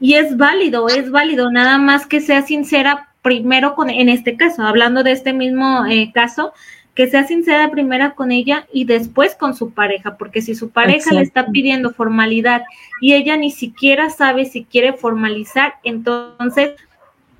Y 0.00 0.14
es 0.14 0.36
válido, 0.36 0.88
es 0.88 1.10
válido, 1.10 1.50
nada 1.50 1.78
más 1.78 2.06
que 2.06 2.20
sea 2.20 2.42
sincera 2.42 3.08
primero 3.22 3.74
con, 3.74 3.90
en 3.90 4.08
este 4.08 4.36
caso, 4.36 4.62
hablando 4.62 5.02
de 5.02 5.12
este 5.12 5.32
mismo 5.32 5.84
eh, 5.86 6.10
caso, 6.12 6.52
que 6.94 7.06
sea 7.08 7.24
sincera 7.26 7.70
primero 7.70 8.14
con 8.14 8.32
ella 8.32 8.66
y 8.72 8.84
después 8.84 9.34
con 9.34 9.54
su 9.54 9.70
pareja, 9.70 10.16
porque 10.16 10.42
si 10.42 10.54
su 10.54 10.70
pareja 10.70 11.14
le 11.14 11.22
está 11.22 11.46
pidiendo 11.46 11.90
formalidad 11.90 12.62
y 13.00 13.14
ella 13.14 13.36
ni 13.36 13.50
siquiera 13.50 14.10
sabe 14.10 14.44
si 14.44 14.64
quiere 14.64 14.94
formalizar, 14.94 15.74
entonces 15.84 16.72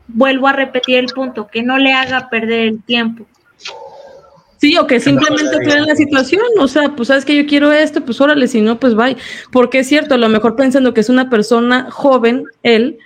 vuelvo 0.08 0.48
a 0.48 0.52
repetir 0.52 0.98
el 0.98 1.06
punto, 1.06 1.48
que 1.48 1.62
no 1.62 1.78
le 1.78 1.92
haga 1.92 2.28
perder 2.28 2.68
el 2.68 2.82
tiempo. 2.82 3.26
Sí, 4.60 4.76
o 4.76 4.86
que 4.86 5.00
simplemente 5.00 5.56
en 5.56 5.86
la 5.86 5.96
situación, 5.96 6.42
o 6.58 6.68
sea, 6.68 6.94
pues 6.94 7.08
sabes 7.08 7.24
que 7.24 7.34
yo 7.34 7.46
quiero 7.46 7.72
esto, 7.72 8.04
pues 8.04 8.20
órale, 8.20 8.46
si 8.46 8.60
no, 8.60 8.78
pues 8.78 8.94
bye. 8.94 9.16
Porque 9.50 9.78
es 9.78 9.88
cierto, 9.88 10.14
a 10.14 10.18
lo 10.18 10.28
mejor 10.28 10.54
pensando 10.54 10.92
que 10.92 11.00
es 11.00 11.08
una 11.08 11.30
persona 11.30 11.90
joven, 11.90 12.44
él 12.62 12.98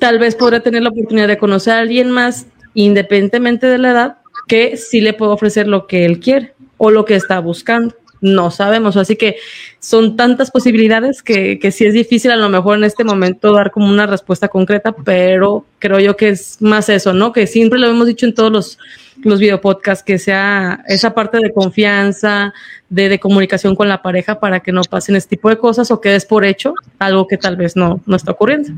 tal 0.00 0.18
vez 0.18 0.34
podrá 0.34 0.58
tener 0.58 0.82
la 0.82 0.88
oportunidad 0.88 1.28
de 1.28 1.38
conocer 1.38 1.74
a 1.74 1.78
alguien 1.78 2.10
más, 2.10 2.46
independientemente 2.74 3.68
de 3.68 3.78
la 3.78 3.90
edad, 3.92 4.16
que 4.48 4.76
sí 4.76 5.00
le 5.00 5.12
puede 5.12 5.30
ofrecer 5.30 5.68
lo 5.68 5.86
que 5.86 6.04
él 6.04 6.18
quiere 6.18 6.54
o 6.78 6.90
lo 6.90 7.04
que 7.04 7.14
está 7.14 7.38
buscando 7.38 7.94
no 8.20 8.50
sabemos. 8.50 8.96
Así 8.96 9.14
que 9.14 9.36
son 9.78 10.16
tantas 10.16 10.50
posibilidades 10.50 11.22
que, 11.22 11.58
que 11.58 11.70
sí 11.70 11.86
es 11.86 11.94
difícil 11.94 12.30
a 12.30 12.36
lo 12.36 12.48
mejor 12.48 12.76
en 12.76 12.84
este 12.84 13.04
momento 13.04 13.52
dar 13.52 13.70
como 13.70 13.88
una 13.88 14.06
respuesta 14.06 14.48
concreta, 14.48 14.92
pero 15.04 15.64
creo 15.78 16.00
yo 16.00 16.16
que 16.16 16.30
es 16.30 16.60
más 16.60 16.88
eso, 16.88 17.12
¿no? 17.12 17.32
Que 17.32 17.46
siempre 17.46 17.78
lo 17.78 17.86
hemos 17.86 18.06
dicho 18.06 18.26
en 18.26 18.34
todos 18.34 18.50
los, 18.50 18.78
los 19.22 19.40
videopodcasts, 19.40 20.04
que 20.04 20.18
sea 20.18 20.84
esa 20.86 21.14
parte 21.14 21.38
de 21.38 21.52
confianza, 21.52 22.52
de, 22.88 23.08
de, 23.08 23.18
comunicación 23.18 23.74
con 23.74 23.88
la 23.88 24.02
pareja 24.02 24.40
para 24.40 24.60
que 24.60 24.72
no 24.72 24.82
pasen 24.82 25.16
este 25.16 25.36
tipo 25.36 25.48
de 25.48 25.58
cosas 25.58 25.90
o 25.90 26.00
quedes 26.00 26.24
por 26.24 26.44
hecho 26.44 26.74
algo 26.98 27.26
que 27.26 27.36
tal 27.36 27.56
vez 27.56 27.76
no, 27.76 28.00
no 28.06 28.16
está 28.16 28.32
ocurriendo. 28.32 28.70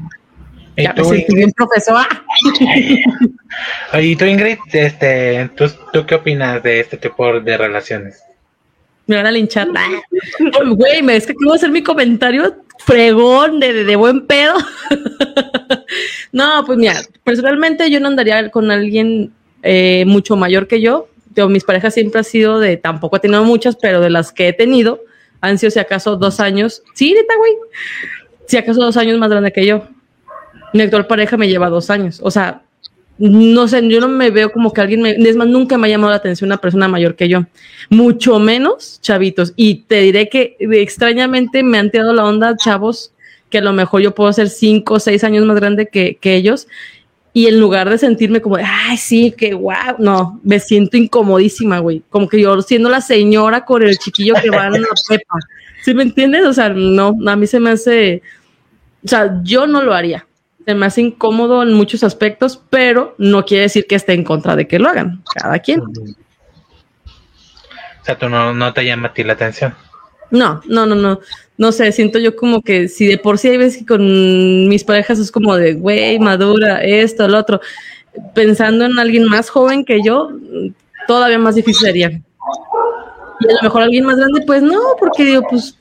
¿Y 0.76 0.84
ya 0.84 0.94
tú, 0.94 1.10
bien 1.10 1.52
profesor. 1.52 2.06
¿Y 4.00 4.16
tú, 4.16 4.24
Ingrid, 4.24 4.58
este, 4.72 5.50
¿tú, 5.56 5.66
¿tú 5.92 6.06
qué 6.06 6.14
opinas 6.14 6.62
de 6.62 6.80
este 6.80 6.96
tipo 6.96 7.40
de 7.40 7.56
relaciones? 7.56 8.22
me 9.10 9.16
van 9.16 9.26
a 9.26 9.32
linchar. 9.32 9.68
Güey, 10.64 11.10
es 11.10 11.26
que 11.26 11.34
quiero 11.34 11.54
hacer 11.54 11.70
mi 11.70 11.82
comentario 11.82 12.64
fregón 12.78 13.58
de, 13.58 13.84
de, 13.84 13.96
buen 13.96 14.26
pedo. 14.26 14.54
no, 16.32 16.64
pues 16.64 16.78
mira, 16.78 16.94
personalmente 17.24 17.90
yo 17.90 18.00
no 18.00 18.06
andaría 18.08 18.50
con 18.50 18.70
alguien 18.70 19.32
eh, 19.62 20.04
mucho 20.06 20.36
mayor 20.36 20.66
que 20.66 20.80
yo. 20.80 21.08
Mis 21.48 21.64
parejas 21.64 21.94
siempre 21.94 22.18
han 22.18 22.24
sido 22.24 22.58
de, 22.58 22.76
tampoco 22.76 23.16
he 23.16 23.20
tenido 23.20 23.44
muchas, 23.44 23.76
pero 23.76 24.00
de 24.00 24.10
las 24.10 24.32
que 24.32 24.48
he 24.48 24.52
tenido, 24.52 25.00
han 25.40 25.58
sido 25.58 25.70
si 25.70 25.78
acaso 25.78 26.16
dos 26.16 26.40
años. 26.40 26.82
Sí, 26.94 27.14
neta, 27.14 27.34
güey. 27.36 27.52
Si 28.46 28.56
acaso 28.56 28.80
dos 28.80 28.96
años 28.96 29.18
más 29.18 29.30
grande 29.30 29.52
que 29.52 29.64
yo. 29.64 29.84
Mi 30.72 30.82
actual 30.82 31.06
pareja 31.06 31.36
me 31.36 31.48
lleva 31.48 31.68
dos 31.68 31.88
años. 31.88 32.20
O 32.22 32.30
sea, 32.30 32.62
no 33.20 33.68
sé, 33.68 33.86
yo 33.86 34.00
no 34.00 34.08
me 34.08 34.30
veo 34.30 34.50
como 34.50 34.72
que 34.72 34.80
alguien 34.80 35.02
me, 35.02 35.10
es 35.10 35.36
más, 35.36 35.46
nunca 35.46 35.76
me 35.76 35.86
ha 35.86 35.90
llamado 35.90 36.10
la 36.10 36.16
atención 36.16 36.48
una 36.48 36.56
persona 36.56 36.88
mayor 36.88 37.16
que 37.16 37.28
yo, 37.28 37.44
mucho 37.90 38.38
menos 38.38 38.98
chavitos. 39.02 39.52
Y 39.56 39.82
te 39.82 40.00
diré 40.00 40.30
que 40.30 40.56
extrañamente 40.58 41.62
me 41.62 41.78
han 41.78 41.90
tirado 41.90 42.14
la 42.14 42.24
onda 42.24 42.56
chavos 42.56 43.12
que 43.50 43.58
a 43.58 43.60
lo 43.60 43.74
mejor 43.74 44.00
yo 44.00 44.14
puedo 44.14 44.32
ser 44.32 44.48
cinco 44.48 44.94
o 44.94 45.00
seis 45.00 45.22
años 45.22 45.44
más 45.44 45.56
grande 45.56 45.88
que, 45.88 46.16
que 46.18 46.34
ellos. 46.34 46.66
Y 47.32 47.46
en 47.46 47.60
lugar 47.60 47.88
de 47.88 47.98
sentirme 47.98 48.40
como, 48.40 48.56
ay, 48.56 48.96
sí, 48.96 49.32
qué 49.36 49.52
guau, 49.52 49.96
no, 49.98 50.40
me 50.42 50.58
siento 50.58 50.96
incomodísima, 50.96 51.78
güey. 51.78 52.02
Como 52.10 52.28
que 52.28 52.40
yo 52.40 52.60
siendo 52.62 52.88
la 52.88 53.00
señora 53.00 53.64
con 53.64 53.82
el 53.82 53.98
chiquillo 53.98 54.34
que 54.42 54.50
va 54.50 54.66
en 54.66 54.82
la 54.82 54.88
pepa. 55.08 55.38
¿Sí 55.82 55.94
me 55.94 56.02
entiendes? 56.02 56.44
O 56.44 56.52
sea, 56.52 56.70
no, 56.70 57.16
a 57.26 57.36
mí 57.36 57.46
se 57.46 57.60
me 57.60 57.70
hace, 57.70 58.22
o 59.04 59.08
sea, 59.08 59.40
yo 59.42 59.66
no 59.66 59.82
lo 59.82 59.94
haría 59.94 60.26
se 60.64 60.74
me 60.74 60.86
hace 60.86 61.00
incómodo 61.00 61.62
en 61.62 61.72
muchos 61.72 62.04
aspectos, 62.04 62.62
pero 62.70 63.14
no 63.18 63.44
quiere 63.44 63.62
decir 63.62 63.86
que 63.86 63.94
esté 63.94 64.12
en 64.12 64.24
contra 64.24 64.56
de 64.56 64.68
que 64.68 64.78
lo 64.78 64.88
hagan, 64.88 65.22
cada 65.34 65.58
quien. 65.58 65.80
O 65.80 65.84
sea, 68.04 68.16
tú 68.18 68.28
no, 68.28 68.54
no 68.54 68.72
te 68.72 68.84
llama 68.84 69.08
a 69.08 69.12
ti 69.12 69.24
la 69.24 69.32
atención. 69.34 69.74
No, 70.30 70.60
no, 70.66 70.86
no, 70.86 70.94
no. 70.94 71.20
No 71.58 71.72
sé, 71.72 71.92
siento 71.92 72.18
yo 72.18 72.36
como 72.36 72.62
que 72.62 72.88
si 72.88 73.06
de 73.06 73.18
por 73.18 73.38
sí 73.38 73.48
hay 73.48 73.56
veces 73.58 73.78
que 73.78 73.86
con 73.86 74.68
mis 74.68 74.84
parejas 74.84 75.18
es 75.18 75.30
como 75.30 75.56
de, 75.56 75.74
güey, 75.74 76.18
madura, 76.18 76.82
esto, 76.82 77.28
lo 77.28 77.38
otro. 77.38 77.60
Pensando 78.34 78.84
en 78.86 78.98
alguien 78.98 79.24
más 79.24 79.50
joven 79.50 79.84
que 79.84 80.02
yo, 80.02 80.30
todavía 81.06 81.38
más 81.38 81.54
difícil 81.56 81.86
sería. 81.86 82.08
Y 82.10 83.50
a 83.50 83.54
lo 83.54 83.62
mejor 83.62 83.82
alguien 83.82 84.06
más 84.06 84.16
grande, 84.16 84.42
pues 84.46 84.62
no, 84.62 84.80
porque 84.98 85.24
digo, 85.24 85.42
pues 85.50 85.76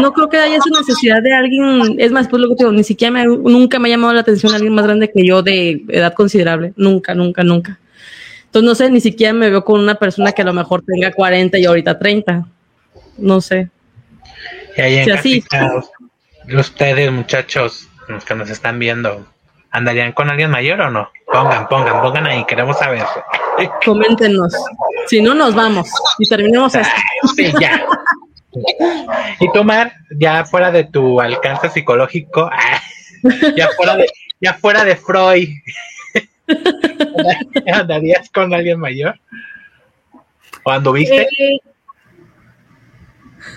no 0.00 0.12
creo 0.12 0.28
que 0.28 0.38
haya 0.38 0.56
esa 0.56 0.78
necesidad 0.78 1.22
de 1.22 1.32
alguien, 1.32 1.96
es 1.98 2.12
más, 2.12 2.28
pues 2.28 2.40
lo 2.40 2.48
que 2.48 2.56
digo, 2.58 2.72
ni 2.72 2.84
siquiera 2.84 3.10
me, 3.10 3.24
nunca 3.26 3.78
me 3.78 3.88
ha 3.88 3.92
llamado 3.92 4.12
la 4.12 4.20
atención 4.20 4.54
alguien 4.54 4.74
más 4.74 4.84
grande 4.84 5.10
que 5.10 5.26
yo 5.26 5.42
de 5.42 5.84
edad 5.88 6.14
considerable, 6.14 6.72
nunca, 6.76 7.14
nunca, 7.14 7.42
nunca. 7.42 7.78
Entonces, 8.44 8.68
no 8.68 8.74
sé, 8.74 8.90
ni 8.90 9.00
siquiera 9.00 9.32
me 9.32 9.50
veo 9.50 9.64
con 9.64 9.80
una 9.80 9.94
persona 9.94 10.32
que 10.32 10.42
a 10.42 10.44
lo 10.44 10.52
mejor 10.52 10.82
tenga 10.86 11.12
40 11.12 11.58
y 11.58 11.64
ahorita 11.64 11.98
30, 11.98 12.46
no 13.22 13.40
sé. 13.40 13.68
Y 14.76 14.80
ahí 14.80 14.98
en 16.48 16.58
ustedes, 16.58 17.12
muchachos, 17.12 17.88
los 18.08 18.24
que 18.24 18.34
nos 18.34 18.50
están 18.50 18.78
viendo, 18.78 19.26
¿andarían 19.70 20.12
con 20.12 20.28
alguien 20.28 20.50
mayor 20.50 20.80
o 20.80 20.90
no? 20.90 21.10
Pongan, 21.26 21.68
pongan, 21.68 22.02
pongan 22.02 22.26
ahí, 22.26 22.44
queremos 22.44 22.78
saber. 22.78 23.04
Coméntenos. 23.84 24.52
Si 25.06 25.22
no, 25.22 25.34
nos 25.34 25.54
vamos 25.54 25.88
y 26.18 26.28
terminemos 26.28 26.74
esto. 26.74 26.94
Sí, 27.36 27.52
ya. 27.60 27.86
Y 29.40 29.50
tomar, 29.52 29.92
ya 30.18 30.44
fuera 30.44 30.70
de 30.70 30.84
tu 30.84 31.20
alcance 31.20 31.70
psicológico, 31.70 32.50
ya 33.56 33.68
fuera 33.76 33.96
de, 33.96 34.06
ya 34.40 34.54
fuera 34.54 34.84
de 34.84 34.96
Freud, 34.96 35.48
¿andarías 37.72 38.28
con 38.30 38.52
alguien 38.52 38.78
mayor? 38.78 39.18
¿O 40.64 40.70
anduviste? 40.70 41.22
Eh, 41.22 41.60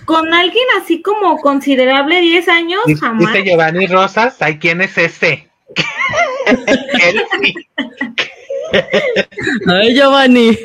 con 0.06 0.34
alguien 0.34 0.66
así 0.82 1.02
como 1.02 1.38
considerable 1.38 2.22
10 2.22 2.48
años, 2.48 2.82
jamás. 3.00 3.34
Dice 3.34 3.50
Giovanni 3.50 3.88
Rosas, 3.88 4.42
¿hay 4.42 4.58
quién 4.58 4.82
es 4.82 4.98
ese? 4.98 5.50
Ay, 9.68 9.96
Giovanni. 9.96 10.58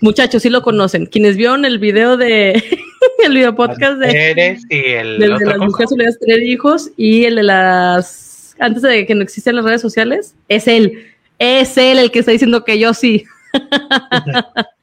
Muchachos, 0.00 0.42
sí 0.42 0.50
lo 0.50 0.62
conocen. 0.62 1.06
Quienes 1.06 1.36
vieron 1.36 1.64
el 1.64 1.78
video 1.78 2.16
de 2.16 2.62
el 3.24 3.34
video 3.34 3.54
podcast 3.54 3.98
de, 3.98 4.30
Eres 4.30 4.62
y 4.68 4.78
el 4.78 5.18
de 5.18 5.28
las 5.28 5.58
mujeres 5.58 6.18
tener 6.18 6.42
hijos 6.42 6.90
y 6.96 7.24
el 7.24 7.36
de 7.36 7.42
las 7.42 8.56
antes 8.58 8.82
de 8.82 9.06
que 9.06 9.14
no 9.14 9.22
existieran 9.22 9.56
las 9.56 9.64
redes 9.64 9.80
sociales, 9.80 10.34
es 10.48 10.68
él. 10.68 11.06
Es 11.38 11.78
él 11.78 11.98
el 11.98 12.10
que 12.10 12.18
está 12.18 12.32
diciendo 12.32 12.64
que 12.64 12.78
yo 12.78 12.92
sí. 12.94 13.24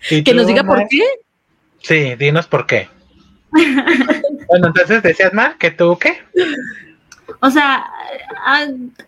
que 0.00 0.34
nos 0.34 0.46
diga 0.46 0.64
por 0.64 0.86
qué. 0.88 1.02
Sí, 1.80 2.14
dinos 2.16 2.46
por 2.46 2.66
qué. 2.66 2.88
bueno, 3.50 4.68
entonces 4.68 5.02
decías 5.02 5.32
más 5.32 5.56
que 5.56 5.70
tú 5.70 5.98
qué? 5.98 6.18
O 7.40 7.50
sea, 7.50 7.86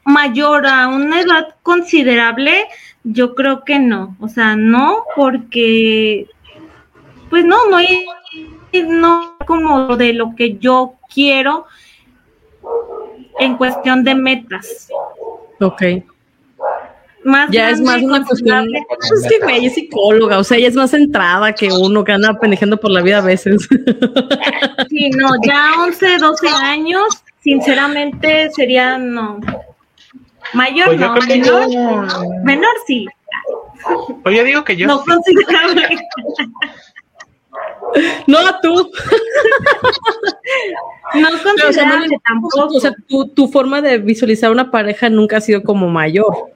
mayor 0.05 0.67
a 0.67 0.89
una 0.89 1.21
edad 1.21 1.57
considerable, 1.63 2.67
yo 3.03 3.35
creo 3.35 3.65
que 3.65 3.79
no, 3.79 4.17
o 4.21 4.29
sea, 4.29 4.57
no, 4.57 5.05
porque, 5.17 6.27
pues 7.29 7.45
no, 7.45 7.69
no 7.69 7.79
es 7.79 8.87
no 8.87 9.37
como 9.47 9.97
de 9.97 10.13
lo 10.13 10.35
que 10.37 10.59
yo 10.59 10.95
quiero 11.13 11.67
en 13.39 13.57
cuestión 13.57 14.05
de 14.05 14.15
metas. 14.15 14.89
Ok. 15.61 15.83
Más 17.25 17.51
ya 17.51 17.71
es 17.71 17.81
más 17.81 18.03
una 18.03 18.25
cuestión. 18.25 18.69
Es 19.01 19.29
que 19.29 19.39
güey, 19.43 19.67
es 19.67 19.75
psicóloga, 19.75 20.39
o 20.39 20.45
sea, 20.45 20.57
ella 20.57 20.69
es 20.69 20.75
más 20.75 20.91
centrada 20.91 21.53
que 21.53 21.69
uno 21.71 22.05
que 22.05 22.13
anda 22.13 22.39
pendejando 22.39 22.79
por 22.79 22.91
la 22.91 23.03
vida 23.03 23.19
a 23.19 23.23
veces. 23.23 23.69
Sí, 24.89 25.11
no, 25.11 25.29
ya 25.47 25.75
11, 25.87 26.19
12 26.19 26.49
años, 26.49 27.05
sinceramente 27.43 28.51
sería 28.51 28.99
no. 28.99 29.39
Mayor 30.53 30.87
pues 30.87 31.01
no, 31.01 31.15
menor, 31.15 32.45
menor 32.45 32.75
sí. 32.87 33.07
Pues 34.23 34.37
yo 34.37 34.45
digo 34.45 34.65
que 34.65 34.77
yo. 34.77 34.87
No 34.87 35.01
considerable. 35.05 35.89
no 38.27 38.39
tú. 38.61 38.91
No 41.15 41.29
considerable 41.43 42.17
tampoco. 42.27 42.77
O 42.77 42.81
sea, 42.81 42.93
tu, 43.07 43.29
tu, 43.29 43.49
forma 43.49 43.81
de 43.81 43.99
visualizar 43.99 44.51
una 44.51 44.71
pareja 44.71 45.09
nunca 45.09 45.37
ha 45.37 45.41
sido 45.41 45.63
como 45.63 45.89
mayor. 45.89 46.51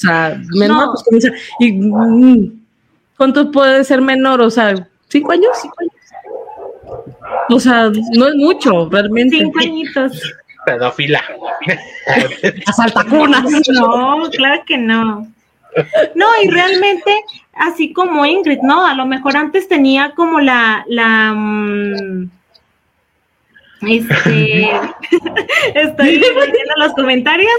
O 0.00 0.06
sea, 0.06 0.40
menor, 0.54 0.94
pues, 1.10 1.30
y, 1.58 1.72
mm, 1.72 2.58
¿cuánto 3.18 3.50
puede 3.50 3.84
ser 3.84 4.00
menor? 4.00 4.40
O 4.40 4.50
sea, 4.50 4.88
¿cinco 5.08 5.32
años? 5.32 5.50
¿Cinco 5.60 5.76
años? 5.80 5.92
O 7.50 7.60
sea, 7.60 7.90
no 8.14 8.28
es 8.28 8.34
mucho, 8.36 8.88
realmente. 8.88 9.36
Cinco 9.36 9.58
añitos. 9.60 10.34
Pedófila. 10.64 11.22
Asaltacunas. 12.66 13.44
No, 13.68 14.30
claro 14.30 14.62
que 14.66 14.78
no. 14.78 15.26
No, 16.14 16.26
y 16.42 16.48
realmente, 16.48 17.22
así 17.52 17.92
como 17.92 18.24
Ingrid, 18.24 18.60
¿no? 18.62 18.86
A 18.86 18.94
lo 18.94 19.04
mejor 19.04 19.36
antes 19.36 19.68
tenía 19.68 20.12
como 20.16 20.40
la, 20.40 20.82
la, 20.88 21.34
mm, 21.34 22.30
este, 23.82 24.70
estoy 25.74 26.16
leyendo 26.20 26.74
los 26.78 26.92
comentarios. 26.94 27.52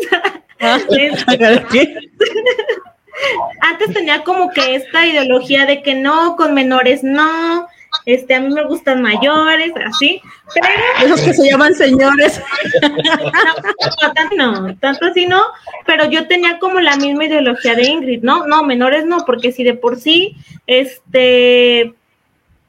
Antes 3.62 3.94
tenía 3.94 4.24
como 4.24 4.52
que 4.52 4.76
esta 4.76 5.06
ideología 5.06 5.66
de 5.66 5.82
que 5.82 5.96
no, 5.96 6.36
con 6.36 6.54
menores 6.54 7.04
no, 7.04 7.68
este, 8.06 8.36
a 8.36 8.40
mí 8.40 8.54
me 8.54 8.64
gustan 8.66 9.02
mayores, 9.02 9.72
así, 9.86 10.22
pero... 10.54 10.68
Esos 11.04 11.22
que 11.22 11.34
se 11.34 11.50
llaman 11.50 11.76
señores. 11.76 12.42
No, 12.82 14.14
tanto 14.14 14.36
no, 14.36 14.76
tanto 14.78 15.06
así 15.06 15.26
no, 15.26 15.44
pero 15.86 16.06
yo 16.10 16.28
tenía 16.28 16.58
como 16.60 16.80
la 16.80 16.96
misma 16.96 17.26
ideología 17.26 17.76
de 17.76 17.84
Ingrid, 17.84 18.24
¿no? 18.24 18.48
No, 18.48 18.64
menores 18.64 19.06
no, 19.06 19.26
porque 19.26 19.52
si 19.52 19.64
de 19.64 19.74
por 19.74 20.00
sí, 20.00 20.36
este, 20.68 21.94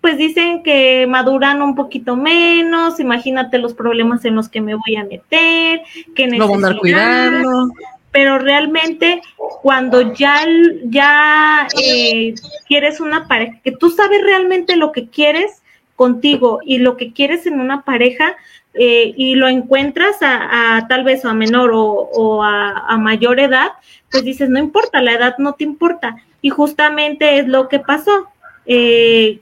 pues 0.03 0.19
dicen 0.19 0.63
que 0.63 1.07
maduran 1.09 1.63
un 1.63 1.75
poquito 1.75 2.17
menos, 2.17 3.01
imagínate 3.01 3.57
los 3.57 3.73
problemas 3.73 4.27
en 4.27 4.35
los 4.35 4.51
que 4.51 4.61
me 4.61 4.75
voy 4.75 4.97
a 4.97 5.05
meter, 5.05 5.81
que 6.15 6.27
no 6.27 6.47
van 6.47 6.51
a 6.51 6.55
andar 6.55 6.79
cuidando 6.79 7.73
pero 8.13 8.39
realmente 8.39 9.23
cuando 9.63 10.13
ya, 10.13 10.47
ya 10.85 11.67
eh, 11.83 12.35
quieres 12.69 13.01
una 13.01 13.27
pareja, 13.27 13.59
que 13.65 13.73
tú 13.73 13.91
sabes 13.91 14.23
realmente 14.23 14.77
lo 14.77 14.93
que 14.93 15.09
quieres 15.09 15.63
contigo 15.97 16.61
y 16.65 16.79
lo 16.79 16.97
que 16.97 17.13
quieres 17.13 17.47
en 17.47 17.59
una 17.59 17.83
pareja 17.83 18.37
eh, 18.75 19.15
y 19.17 19.35
lo 19.35 19.49
encuentras 19.49 20.17
a, 20.21 20.87
tal 20.89 21.05
vez 21.05 21.25
a 21.25 21.33
menor 21.33 21.71
o, 21.75 22.43
a, 22.43 22.97
mayor 22.99 23.41
edad, 23.41 23.73
pues 24.11 24.25
dices, 24.25 24.51
no 24.51 24.59
importa, 24.59 25.01
la 25.03 25.15
edad 25.15 25.37
no 25.39 25.55
te 25.55 25.65
importa. 25.65 26.17
Y 26.43 26.51
justamente 26.51 27.39
es 27.39 27.49
lo 27.49 27.69
que 27.69 27.79
pasó. 27.79 28.29
Eh, 28.67 29.41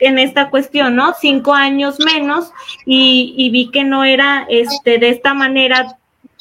en 0.00 0.18
esta 0.18 0.50
cuestión, 0.50 0.96
¿no? 0.96 1.14
Cinco 1.20 1.54
años 1.54 1.98
menos 2.00 2.52
y, 2.86 3.34
y, 3.36 3.50
vi 3.50 3.70
que 3.70 3.84
no 3.84 4.04
era 4.04 4.46
este 4.48 4.98
de 4.98 5.10
esta 5.10 5.34
manera 5.34 5.96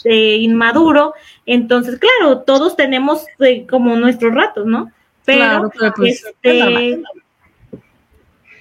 inmaduro. 0.05 1.13
Entonces, 1.45 1.99
claro, 1.99 2.39
todos 2.39 2.75
tenemos 2.75 3.25
eh, 3.39 3.65
como 3.67 3.95
nuestros 3.95 4.33
ratos, 4.33 4.65
¿no? 4.65 4.91
Pero, 5.25 5.71
pues, 5.95 6.25
este, 6.25 7.01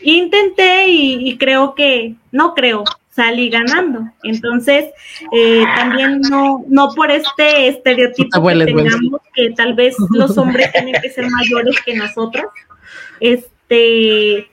intenté 0.03 0.89
y, 0.89 1.39
creo 1.39 1.75
que, 1.75 2.15
no 2.31 2.55
creo, 2.55 2.85
salí 3.11 3.49
ganando. 3.49 4.03
Entonces, 4.23 4.91
eh, 5.33 5.65
también 5.77 6.21
no, 6.23 6.65
no 6.69 6.91
por 6.95 7.11
este 7.11 7.69
estereotipo 7.69 8.47
que 8.47 8.65
tengamos 8.65 9.21
que 9.35 9.51
tal 9.51 9.75
vez 9.75 9.97
los 10.11 10.37
hombres 10.37 10.71
tienen 10.73 11.01
que 11.01 11.11
ser 11.11 11.29
mayores 11.31 11.81
que 11.85 11.95
nosotros, 11.95 12.45
este 13.21 14.49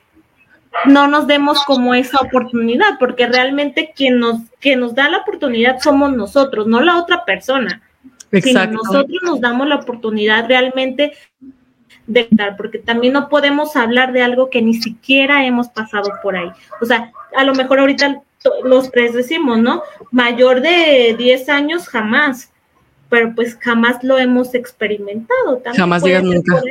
no 0.86 1.08
nos 1.08 1.28
demos 1.28 1.64
como 1.64 1.94
esa 1.94 2.20
oportunidad, 2.20 3.00
porque 3.00 3.28
realmente 3.28 3.94
quien 3.96 4.20
nos, 4.20 4.42
quien 4.60 4.82
nos 4.82 4.94
da 4.94 5.10
la 5.10 5.20
oportunidad 5.20 5.80
somos 5.80 6.14
nosotros, 6.14 6.68
no 6.68 6.82
la 6.82 6.98
otra 6.98 7.26
persona. 7.26 7.82
Exacto. 8.32 8.78
nosotros 8.84 9.20
nos 9.24 9.40
damos 9.40 9.68
la 9.68 9.76
oportunidad 9.76 10.48
realmente 10.48 11.14
de 12.08 12.28
dar, 12.32 12.58
porque 12.58 12.80
también 12.80 13.14
no 13.14 13.30
podemos 13.30 13.76
hablar 13.76 14.12
de 14.12 14.22
algo 14.22 14.50
que 14.50 14.62
ni 14.62 14.74
siquiera 14.76 15.46
hemos 15.46 15.70
pasado 15.70 16.12
por 16.22 16.36
ahí. 16.36 16.52
O 16.82 16.86
sea, 16.86 17.12
a 17.36 17.44
lo 17.44 17.56
mejor 17.56 17.80
ahorita 17.80 18.22
los 18.64 18.92
tres 18.92 19.14
decimos, 19.14 19.60
¿no? 19.60 19.82
Mayor 20.12 20.62
de 20.62 21.16
10 21.18 21.50
años 21.50 21.88
jamás, 21.88 22.52
pero 23.10 23.34
pues 23.34 23.58
jamás 23.60 24.04
lo 24.04 24.18
hemos 24.18 24.54
experimentado. 24.54 25.62
jamás 25.76 26.04
digas 26.04 26.24
nunca. 26.24 26.62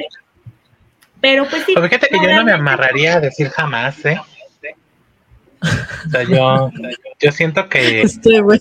Pero 1.24 1.48
pues 1.48 1.64
sí. 1.64 1.72
Pero 1.74 1.86
fíjate 1.86 2.08
que 2.08 2.18
yo 2.18 2.34
no 2.34 2.44
me 2.44 2.52
amarraría 2.52 3.16
a 3.16 3.20
decir 3.20 3.48
jamás, 3.48 4.04
¿eh? 4.04 4.20
O 5.62 6.10
sea, 6.10 6.22
yo, 6.24 6.70
yo 7.18 7.32
siento 7.32 7.66
que. 7.66 8.02
Este, 8.02 8.42
güey. 8.42 8.60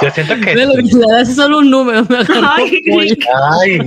Yo 0.00 0.10
siento 0.12 0.34
que. 0.36 0.54
Le 0.54 1.20
es 1.20 1.36
solo 1.36 1.58
un 1.58 1.70
número, 1.70 2.06
me 2.08 2.20
agarró 2.20 2.48
Ay, 2.56 2.82
pollo. 2.90 3.14
Ay, 3.60 3.78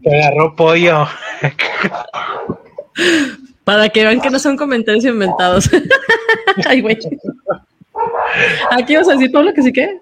me 0.00 0.22
agarró 0.22 0.56
pollo. 0.56 1.06
Para 3.64 3.90
que 3.90 4.02
vean 4.02 4.22
que 4.22 4.30
no 4.30 4.38
son 4.38 4.56
comentarios 4.56 5.04
inventados. 5.04 5.68
Ay, 6.66 6.80
güey. 6.80 6.98
Aquí 8.70 8.96
vas 8.96 9.10
a 9.10 9.12
decir, 9.12 9.30
Pablo, 9.30 9.52
que 9.52 9.62
sí 9.62 9.74
que. 9.74 9.98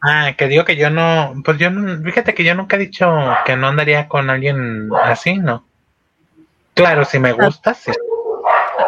Ah, 0.00 0.32
que 0.38 0.48
digo 0.48 0.64
que 0.64 0.76
yo 0.76 0.88
no, 0.88 1.34
pues 1.44 1.58
yo, 1.58 1.68
fíjate 2.02 2.32
que 2.32 2.44
yo 2.44 2.54
nunca 2.54 2.76
he 2.76 2.78
dicho 2.78 3.14
que 3.44 3.56
no 3.56 3.68
andaría 3.68 4.08
con 4.08 4.30
alguien 4.30 4.88
así, 5.04 5.36
¿no? 5.36 5.65
Claro, 6.76 7.04
si 7.04 7.18
me 7.18 7.32
gusta, 7.32 7.74
sí. 7.74 7.90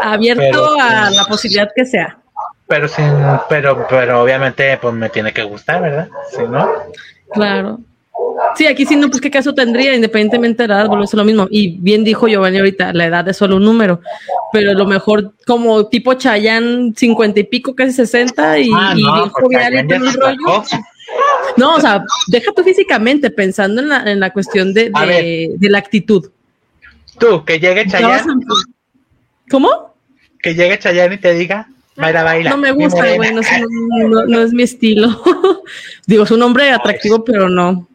Abierto 0.00 0.76
a 0.80 1.10
la 1.10 1.24
posibilidad 1.24 1.68
que 1.74 1.84
sea. 1.84 2.18
Pero 2.68 2.86
sin, 2.86 3.10
pero, 3.48 3.86
pero 3.88 4.22
obviamente 4.22 4.78
pues 4.80 4.94
me 4.94 5.08
tiene 5.08 5.32
que 5.32 5.42
gustar, 5.42 5.82
¿verdad? 5.82 6.08
Si 6.30 6.42
no. 6.42 6.70
Claro. 7.32 7.80
Sí, 8.54 8.66
aquí 8.66 8.86
sí, 8.86 8.94
no, 8.94 9.08
pues 9.08 9.20
qué 9.20 9.30
caso 9.30 9.54
tendría, 9.54 9.94
independientemente 9.94 10.62
de 10.62 10.68
la 10.68 10.80
edad, 10.80 10.88
volverse 10.88 11.16
lo 11.16 11.24
mismo. 11.24 11.48
Y 11.50 11.78
bien 11.78 12.04
dijo 12.04 12.28
Giovanni 12.28 12.58
ahorita, 12.58 12.92
la 12.92 13.06
edad 13.06 13.26
es 13.28 13.36
solo 13.36 13.56
un 13.56 13.64
número, 13.64 14.00
pero 14.52 14.70
a 14.72 14.74
lo 14.74 14.86
mejor 14.86 15.32
como 15.46 15.86
tipo 15.86 16.14
Chayán, 16.14 16.94
cincuenta 16.96 17.40
y 17.40 17.44
pico, 17.44 17.74
casi 17.74 17.92
sesenta, 17.92 18.58
y, 18.58 18.70
ah, 18.74 18.94
no, 18.94 19.26
y 19.26 20.16
rollo. 20.16 20.64
No, 21.56 21.76
o 21.76 21.80
sea, 21.80 22.04
deja 22.28 22.52
tú 22.54 22.62
físicamente 22.62 23.30
pensando 23.30 23.80
en 23.80 23.88
la, 23.88 24.02
en 24.10 24.20
la 24.20 24.32
cuestión 24.32 24.74
de, 24.74 24.90
de, 24.90 25.70
la 25.70 25.78
actitud. 25.78 26.30
Tú, 27.18 27.44
que 27.44 27.58
llegue 27.58 27.86
Chayanne. 27.86 28.44
¿Cómo? 29.50 29.94
Que 30.40 30.54
llegue 30.54 30.78
Chayanne 30.78 31.14
y 31.16 31.18
te 31.18 31.34
diga, 31.34 31.68
baila, 31.96 32.22
baila. 32.22 32.50
No 32.50 32.56
me 32.56 32.72
gusta, 32.72 33.14
güey, 33.14 33.32
no, 34.08 34.24
no, 34.26 34.42
es 34.42 34.52
mi 34.52 34.62
estilo. 34.62 35.08
Digo, 36.06 36.24
es 36.24 36.30
un 36.30 36.42
hombre 36.42 36.70
atractivo, 36.70 37.24
pero 37.24 37.48
no. 37.48 37.88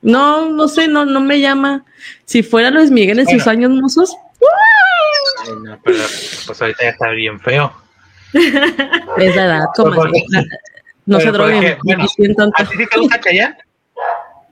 No, 0.00 0.48
no 0.48 0.68
sé, 0.68 0.88
no, 0.88 1.04
no 1.04 1.20
me 1.20 1.40
llama. 1.40 1.84
Si 2.24 2.42
fuera 2.42 2.70
Luis 2.70 2.90
Miguel 2.90 3.20
en 3.20 3.28
sus 3.28 3.46
años 3.46 3.70
mozos. 3.70 4.14
Ay, 5.44 5.52
no, 5.62 5.78
pero 5.84 5.98
pues 6.46 6.60
ahorita 6.60 6.82
ya 6.82 6.90
está 6.90 7.10
bien 7.10 7.38
feo. 7.40 7.72
Es 8.32 9.36
la 9.36 9.44
edad, 9.44 9.64
como 9.76 10.04
no 11.04 11.20
se 11.20 11.30
droguen. 11.30 11.78
Bueno, 11.84 12.04
¿A 12.04 12.64
ti 12.64 12.76
sí 12.76 12.86
te 12.86 12.98
gusta 12.98 13.20
Chayanne? 13.20 13.56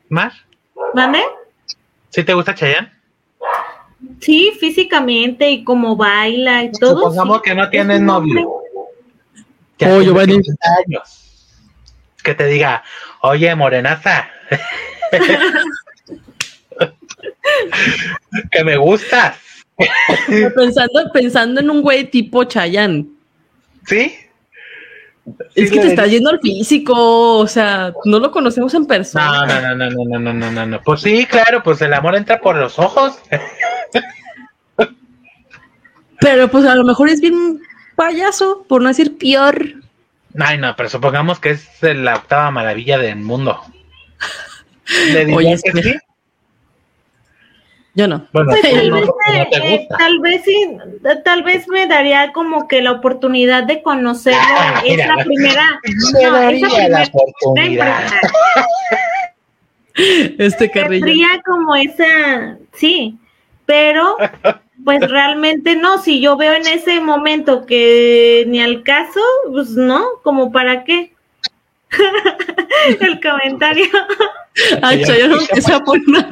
¿Más? 0.09 0.35
¿Mande? 0.95 1.21
¿Sí 2.11 2.25
te 2.25 2.35
gusta 2.35 2.55
Chayanne? 2.55 2.99
Sí, 4.20 4.53
físicamente 4.59 5.51
y 5.51 5.62
como 5.64 5.96
baila 5.96 6.64
y 6.64 6.72
todo. 6.72 6.96
Supongamos 6.96 7.42
que 7.42 7.55
no 7.55 7.68
tienes 7.68 8.01
novio. 8.01 8.62
Que 9.76 9.86
oye, 9.86 10.11
años. 10.11 11.26
Que 12.22 12.34
te 12.34 12.46
diga, 12.46 12.82
oye, 13.22 13.55
morenaza. 13.55 14.28
que 18.51 18.64
me 18.64 18.76
gustas. 18.76 19.36
pensando, 20.55 21.11
pensando 21.12 21.61
en 21.61 21.70
un 21.70 21.82
güey 21.82 22.11
tipo 22.11 22.44
Chayanne. 22.44 23.07
¿Sí? 23.86 24.14
es 25.55 25.70
que 25.70 25.80
te 25.80 25.88
está 25.88 26.07
yendo 26.07 26.30
al 26.30 26.40
físico, 26.40 27.38
o 27.38 27.46
sea, 27.46 27.92
no 28.05 28.18
lo 28.18 28.30
conocemos 28.30 28.72
en 28.74 28.86
persona. 28.86 29.46
No, 29.46 29.46
no, 29.46 29.76
no, 29.76 29.90
no, 29.90 30.18
no, 30.18 30.32
no, 30.32 30.51
no, 30.51 30.66
no, 30.66 30.82
Pues 30.82 31.03
sí, 31.03 31.26
claro, 31.26 31.62
pues 31.62 31.80
el 31.82 31.94
amor 31.94 32.16
entra 32.16 32.40
por 32.40 32.57
los 32.57 32.78
ojos. 32.78 33.18
Pero 36.20 36.51
pues 36.51 36.66
a 36.66 36.74
lo 36.74 36.84
mejor 36.84 37.09
es 37.09 37.20
bien 37.20 37.61
payaso, 37.97 38.64
por 38.68 38.82
no 38.82 38.88
decir 38.88 39.16
peor. 39.18 39.74
Ay, 40.38 40.59
no, 40.59 40.74
pero 40.76 40.88
supongamos 40.88 41.41
que 41.41 41.51
es 41.51 41.68
la 41.82 42.16
octava 42.16 42.51
maravilla 42.51 42.99
del 42.99 43.16
mundo. 43.16 43.61
Oye, 45.34 45.59
que 45.62 45.82
sí? 45.82 45.95
Yo 47.95 48.07
no. 48.07 48.26
Bueno, 48.32 48.53
tal, 49.99 50.20
vez, 50.20 50.43
sí, 50.45 50.78
tal 51.24 51.43
vez 51.43 51.66
me 51.66 51.86
daría 51.86 52.32
como 52.32 52.68
que 52.68 52.80
la 52.82 52.93
oportunidad 52.93 53.64
de 53.64 53.82
conocerlo. 53.82 54.38
Ah, 54.41 54.82
es 54.86 54.97
la 54.97 55.16
primera. 55.24 55.80
Me 56.12 56.30
daría 56.30 56.88
la 56.88 57.05
oportunidad. 57.05 58.05
Este 60.38 60.70
carrillo. 60.70 61.05
Tendría 61.05 61.43
como 61.45 61.74
esa, 61.74 62.57
sí, 62.72 63.18
pero 63.71 64.16
pues 64.85 65.01
realmente 65.09 65.77
no, 65.77 66.03
si 66.03 66.21
yo 66.21 66.37
veo 66.37 66.55
en 66.55 66.66
ese 66.66 67.01
momento 67.01 67.66
que 67.66 68.45
ni 68.49 68.61
al 68.61 68.83
caso, 68.83 69.21
pues 69.53 69.71
no, 69.71 70.05
como 70.25 70.51
para 70.51 70.83
qué. 70.83 71.14
El 73.01 73.21
comentario. 73.21 73.85
Ay, 74.83 75.05
yo 75.05 75.29
no 75.29 75.41
empecé 75.41 75.73
a 75.73 75.79
poner 75.79 76.27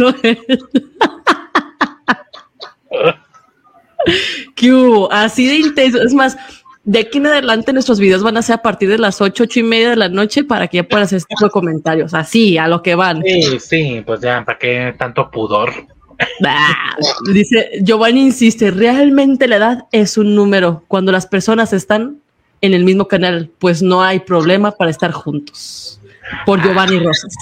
¿Qué 4.56 4.72
hubo? 4.72 5.12
Así 5.12 5.46
de 5.46 5.56
intenso. 5.58 6.02
Es 6.02 6.12
más, 6.12 6.36
de 6.82 6.98
aquí 6.98 7.18
en 7.18 7.26
adelante 7.26 7.72
nuestros 7.72 8.00
videos 8.00 8.24
van 8.24 8.36
a 8.36 8.42
ser 8.42 8.56
a 8.56 8.62
partir 8.62 8.88
de 8.88 8.98
las 8.98 9.20
ocho, 9.20 9.44
ocho 9.44 9.60
y 9.60 9.62
media 9.62 9.90
de 9.90 9.96
la 9.96 10.08
noche 10.08 10.42
para 10.42 10.66
que 10.66 10.78
ya 10.78 10.88
puedas 10.88 11.06
hacer 11.06 11.18
este 11.18 11.36
tipo 11.36 11.44
de 11.44 11.52
comentarios. 11.52 12.14
Así, 12.14 12.58
a 12.58 12.66
lo 12.66 12.82
que 12.82 12.96
van. 12.96 13.22
Sí, 13.22 13.60
sí, 13.60 14.02
pues 14.04 14.22
ya, 14.22 14.44
¿para 14.44 14.58
qué 14.58 14.92
tanto 14.98 15.30
pudor? 15.30 15.72
dice, 17.32 17.70
Giovanni 17.82 18.26
insiste, 18.26 18.70
realmente 18.70 19.48
la 19.48 19.56
edad 19.56 19.78
es 19.92 20.18
un 20.18 20.34
número. 20.34 20.84
Cuando 20.88 21.12
las 21.12 21.26
personas 21.26 21.72
están 21.72 22.18
en 22.60 22.74
el 22.74 22.84
mismo 22.84 23.08
canal, 23.08 23.50
pues 23.58 23.82
no 23.82 24.02
hay 24.02 24.20
problema 24.20 24.72
para 24.72 24.90
estar 24.90 25.12
juntos. 25.12 26.00
Por 26.44 26.62
Giovanni 26.62 26.98
Rosas. 26.98 27.34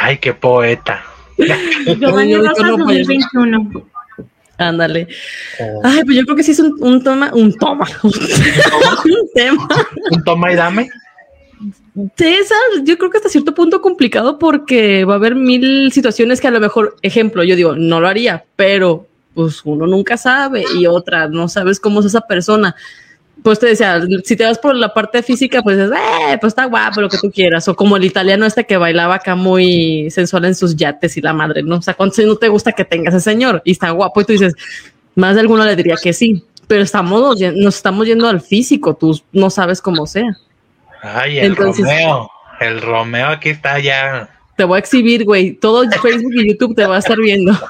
Ay, 0.00 0.18
qué 0.18 0.32
poeta. 0.32 1.04
Giovanni 1.98 2.36
Rosas 2.36 2.68
2021. 2.68 3.86
Ándale. 4.58 5.08
Oh. 5.60 5.80
Ay, 5.84 6.02
pues 6.04 6.16
yo 6.16 6.24
creo 6.24 6.36
que 6.36 6.42
sí 6.42 6.52
es 6.52 6.60
un, 6.60 6.74
un 6.80 7.02
toma, 7.02 7.30
un 7.34 7.52
toma, 7.54 7.86
un, 8.02 8.12
tema. 9.34 9.68
Un 10.10 10.24
toma 10.24 10.52
y 10.52 10.56
dame. 10.56 10.88
César, 12.16 12.58
yo 12.84 12.98
creo 12.98 13.10
que 13.10 13.18
hasta 13.18 13.28
cierto 13.28 13.54
punto 13.54 13.80
complicado 13.80 14.38
porque 14.38 15.04
va 15.04 15.14
a 15.14 15.16
haber 15.16 15.34
mil 15.34 15.90
situaciones 15.92 16.40
que 16.40 16.48
a 16.48 16.50
lo 16.50 16.60
mejor, 16.60 16.96
ejemplo, 17.02 17.42
yo 17.42 17.56
digo, 17.56 17.74
no 17.74 18.00
lo 18.00 18.08
haría, 18.08 18.44
pero 18.56 19.06
pues 19.34 19.62
uno 19.64 19.86
nunca 19.86 20.16
sabe 20.16 20.64
y 20.78 20.86
otra, 20.86 21.28
no 21.28 21.48
sabes 21.48 21.80
cómo 21.80 22.00
es 22.00 22.06
esa 22.06 22.22
persona 22.22 22.74
pues 23.46 23.60
te 23.60 23.66
decía, 23.66 24.00
si 24.24 24.34
te 24.34 24.44
vas 24.44 24.58
por 24.58 24.74
la 24.74 24.92
parte 24.92 25.22
física, 25.22 25.62
pues 25.62 25.78
es, 25.78 25.88
eh, 25.90 26.36
pues 26.40 26.50
está 26.50 26.64
guapo, 26.64 27.00
lo 27.00 27.08
que 27.08 27.18
tú 27.18 27.30
quieras. 27.30 27.68
O 27.68 27.76
como 27.76 27.96
el 27.96 28.04
italiano 28.04 28.44
este 28.44 28.64
que 28.66 28.76
bailaba 28.76 29.14
acá 29.14 29.36
muy 29.36 30.10
sensual 30.10 30.46
en 30.46 30.54
sus 30.56 30.74
yates 30.74 31.16
y 31.16 31.20
la 31.20 31.32
madre, 31.32 31.62
¿no? 31.62 31.76
O 31.76 31.82
sea, 31.82 31.94
cuando 31.94 32.14
no 32.24 32.34
te 32.34 32.48
gusta 32.48 32.72
que 32.72 32.84
tengas 32.84 33.14
ese 33.14 33.30
señor 33.30 33.62
y 33.64 33.70
está 33.70 33.90
guapo 33.90 34.20
y 34.20 34.24
tú 34.24 34.32
dices, 34.32 34.54
más 35.14 35.34
de 35.34 35.42
alguno 35.42 35.64
le 35.64 35.76
diría 35.76 35.94
que 36.02 36.12
sí, 36.12 36.42
pero 36.66 36.82
estamos, 36.82 37.38
nos 37.54 37.76
estamos 37.76 38.06
yendo 38.06 38.26
al 38.26 38.40
físico, 38.40 38.96
tú 38.96 39.16
no 39.32 39.50
sabes 39.50 39.80
cómo 39.80 40.06
sea. 40.06 40.36
Ay, 41.06 41.38
el 41.38 41.56
Romeo, 41.56 42.30
el 42.60 42.82
Romeo 42.82 43.28
aquí 43.28 43.50
está 43.50 43.78
ya. 43.78 44.28
Te 44.56 44.64
voy 44.64 44.76
a 44.76 44.80
exhibir, 44.80 45.24
güey. 45.24 45.52
Todo 45.52 45.84
Facebook 46.02 46.34
y 46.34 46.48
YouTube 46.50 46.74
te 46.74 46.86
va 46.86 46.96
a 46.96 46.98
estar 46.98 47.18
viendo. 47.18 47.52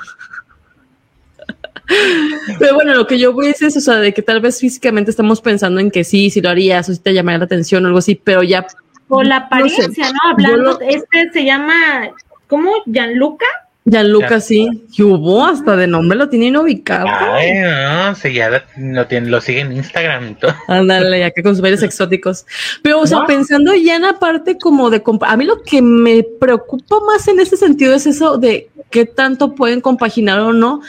Pero 2.58 2.74
bueno, 2.74 2.94
lo 2.94 3.06
que 3.06 3.18
yo 3.18 3.32
voy 3.32 3.48
es 3.48 3.62
eso, 3.62 3.78
o 3.78 3.82
sea, 3.82 3.96
de 3.96 4.12
que 4.12 4.22
tal 4.22 4.40
vez 4.40 4.58
físicamente 4.60 5.10
estamos 5.10 5.40
pensando 5.40 5.80
en 5.80 5.90
que 5.90 6.02
sí, 6.02 6.30
si 6.30 6.40
lo 6.40 6.48
harías 6.50 6.88
o 6.88 6.92
si 6.92 6.98
te 6.98 7.14
llamaría 7.14 7.38
la 7.38 7.44
atención 7.44 7.84
o 7.84 7.86
algo 7.86 7.98
así, 7.98 8.20
pero 8.22 8.42
ya. 8.42 8.66
Por 9.06 9.24
la 9.24 9.36
apariencia, 9.36 10.10
¿no? 10.10 10.18
Hablando, 10.30 10.80
este 10.80 11.30
se 11.32 11.44
llama, 11.44 12.10
¿cómo? 12.48 12.72
¿Gianluca? 12.86 13.46
Gianluca, 13.86 14.40
sí. 14.40 14.68
Y 14.96 15.02
hubo 15.02 15.46
hasta 15.46 15.76
de 15.76 15.86
nombre, 15.86 16.18
lo 16.18 16.28
tienen 16.28 16.56
ubicado. 16.56 17.06
Ay, 17.08 17.52
no, 17.52 18.14
sí, 18.16 18.32
ya 18.32 18.64
lo, 18.76 19.06
tiene, 19.06 19.28
lo 19.28 19.40
sigue 19.40 19.60
en 19.60 19.72
Instagram 19.72 20.32
y 20.32 20.34
todo. 20.34 20.52
Ándale, 20.66 21.24
acá 21.24 21.40
con 21.40 21.54
sus 21.54 21.62
bailes 21.62 21.84
exóticos. 21.84 22.44
Pero, 22.82 23.00
o 23.00 23.06
sea, 23.06 23.24
pensando 23.26 23.72
ya 23.74 23.94
en 23.94 24.02
la 24.02 24.18
parte 24.18 24.58
como 24.58 24.90
de. 24.90 25.02
A 25.20 25.36
mí 25.36 25.44
lo 25.44 25.62
que 25.62 25.80
me 25.82 26.24
preocupa 26.24 26.98
más 27.06 27.28
en 27.28 27.38
ese 27.38 27.56
sentido 27.56 27.94
es 27.94 28.06
eso 28.06 28.38
de 28.38 28.68
qué 28.90 29.04
tanto 29.04 29.54
pueden 29.54 29.80
compaginar 29.80 30.40
o 30.40 30.52
no 30.52 30.80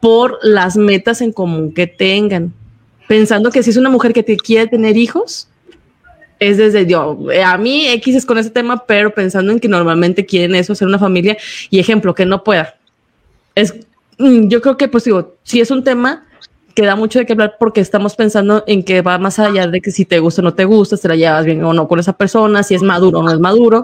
por 0.00 0.38
las 0.42 0.78
metas 0.78 1.20
en 1.20 1.32
común 1.32 1.74
que 1.74 1.86
tengan. 1.86 2.54
Pensando 3.06 3.50
que 3.50 3.62
si 3.62 3.68
es 3.68 3.76
una 3.76 3.90
mujer 3.90 4.14
que 4.14 4.22
te 4.22 4.38
quiere 4.38 4.66
tener 4.66 4.96
hijos, 4.96 5.49
es 6.40 6.56
desde 6.56 6.86
yo. 6.86 7.18
A 7.44 7.56
mí 7.58 7.86
X 7.88 8.16
es 8.16 8.26
con 8.26 8.38
ese 8.38 8.50
tema, 8.50 8.84
pero 8.86 9.14
pensando 9.14 9.52
en 9.52 9.60
que 9.60 9.68
normalmente 9.68 10.26
quieren 10.26 10.54
eso, 10.54 10.72
hacer 10.72 10.88
una 10.88 10.98
familia 10.98 11.36
y 11.68 11.78
ejemplo, 11.78 12.14
que 12.14 12.26
no 12.26 12.42
pueda. 12.42 12.74
Es, 13.54 13.74
mm, 14.18 14.48
yo 14.48 14.60
creo 14.60 14.76
que, 14.76 14.88
pues 14.88 15.04
digo, 15.04 15.36
si 15.44 15.60
es 15.60 15.70
un 15.70 15.84
tema 15.84 16.26
que 16.74 16.86
da 16.86 16.96
mucho 16.96 17.18
de 17.18 17.26
qué 17.26 17.34
hablar 17.34 17.56
porque 17.58 17.80
estamos 17.80 18.16
pensando 18.16 18.64
en 18.66 18.82
que 18.82 19.02
va 19.02 19.18
más 19.18 19.38
allá 19.38 19.66
de 19.66 19.80
que 19.80 19.90
si 19.90 20.04
te 20.04 20.18
gusta 20.18 20.40
o 20.40 20.44
no 20.44 20.54
te 20.54 20.64
gusta, 20.64 20.96
si 20.96 21.02
te 21.02 21.08
la 21.08 21.16
llevas 21.16 21.44
bien 21.44 21.62
o 21.62 21.74
no 21.74 21.86
con 21.86 22.00
esa 22.00 22.14
persona, 22.14 22.62
si 22.62 22.74
es 22.74 22.82
maduro 22.82 23.18
o 23.18 23.22
no 23.22 23.32
es 23.32 23.40
maduro, 23.40 23.82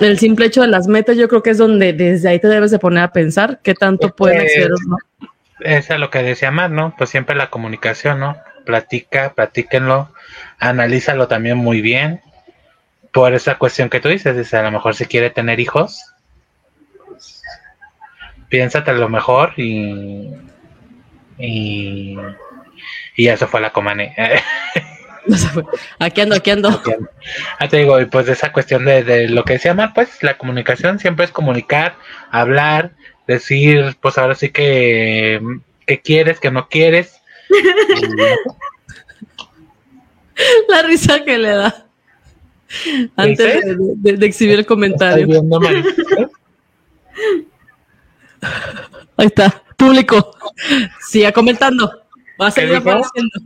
el 0.00 0.18
simple 0.18 0.46
hecho 0.46 0.62
de 0.62 0.68
las 0.68 0.86
metas, 0.86 1.16
yo 1.16 1.28
creo 1.28 1.42
que 1.42 1.50
es 1.50 1.58
donde 1.58 1.92
desde 1.92 2.28
ahí 2.28 2.38
te 2.38 2.48
debes 2.48 2.70
de 2.70 2.78
poner 2.78 3.02
a 3.02 3.12
pensar 3.12 3.60
qué 3.62 3.74
tanto 3.74 4.14
pueden 4.14 4.40
pues, 4.40 4.52
ser, 4.52 4.70
¿no? 4.86 4.96
Eso 5.60 5.94
es 5.94 6.00
lo 6.00 6.10
que 6.10 6.22
decía 6.22 6.50
más, 6.50 6.70
¿no? 6.70 6.94
Pues 6.96 7.10
siempre 7.10 7.34
la 7.34 7.50
comunicación, 7.50 8.20
¿no? 8.20 8.36
Platica, 8.68 9.32
platíquenlo, 9.32 10.12
analízalo 10.58 11.26
también 11.26 11.56
muy 11.56 11.80
bien. 11.80 12.20
Por 13.14 13.32
esa 13.32 13.56
cuestión 13.56 13.88
que 13.88 13.98
tú 13.98 14.10
dices, 14.10 14.36
dice, 14.36 14.58
a 14.58 14.62
lo 14.62 14.70
mejor 14.70 14.94
si 14.94 15.06
quiere 15.06 15.30
tener 15.30 15.58
hijos, 15.58 16.04
piénsate 18.50 18.90
a 18.90 18.92
lo 18.94 19.08
mejor 19.08 19.54
y, 19.56 20.34
y, 21.38 22.18
y 23.16 23.28
eso 23.28 23.48
fue 23.48 23.62
la 23.62 23.70
comane. 23.70 24.14
Aquí 25.98 26.20
ando, 26.20 26.36
aquí 26.36 26.50
ando. 26.50 26.82
Ah, 27.58 27.68
te 27.68 27.78
digo, 27.78 27.98
y 27.98 28.04
pues 28.04 28.28
esa 28.28 28.52
cuestión 28.52 28.84
de, 28.84 29.28
lo 29.28 29.44
que 29.44 29.54
decía 29.54 29.72
Mar, 29.72 29.92
pues 29.94 30.22
la 30.22 30.36
comunicación 30.36 30.98
siempre 30.98 31.24
es 31.24 31.30
comunicar, 31.30 31.96
hablar, 32.30 32.92
decir, 33.26 33.96
pues 34.02 34.18
ahora 34.18 34.34
sí 34.34 34.50
que, 34.50 35.40
que 35.86 36.02
quieres, 36.02 36.38
que 36.38 36.50
no 36.50 36.68
quieres. 36.68 37.17
la 40.68 40.82
risa 40.82 41.24
que 41.24 41.38
le 41.38 41.48
da. 41.48 41.86
Antes 43.16 43.64
de, 43.96 44.26
exhibir 44.26 44.58
el 44.58 44.66
comentario. 44.66 45.26
Ahí 49.16 49.26
está, 49.26 49.62
público. 49.76 50.36
Siga 51.00 51.32
comentando. 51.32 51.90
Va 52.40 52.46
a 52.48 52.50
seguir 52.50 52.76
apareciendo. 52.76 53.40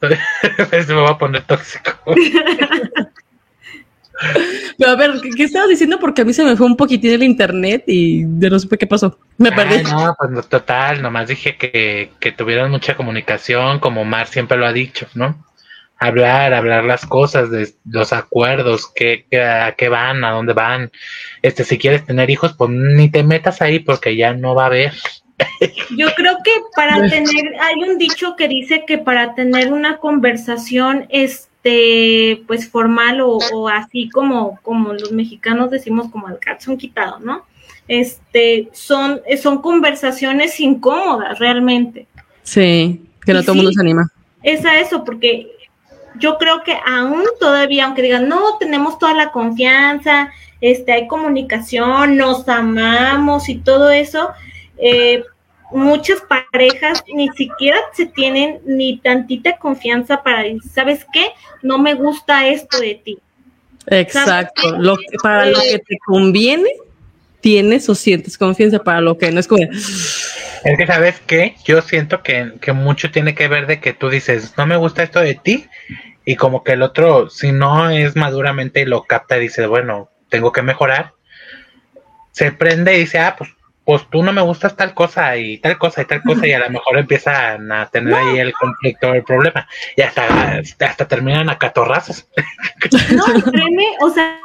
Me 0.88 0.94
va 0.94 1.10
a 1.10 1.18
poner 1.18 1.44
tóxico. 1.44 1.92
Pero 4.78 4.90
a 4.90 4.96
ver, 4.96 5.12
¿qué, 5.36 5.44
estabas 5.44 5.68
diciendo? 5.68 5.98
Porque 5.98 6.22
a 6.22 6.24
mí 6.24 6.32
se 6.32 6.44
me 6.44 6.56
fue 6.56 6.66
un 6.66 6.76
poquitín 6.76 7.12
el 7.12 7.22
internet 7.22 7.84
y 7.86 8.24
de 8.24 8.50
no 8.50 8.58
supe 8.58 8.78
qué 8.78 8.86
pasó. 8.86 9.18
Me 9.38 9.52
perdí. 9.52 9.82
No, 9.82 10.14
pues 10.18 10.48
total, 10.48 11.02
nomás 11.02 11.28
dije 11.28 11.56
que, 11.56 12.10
que 12.20 12.32
tuvieran 12.32 12.70
mucha 12.70 12.96
comunicación, 12.96 13.78
como 13.78 14.04
Mar 14.04 14.26
siempre 14.26 14.56
lo 14.56 14.66
ha 14.66 14.72
dicho, 14.72 15.06
¿no? 15.14 15.44
Hablar, 15.98 16.52
hablar 16.52 16.84
las 16.84 17.06
cosas, 17.06 17.50
de 17.50 17.72
los 17.86 18.12
acuerdos, 18.12 18.90
qué, 18.94 19.26
a 19.42 19.72
qué 19.72 19.88
van, 19.88 20.24
a 20.24 20.32
dónde 20.32 20.52
van. 20.52 20.90
Este, 21.40 21.64
si 21.64 21.78
quieres 21.78 22.04
tener 22.04 22.28
hijos, 22.28 22.54
pues 22.56 22.70
ni 22.70 23.10
te 23.10 23.22
metas 23.22 23.62
ahí 23.62 23.78
porque 23.78 24.14
ya 24.14 24.34
no 24.34 24.54
va 24.54 24.64
a 24.64 24.66
haber. 24.66 24.92
Yo 25.96 26.08
creo 26.14 26.36
que 26.44 26.50
para 26.74 26.96
tener, 27.08 27.44
hay 27.60 27.88
un 27.88 27.98
dicho 27.98 28.36
que 28.36 28.48
dice 28.48 28.84
que 28.86 28.98
para 28.98 29.34
tener 29.34 29.72
una 29.72 29.98
conversación, 29.98 31.06
este, 31.66 32.44
pues 32.46 32.68
formal 32.68 33.20
o, 33.20 33.68
así 33.68 34.08
como, 34.08 34.58
como 34.62 34.92
los 34.92 35.10
mexicanos 35.10 35.70
decimos 35.70 36.10
como 36.10 36.28
al 36.28 36.38
calzón 36.38 36.76
quitado, 36.76 37.18
¿no? 37.18 37.44
Este, 37.88 38.68
son, 38.72 39.20
son 39.40 39.60
conversaciones 39.60 40.58
incómodas 40.60 41.38
realmente. 41.38 42.06
Sí, 42.42 43.02
que 43.24 43.32
no 43.32 43.42
todo 43.42 43.52
el 43.52 43.56
mundo 43.56 43.72
se 43.72 43.80
anima. 43.80 44.08
Es 44.42 44.64
a 44.64 44.78
eso, 44.78 45.04
porque 45.04 45.50
yo 46.18 46.38
creo 46.38 46.62
que 46.62 46.76
aún 46.86 47.24
todavía, 47.40 47.86
aunque 47.86 48.02
digan, 48.02 48.28
no, 48.28 48.58
tenemos 48.58 48.98
toda 48.98 49.14
la 49.14 49.32
confianza, 49.32 50.30
este, 50.60 50.92
hay 50.92 51.08
comunicación, 51.08 52.16
nos 52.16 52.48
amamos 52.48 53.48
y 53.48 53.56
todo 53.56 53.90
eso, 53.90 54.30
eh, 54.78 55.24
muchas 55.70 56.20
parejas 56.20 57.02
ni 57.12 57.28
siquiera 57.30 57.78
se 57.92 58.06
tienen 58.06 58.60
ni 58.64 58.98
tantita 58.98 59.56
confianza 59.56 60.22
para 60.22 60.42
decir, 60.42 60.62
¿sabes 60.72 61.06
qué? 61.12 61.28
No 61.62 61.78
me 61.78 61.94
gusta 61.94 62.46
esto 62.48 62.78
de 62.80 62.94
ti. 62.94 63.18
Exacto. 63.86 64.76
Lo 64.78 64.96
para 65.22 65.46
lo 65.46 65.60
que 65.60 65.78
te 65.78 65.98
conviene, 66.04 66.70
tienes 67.40 67.88
o 67.88 67.94
sientes 67.94 68.36
confianza, 68.36 68.82
para 68.82 69.00
lo 69.00 69.16
que 69.18 69.30
no 69.30 69.40
es 69.40 69.46
como... 69.46 69.62
Es 69.62 70.78
que, 70.78 70.86
¿sabes 70.86 71.20
qué? 71.26 71.54
Yo 71.64 71.80
siento 71.82 72.22
que, 72.22 72.54
que 72.60 72.72
mucho 72.72 73.10
tiene 73.10 73.34
que 73.34 73.46
ver 73.46 73.66
de 73.66 73.78
que 73.78 73.92
tú 73.92 74.08
dices, 74.08 74.54
no 74.56 74.66
me 74.66 74.76
gusta 74.76 75.02
esto 75.02 75.20
de 75.20 75.34
ti, 75.34 75.66
y 76.24 76.34
como 76.34 76.64
que 76.64 76.72
el 76.72 76.82
otro, 76.82 77.30
si 77.30 77.52
no 77.52 77.88
es 77.88 78.16
maduramente 78.16 78.84
lo 78.84 79.04
capta 79.04 79.36
y 79.36 79.42
dice, 79.42 79.66
bueno, 79.66 80.10
tengo 80.28 80.50
que 80.50 80.62
mejorar, 80.62 81.12
se 82.32 82.50
prende 82.50 82.96
y 82.96 83.00
dice, 83.00 83.20
ah, 83.20 83.36
pues 83.38 83.50
pues 83.86 84.06
tú 84.10 84.22
no 84.22 84.32
me 84.32 84.42
gustas 84.42 84.76
tal 84.76 84.92
cosa 84.92 85.36
y 85.36 85.58
tal 85.58 85.78
cosa 85.78 86.02
y 86.02 86.04
tal 86.04 86.20
cosa 86.22 86.46
y 86.46 86.52
a 86.52 86.58
lo 86.58 86.68
mejor 86.68 86.98
empiezan 86.98 87.72
a 87.72 87.86
tener 87.88 88.12
ahí 88.12 88.38
el 88.38 88.52
conflicto, 88.52 89.14
el 89.14 89.22
problema 89.22 89.66
y 89.96 90.02
hasta, 90.02 90.58
hasta 90.58 91.08
terminan 91.08 91.48
a 91.48 91.56
catorrazos. 91.56 92.28
No, 93.12 93.24
créeme, 93.50 93.86
o 94.00 94.10
sea, 94.10 94.38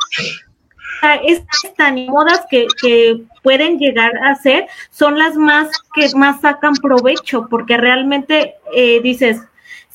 estas 1.25 1.73
tan 1.75 2.05
modas 2.05 2.45
que, 2.49 2.67
que 2.81 3.21
pueden 3.41 3.79
llegar 3.79 4.11
a 4.23 4.35
ser 4.35 4.67
son 4.91 5.17
las 5.17 5.35
más 5.35 5.69
que 5.93 6.07
más 6.15 6.41
sacan 6.41 6.73
provecho, 6.75 7.47
porque 7.49 7.77
realmente 7.77 8.55
eh, 8.75 9.01
dices, 9.01 9.41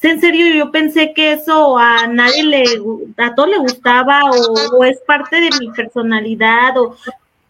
en 0.07 0.21
serio, 0.21 0.55
yo 0.55 0.71
pensé 0.71 1.13
que 1.15 1.33
eso 1.33 1.77
a 1.79 2.07
nadie 2.07 2.45
le, 2.45 2.65
a 3.17 3.35
todo 3.35 3.47
le 3.47 3.59
gustaba 3.59 4.21
o, 4.25 4.85
es 4.85 5.01
parte 5.01 5.41
de 5.41 5.51
mi 5.59 5.71
personalidad 5.73 6.79
o 6.79 6.97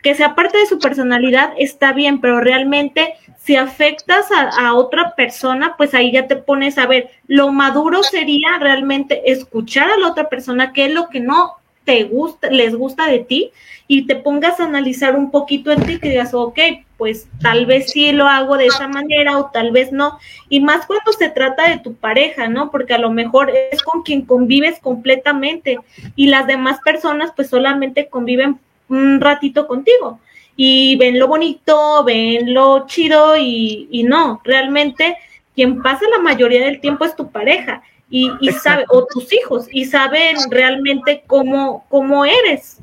que 0.07 0.15
sea 0.15 0.37
parte 0.37 0.57
de 0.59 0.67
su 0.67 0.79
personalidad 0.79 1.53
está 1.59 1.93
bien, 1.93 2.21
pero 2.21 2.39
realmente 2.39 3.15
si 3.39 3.57
afectas 3.57 4.27
a, 4.31 4.73
otra 4.75 5.17
persona, 5.17 5.75
pues 5.77 5.95
ahí 5.95 6.13
ya 6.13 6.29
te 6.29 6.37
pones 6.37 6.79
a 6.79 6.87
ver, 6.87 7.11
lo 7.27 7.51
maduro 7.51 8.05
sería 8.05 8.57
realmente 8.61 9.33
escuchar 9.33 9.91
a 9.91 9.97
la 9.97 10.07
otra 10.07 10.29
persona 10.29 10.73
qué 10.73 10.85
es 10.85 10.93
lo 10.93 11.09
que 11.09 11.19
no 11.19 11.57
te 11.83 12.05
gusta, 12.05 12.49
les 12.51 12.77
gusta 12.77 13.09
de 13.09 13.19
ti 13.19 13.51
y 13.89 14.07
te 14.07 14.15
pongas 14.15 14.61
a 14.61 14.67
analizar 14.67 15.17
un 15.17 15.33
poquito 15.33 15.73
en 15.73 15.85
ti 15.85 15.99
que 15.99 16.11
digas, 16.11 16.35
ok, 16.35 16.59
pues 16.99 17.29
tal 17.43 17.67
vez 17.67 17.91
sí 17.91 18.13
lo 18.13 18.29
hago 18.29 18.57
de 18.57 18.67
esa 18.67 18.87
manera 18.87 19.39
o 19.39 19.51
tal 19.51 19.73
vez 19.73 19.91
no. 19.91 20.21
Y 20.49 20.61
más 20.61 20.87
cuando 20.87 21.13
se 21.13 21.31
trata 21.31 21.69
de 21.69 21.79
tu 21.79 21.95
pareja, 21.95 22.49
¿no? 22.49 22.71
Porque 22.71 22.95
a 22.95 22.99
lo 22.99 23.11
mejor 23.11 23.51
es 23.73 23.83
con 23.83 24.03
quien 24.03 24.23
convives 24.23 24.79
completamente 24.79 25.81
y 26.15 26.29
las 26.29 26.47
demás 26.47 26.79
personas 26.85 27.33
pues 27.35 27.51
solamente 27.51 28.09
conviven 28.09 28.61
un 28.89 29.21
ratito 29.21 29.67
contigo 29.67 30.21
y 30.57 30.97
ven 30.97 31.19
lo 31.19 31.29
bonito, 31.29 32.03
ven 32.05 32.55
lo 32.55 32.87
chido 32.87 33.37
y, 33.37 33.89
y 33.91 34.03
no, 34.05 34.41
realmente 34.45 35.17
quien 35.55 35.83
pasa 35.83 36.05
la 36.11 36.23
mayoría 36.23 36.65
del 36.65 36.81
tiempo 36.81 37.05
es 37.05 37.15
tu 37.15 37.31
pareja 37.31 37.83
y, 38.09 38.33
y 38.41 38.53
sabe, 38.53 38.85
o 38.89 39.07
tus 39.07 39.33
hijos, 39.33 39.67
y 39.71 39.85
saben 39.85 40.37
realmente 40.51 41.25
cómo, 41.27 41.85
cómo 41.89 42.25
eres. 42.25 42.79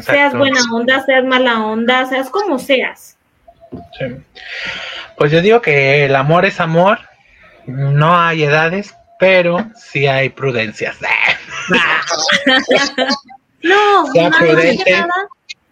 Seas 0.00 0.34
buena 0.34 0.60
onda, 0.72 1.04
seas 1.04 1.24
mala 1.24 1.64
onda, 1.64 2.06
seas 2.06 2.30
como 2.30 2.58
seas. 2.58 3.16
Pues 5.16 5.30
yo 5.30 5.40
digo 5.40 5.60
que 5.60 6.06
el 6.06 6.16
amor 6.16 6.46
es 6.46 6.58
amor, 6.58 6.98
no 7.66 8.18
hay 8.18 8.44
edades, 8.44 8.94
pero 9.20 9.70
sí 9.76 10.06
hay 10.06 10.30
prudencias. 10.30 10.96
no, 13.64 14.06
sea 14.12 14.30
prudente, 14.30 15.04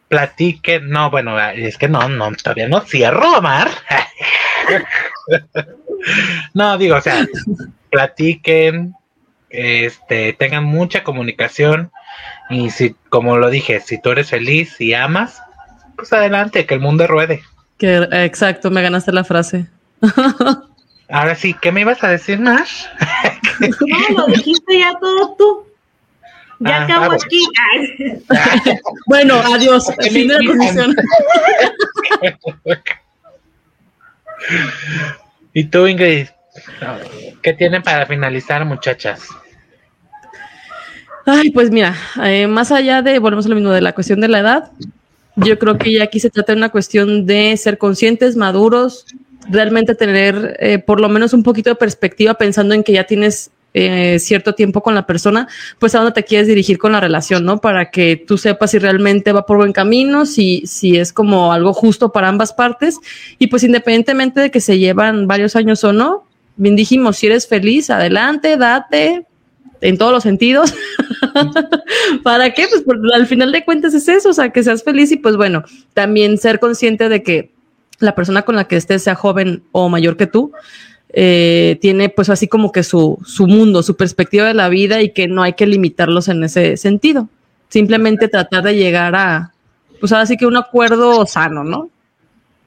platique, 0.09 0.81
no, 0.81 1.11
bueno, 1.11 1.39
es 1.41 1.79
que 1.79 1.89
no, 1.89 2.09
no, 2.09 2.33
todavía 2.33 2.69
no 2.69 2.81
cierro, 2.81 3.39
Omar. 3.39 3.71
no, 6.55 6.77
digo, 6.79 6.97
o 6.97 7.01
sea, 7.01 7.27
platiquen, 7.91 8.95
este, 9.51 10.33
tengan 10.33 10.65
mucha 10.65 11.05
comunicación 11.05 11.91
y 12.51 12.71
si, 12.71 12.95
como 13.09 13.39
lo 13.39 13.51
dije, 13.51 13.81
si 13.81 14.01
tú 14.01 14.11
eres 14.11 14.31
feliz 14.31 14.81
y 14.81 14.95
amas, 14.95 15.43
pues 15.97 16.13
adelante, 16.13 16.67
que 16.67 16.75
el 16.75 16.81
mundo 16.81 17.07
ruede. 17.07 17.43
Que, 17.79 18.09
exacto, 18.11 18.71
me 18.71 18.83
ganaste 18.83 19.13
la 19.13 19.25
frase. 19.25 19.67
Ahora 21.09 21.35
sí, 21.35 21.55
¿qué 21.61 21.73
me 21.73 21.83
ibas 21.83 22.03
a 22.05 22.09
decir 22.09 22.41
más? 22.41 22.89
no, 23.61 24.17
lo 24.17 24.27
dijiste 24.27 24.79
ya 24.79 24.93
todo 24.99 25.37
tú. 25.39 25.72
Ya 26.65 26.77
ah, 26.77 26.85
acabo 26.85 27.13
aquí. 27.13 27.45
bueno, 29.07 29.35
adiós. 29.53 29.91
Fin 30.11 30.29
de 30.29 30.39
la 30.39 30.41
¿Y 35.53 35.65
tú, 35.65 35.87
Ingrid? 35.87 36.29
¿Qué 37.43 37.53
tienen 37.53 37.83
para 37.83 38.07
finalizar, 38.07 38.65
muchachas? 38.65 39.29
Ay, 41.27 41.51
pues 41.51 41.71
mira, 41.71 41.95
eh, 42.25 42.47
más 42.47 42.73
allá 42.73 43.03
de, 43.03 43.19
volvemos 43.19 43.47
a 43.47 43.49
lo 43.49 43.55
mismo, 43.55 43.71
de 43.71 43.81
la 43.81 43.93
cuestión 43.93 44.21
de 44.21 44.29
la 44.29 44.41
edad, 44.41 44.73
yo 45.37 45.59
creo 45.59 45.79
que 45.79 45.93
ya 45.93 46.05
aquí 46.05 46.21
se 46.21 46.31
trata 46.31 46.53
de 46.53 46.59
una 46.59 46.71
cuestión 46.71 47.27
de 47.27 47.57
ser 47.57 47.79
conscientes, 47.79 48.37
maduros, 48.37 49.07
realmente 49.49 49.95
tener 49.95 50.57
eh, 50.61 50.79
por 50.79 51.01
lo 51.01 51.09
menos 51.09 51.33
un 51.33 51.43
poquito 51.43 51.71
de 51.71 51.77
perspectiva 51.77 52.35
pensando 52.35 52.75
en 52.75 52.85
que 52.85 52.93
ya 52.93 53.05
tienes 53.05 53.51
eh, 53.75 54.19
cierto 54.19 54.55
tiempo 54.55 54.83
con 54.83 54.95
la 54.95 55.07
persona, 55.07 55.49
pues 55.79 55.95
a 55.95 55.99
dónde 55.99 56.13
te 56.13 56.25
quieres 56.25 56.47
dirigir 56.47 56.79
con 56.79 56.93
la 56.93 57.01
relación, 57.01 57.45
¿no? 57.45 57.61
Para 57.61 57.91
que 57.91 58.17
tú 58.17 58.37
sepas 58.37 58.71
si 58.73 58.79
realmente 58.79 59.33
va 59.33 59.47
por 59.47 59.57
buen 59.57 59.73
camino, 59.73 60.27
si, 60.27 60.63
si 60.67 60.99
es 60.99 61.13
como 61.13 61.53
algo 61.53 61.73
justo 61.73 62.13
para 62.13 62.29
ambas 62.29 62.53
partes 62.53 62.99
y 63.39 63.47
pues 63.47 63.65
independientemente 63.65 64.41
de 64.41 64.51
que 64.51 64.61
se 64.61 64.79
llevan 64.79 65.27
varios 65.27 65.57
años 65.57 65.83
o 65.85 65.93
no, 65.93 66.25
bien 66.57 66.77
dijimos, 66.77 67.17
si 67.17 67.27
eres 67.27 67.47
feliz, 67.47 67.89
adelante, 67.91 68.57
date, 68.57 69.27
en 69.81 69.99
todos 69.99 70.13
los 70.13 70.23
sentidos. 70.23 70.75
¿Para 72.23 72.53
qué? 72.55 72.67
Pues 72.69 72.85
al 73.15 73.27
final 73.27 73.53
de 73.53 73.65
cuentas 73.65 73.95
es 73.95 74.09
eso, 74.09 74.31
o 74.31 74.33
sea, 74.33 74.51
que 74.51 74.63
seas 74.63 74.83
feliz 74.83 75.13
y 75.13 75.17
pues 75.17 75.37
bueno, 75.37 75.65
también 75.95 76.39
ser 76.39 76.59
consciente 76.61 77.09
de 77.09 77.23
que 77.23 77.53
la 77.99 78.15
persona 78.15 78.43
con 78.43 78.57
la 78.57 78.65
que 78.65 78.77
estés, 78.77 79.03
sea 79.03 79.15
joven 79.15 79.63
o 79.73 79.89
mayor 79.89 80.17
que 80.17 80.27
tú, 80.27 80.53
eh, 81.13 81.79
tiene 81.81 82.09
pues 82.09 82.31
así 82.31 82.49
como 82.49 82.73
que 82.73 82.83
su, 82.83 83.19
su 83.27 83.47
mundo, 83.47 83.83
su 83.83 83.97
perspectiva 83.97 84.47
de 84.47 84.55
la 84.55 84.69
vida 84.69 85.03
y 85.03 85.11
que 85.11 85.29
no 85.29 85.43
hay 85.43 85.53
que 85.53 85.67
limitarlos 85.67 86.29
en 86.29 86.43
ese 86.45 86.77
sentido. 86.77 87.29
Simplemente 87.69 88.29
tratar 88.29 88.63
de 88.63 88.77
llegar 88.77 89.15
a, 89.15 89.53
pues 90.01 90.13
ahora 90.13 90.27
sí 90.27 90.37
que 90.37 90.47
un 90.47 90.57
acuerdo 90.57 91.25
sano, 91.27 91.65
¿no? 91.65 91.91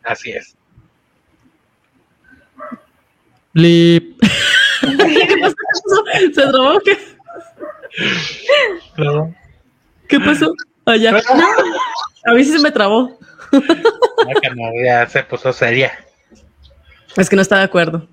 Así 0.03 0.31
es. 0.31 0.55
Blip. 3.53 4.19
¿Qué 4.81 5.37
pasó? 5.41 5.55
¿Se 6.33 6.41
trabó 6.41 6.79
qué? 6.79 6.97
No. 8.97 9.35
¿Qué 10.07 10.19
pasó? 10.19 10.53
Allá. 10.85 11.19
Ah, 11.29 12.31
a 12.31 12.33
mí 12.33 12.43
sí 12.43 12.51
se 12.51 12.59
me 12.59 12.71
trabó. 12.71 13.17
ya 14.83 15.07
se 15.07 15.23
puso 15.23 15.51
seria. 15.51 15.93
Es 17.15 17.29
que 17.29 17.35
no 17.35 17.41
está 17.41 17.57
de 17.57 17.63
acuerdo. 17.63 18.07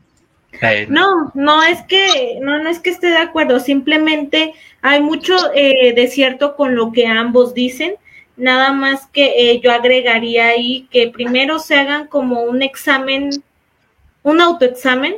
No, 0.88 1.32
no 1.34 1.62
es 1.62 1.82
que 1.82 2.38
no, 2.40 2.62
no 2.62 2.68
es 2.68 2.78
que 2.78 2.90
esté 2.90 3.08
de 3.08 3.18
acuerdo, 3.18 3.58
simplemente 3.58 4.54
hay 4.80 5.00
mucho 5.00 5.34
eh, 5.54 5.92
de 5.94 6.06
cierto 6.08 6.56
con 6.56 6.76
lo 6.76 6.92
que 6.92 7.06
ambos 7.06 7.54
dicen, 7.54 7.94
nada 8.36 8.72
más 8.72 9.06
que 9.06 9.50
eh, 9.50 9.60
yo 9.62 9.72
agregaría 9.72 10.48
ahí 10.48 10.86
que 10.90 11.08
primero 11.08 11.58
se 11.58 11.76
hagan 11.76 12.06
como 12.06 12.42
un 12.42 12.62
examen, 12.62 13.30
un 14.22 14.40
autoexamen 14.40 15.16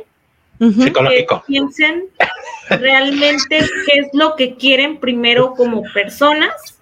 psicológico. 0.59 1.41
Que 1.41 1.47
piensen 1.47 2.05
realmente 2.69 3.59
qué 3.85 3.99
es 3.99 4.07
lo 4.13 4.35
que 4.35 4.55
quieren 4.55 4.99
primero 4.99 5.53
como 5.53 5.83
personas 5.93 6.79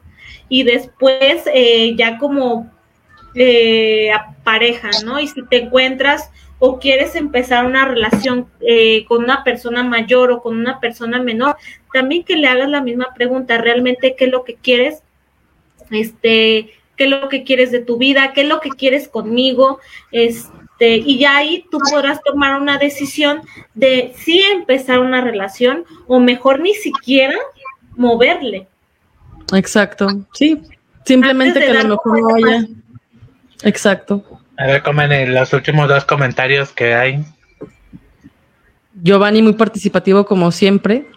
y 0.49 0.63
después 0.63 1.43
eh, 1.53 1.95
ya 1.95 2.17
como 2.17 2.71
eh, 3.35 4.11
pareja, 4.43 4.89
¿no? 5.03 5.19
Y 5.19 5.27
si 5.27 5.43
te 5.47 5.63
encuentras 5.63 6.29
o 6.65 6.79
quieres 6.79 7.17
empezar 7.17 7.65
una 7.65 7.83
relación 7.83 8.47
eh, 8.61 9.03
con 9.09 9.21
una 9.21 9.43
persona 9.43 9.83
mayor 9.83 10.31
o 10.31 10.41
con 10.41 10.57
una 10.57 10.79
persona 10.79 11.21
menor, 11.21 11.57
también 11.91 12.23
que 12.23 12.37
le 12.37 12.47
hagas 12.47 12.69
la 12.69 12.79
misma 12.79 13.13
pregunta, 13.13 13.57
realmente 13.57 14.15
qué 14.15 14.25
es 14.25 14.31
lo 14.31 14.45
que 14.45 14.55
quieres, 14.55 15.03
este, 15.91 16.71
qué 16.95 17.03
es 17.03 17.09
lo 17.09 17.27
que 17.27 17.43
quieres 17.43 17.69
de 17.73 17.81
tu 17.81 17.97
vida, 17.97 18.31
qué 18.31 18.43
es 18.43 18.47
lo 18.47 18.61
que 18.61 18.69
quieres 18.69 19.09
conmigo, 19.09 19.81
este 20.13 20.95
y 20.95 21.17
ya 21.17 21.35
ahí 21.35 21.65
tú 21.69 21.79
podrás 21.91 22.23
tomar 22.23 22.61
una 22.61 22.77
decisión 22.77 23.41
de 23.73 24.13
si 24.15 24.39
empezar 24.39 24.99
una 24.99 25.19
relación 25.19 25.83
o 26.07 26.21
mejor 26.21 26.61
ni 26.61 26.75
siquiera 26.75 27.35
moverle. 27.97 28.67
Exacto, 29.53 30.07
sí, 30.31 30.61
simplemente 31.03 31.59
que 31.59 31.71
a 31.71 31.83
lo 31.83 31.97
mejor 31.97 32.21
no 32.21 32.35
haya. 32.35 32.67
Exacto. 33.63 34.32
A 34.57 34.67
ver, 34.67 34.83
comen 34.83 35.33
los 35.33 35.53
últimos 35.53 35.87
dos 35.87 36.05
comentarios 36.05 36.71
que 36.71 36.93
hay. 36.93 37.25
Giovanni, 39.01 39.41
muy 39.41 39.53
participativo 39.53 40.25
como 40.25 40.51
siempre. 40.51 41.07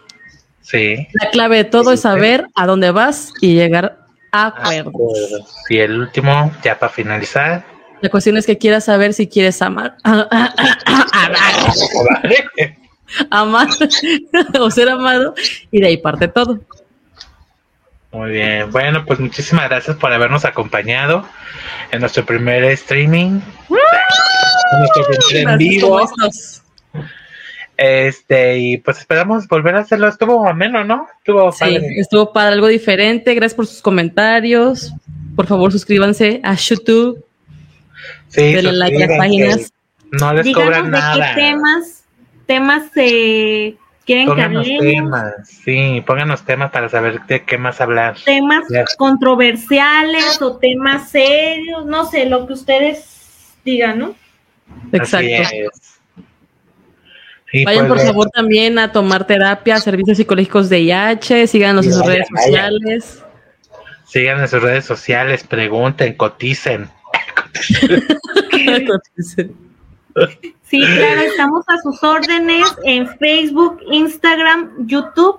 Sí. 0.63 1.07
La 1.13 1.31
clave 1.31 1.59
de 1.59 1.65
todo 1.65 1.93
es 1.93 2.01
saber 2.01 2.47
a 2.55 2.67
dónde 2.67 2.91
vas 2.91 3.33
y 3.41 3.55
llegar 3.55 3.99
a 4.33 4.47
acuerdos. 4.47 5.47
Y 5.69 5.79
el 5.79 6.01
último, 6.01 6.51
ya 6.65 6.79
para 6.79 6.93
finalizar, 6.93 7.65
la 8.01 8.11
cuestión 8.11 8.37
es 8.37 8.47
que 8.47 8.59
quieras 8.59 8.85
saber 8.85 9.15
si 9.15 9.27
quieres 9.27 9.61
amar. 9.63 9.97
amar 13.31 13.69
o 14.61 14.71
ser 14.71 14.89
amado 14.89 15.35
y 15.71 15.81
de 15.81 15.87
ahí 15.87 15.97
parte 15.97 16.29
todo. 16.29 16.61
Muy 18.13 18.31
bien, 18.31 18.71
bueno, 18.71 19.05
pues 19.05 19.21
muchísimas 19.21 19.69
gracias 19.69 19.97
por 19.97 20.13
habernos 20.13 20.45
acompañado 20.45 21.27
en 21.91 22.01
nuestro 22.01 22.25
primer 22.25 22.65
streaming, 22.65 23.41
en 23.71 24.79
nuestro 24.79 25.05
primer 25.31 25.53
en 25.53 25.59
vivo. 25.59 26.09
Este, 27.77 28.59
y 28.59 28.79
pues 28.79 28.99
esperamos 28.99 29.47
volver 29.49 29.77
a 29.77 29.81
hacerlo. 29.81 30.09
Estuvo 30.09 30.49
ameno, 30.49 30.83
¿no? 30.83 31.09
Estuvo 31.19 31.53
sí, 31.53 31.77
estuvo 31.99 32.33
para 32.33 32.49
algo 32.49 32.69
diferente. 32.69 33.35
Gracias 33.35 33.55
por 33.55 33.67
sus 33.67 33.83
comentarios. 33.83 34.95
Por 35.35 35.47
favor, 35.47 35.71
suscríbanse 35.71 36.41
a 36.43 36.55
YouTube 36.55 37.27
Sí, 38.29 38.53
like 38.61 38.99
las 38.99 39.19
páginas. 39.19 39.73
No 40.13 40.33
les 40.33 40.55
cobran 40.55 40.91
nada. 40.91 41.35
qué 41.35 41.41
temas, 41.41 42.05
temas 42.47 42.83
eh, 42.97 43.77
¿Quieren 44.07 44.29
pónganos 44.29 44.65
temas, 44.65 45.49
sí, 45.49 46.01
pónganos 46.07 46.45
temas 46.45 46.71
para 46.71 46.89
saber 46.89 47.27
de 47.27 47.45
qué 47.45 47.59
más 47.59 47.81
hablar. 47.81 48.17
Temas 48.25 48.65
controversiales 48.97 50.41
o 50.41 50.59
temas 50.59 51.11
serios, 51.11 51.85
no 51.85 52.07
sé, 52.07 52.27
lo 52.27 52.47
que 52.47 52.53
ustedes 52.53 53.57
digan, 53.65 53.99
¿no? 53.99 54.15
Exacto. 54.93 55.51
Vayan 57.65 57.89
por 57.89 57.99
favor 57.99 58.31
también 58.31 58.79
a 58.79 58.93
tomar 58.93 59.27
terapia, 59.27 59.81
servicios 59.81 60.19
psicológicos 60.19 60.69
de 60.69 60.83
IH, 60.83 61.49
síganos 61.49 61.85
en 61.87 61.93
sus 61.93 62.07
redes 62.07 62.29
sociales. 62.29 63.25
Sigan 64.05 64.41
en 64.41 64.47
sus 64.47 64.63
redes 64.63 64.85
sociales, 64.85 65.43
pregunten, 65.43 66.15
coticen. 66.15 66.89
Sí, 70.63 70.81
claro, 70.81 71.21
estamos 71.21 71.65
a 71.69 71.79
sus 71.79 72.03
órdenes 72.03 72.75
en 72.85 73.07
Facebook, 73.19 73.81
Instagram, 73.91 74.87
YouTube, 74.87 75.39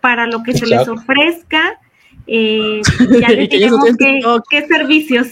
para 0.00 0.26
lo 0.26 0.42
que 0.42 0.54
se 0.54 0.66
les 0.66 0.86
ofrezca. 0.86 1.78
Eh, 2.26 2.82
ya 3.20 3.28
les 3.30 3.48
diremos 3.48 3.84
qué, 4.48 4.66
servicios. 4.66 5.28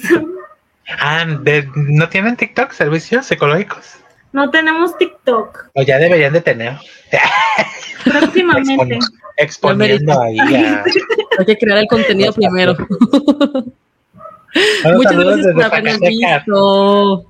Ah, 0.98 1.24
¿no 1.24 2.08
tienen 2.08 2.36
TikTok, 2.36 2.72
servicios 2.72 3.26
psicológicos? 3.26 3.98
No 4.32 4.50
tenemos 4.50 4.96
TikTok. 4.98 5.70
O 5.74 5.82
ya 5.82 5.98
deberían 5.98 6.32
de 6.32 6.40
tener. 6.40 6.76
Próximamente. 8.04 8.98
exponiendo 9.36 10.20
ahí 10.20 10.38
Hay 11.38 11.46
que 11.46 11.56
crear 11.58 11.78
el 11.78 11.86
contenido 11.86 12.32
primero. 12.32 12.74
Muchas 14.94 15.16
gracias 15.16 15.54
por 15.54 15.64
habernos 15.64 16.00
visto. 16.00 17.29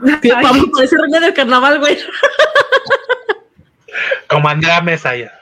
Vamos 0.42 0.80
a 0.80 0.84
ese 0.84 0.96
reunión 0.96 1.22
del 1.22 1.34
carnaval, 1.34 1.78
güey. 1.78 1.98
Como 4.28 4.48
Andrea 4.48 4.80
Mesa 4.80 5.16
ya. 5.16 5.32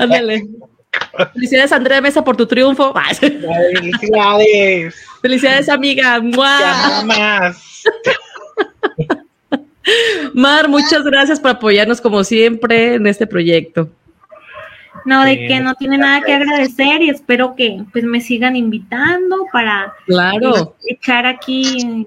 Ándale. 0.00 0.46
Felicidades, 1.34 1.72
Andrea 1.72 2.00
Mesa, 2.00 2.24
por 2.24 2.36
tu 2.36 2.46
triunfo. 2.46 2.94
Felicidades. 3.20 4.94
Felicidades, 5.22 5.68
amiga. 5.68 6.20
más. 6.20 7.84
Mar, 10.34 10.68
muchas 10.68 11.02
gracias 11.04 11.40
por 11.40 11.52
apoyarnos 11.52 12.00
como 12.00 12.24
siempre 12.24 12.94
en 12.94 13.06
este 13.06 13.26
proyecto. 13.26 13.88
No, 15.04 15.24
de 15.24 15.46
que 15.46 15.60
no 15.60 15.74
tiene 15.74 15.98
nada 15.98 16.20
que 16.20 16.34
agradecer 16.34 17.02
y 17.02 17.10
espero 17.10 17.54
que 17.56 17.84
pues 17.92 18.04
me 18.04 18.20
sigan 18.20 18.56
invitando 18.56 19.46
para 19.52 19.94
claro. 20.06 20.76
echar 20.86 21.26
aquí 21.26 22.06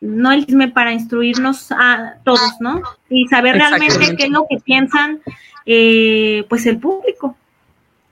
no 0.00 0.32
el 0.32 0.46
chisme 0.46 0.68
para 0.68 0.92
instruirnos 0.92 1.72
a 1.72 2.14
todos, 2.24 2.54
¿no? 2.60 2.82
Y 3.10 3.26
saber 3.28 3.56
realmente 3.56 4.16
qué 4.16 4.24
es 4.24 4.30
lo 4.30 4.46
que 4.48 4.58
piensan 4.58 5.20
eh, 5.66 6.44
pues 6.48 6.66
el 6.66 6.78
público. 6.78 7.36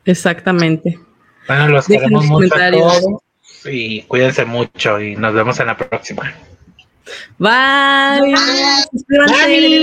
Exactamente. 0.04 0.98
Bueno, 1.46 1.68
los 1.68 1.86
queremos 1.86 2.26
mucho 2.26 2.54
a 2.54 2.70
todos 2.70 3.22
y 3.64 4.02
cuídense 4.02 4.44
mucho 4.44 5.00
y 5.00 5.16
nos 5.16 5.34
vemos 5.34 5.58
en 5.60 5.66
la 5.66 5.76
próxima. 5.76 6.34
Bye. 7.38 8.20
Bye. 8.20 8.34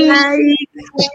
Bye. 0.08 1.10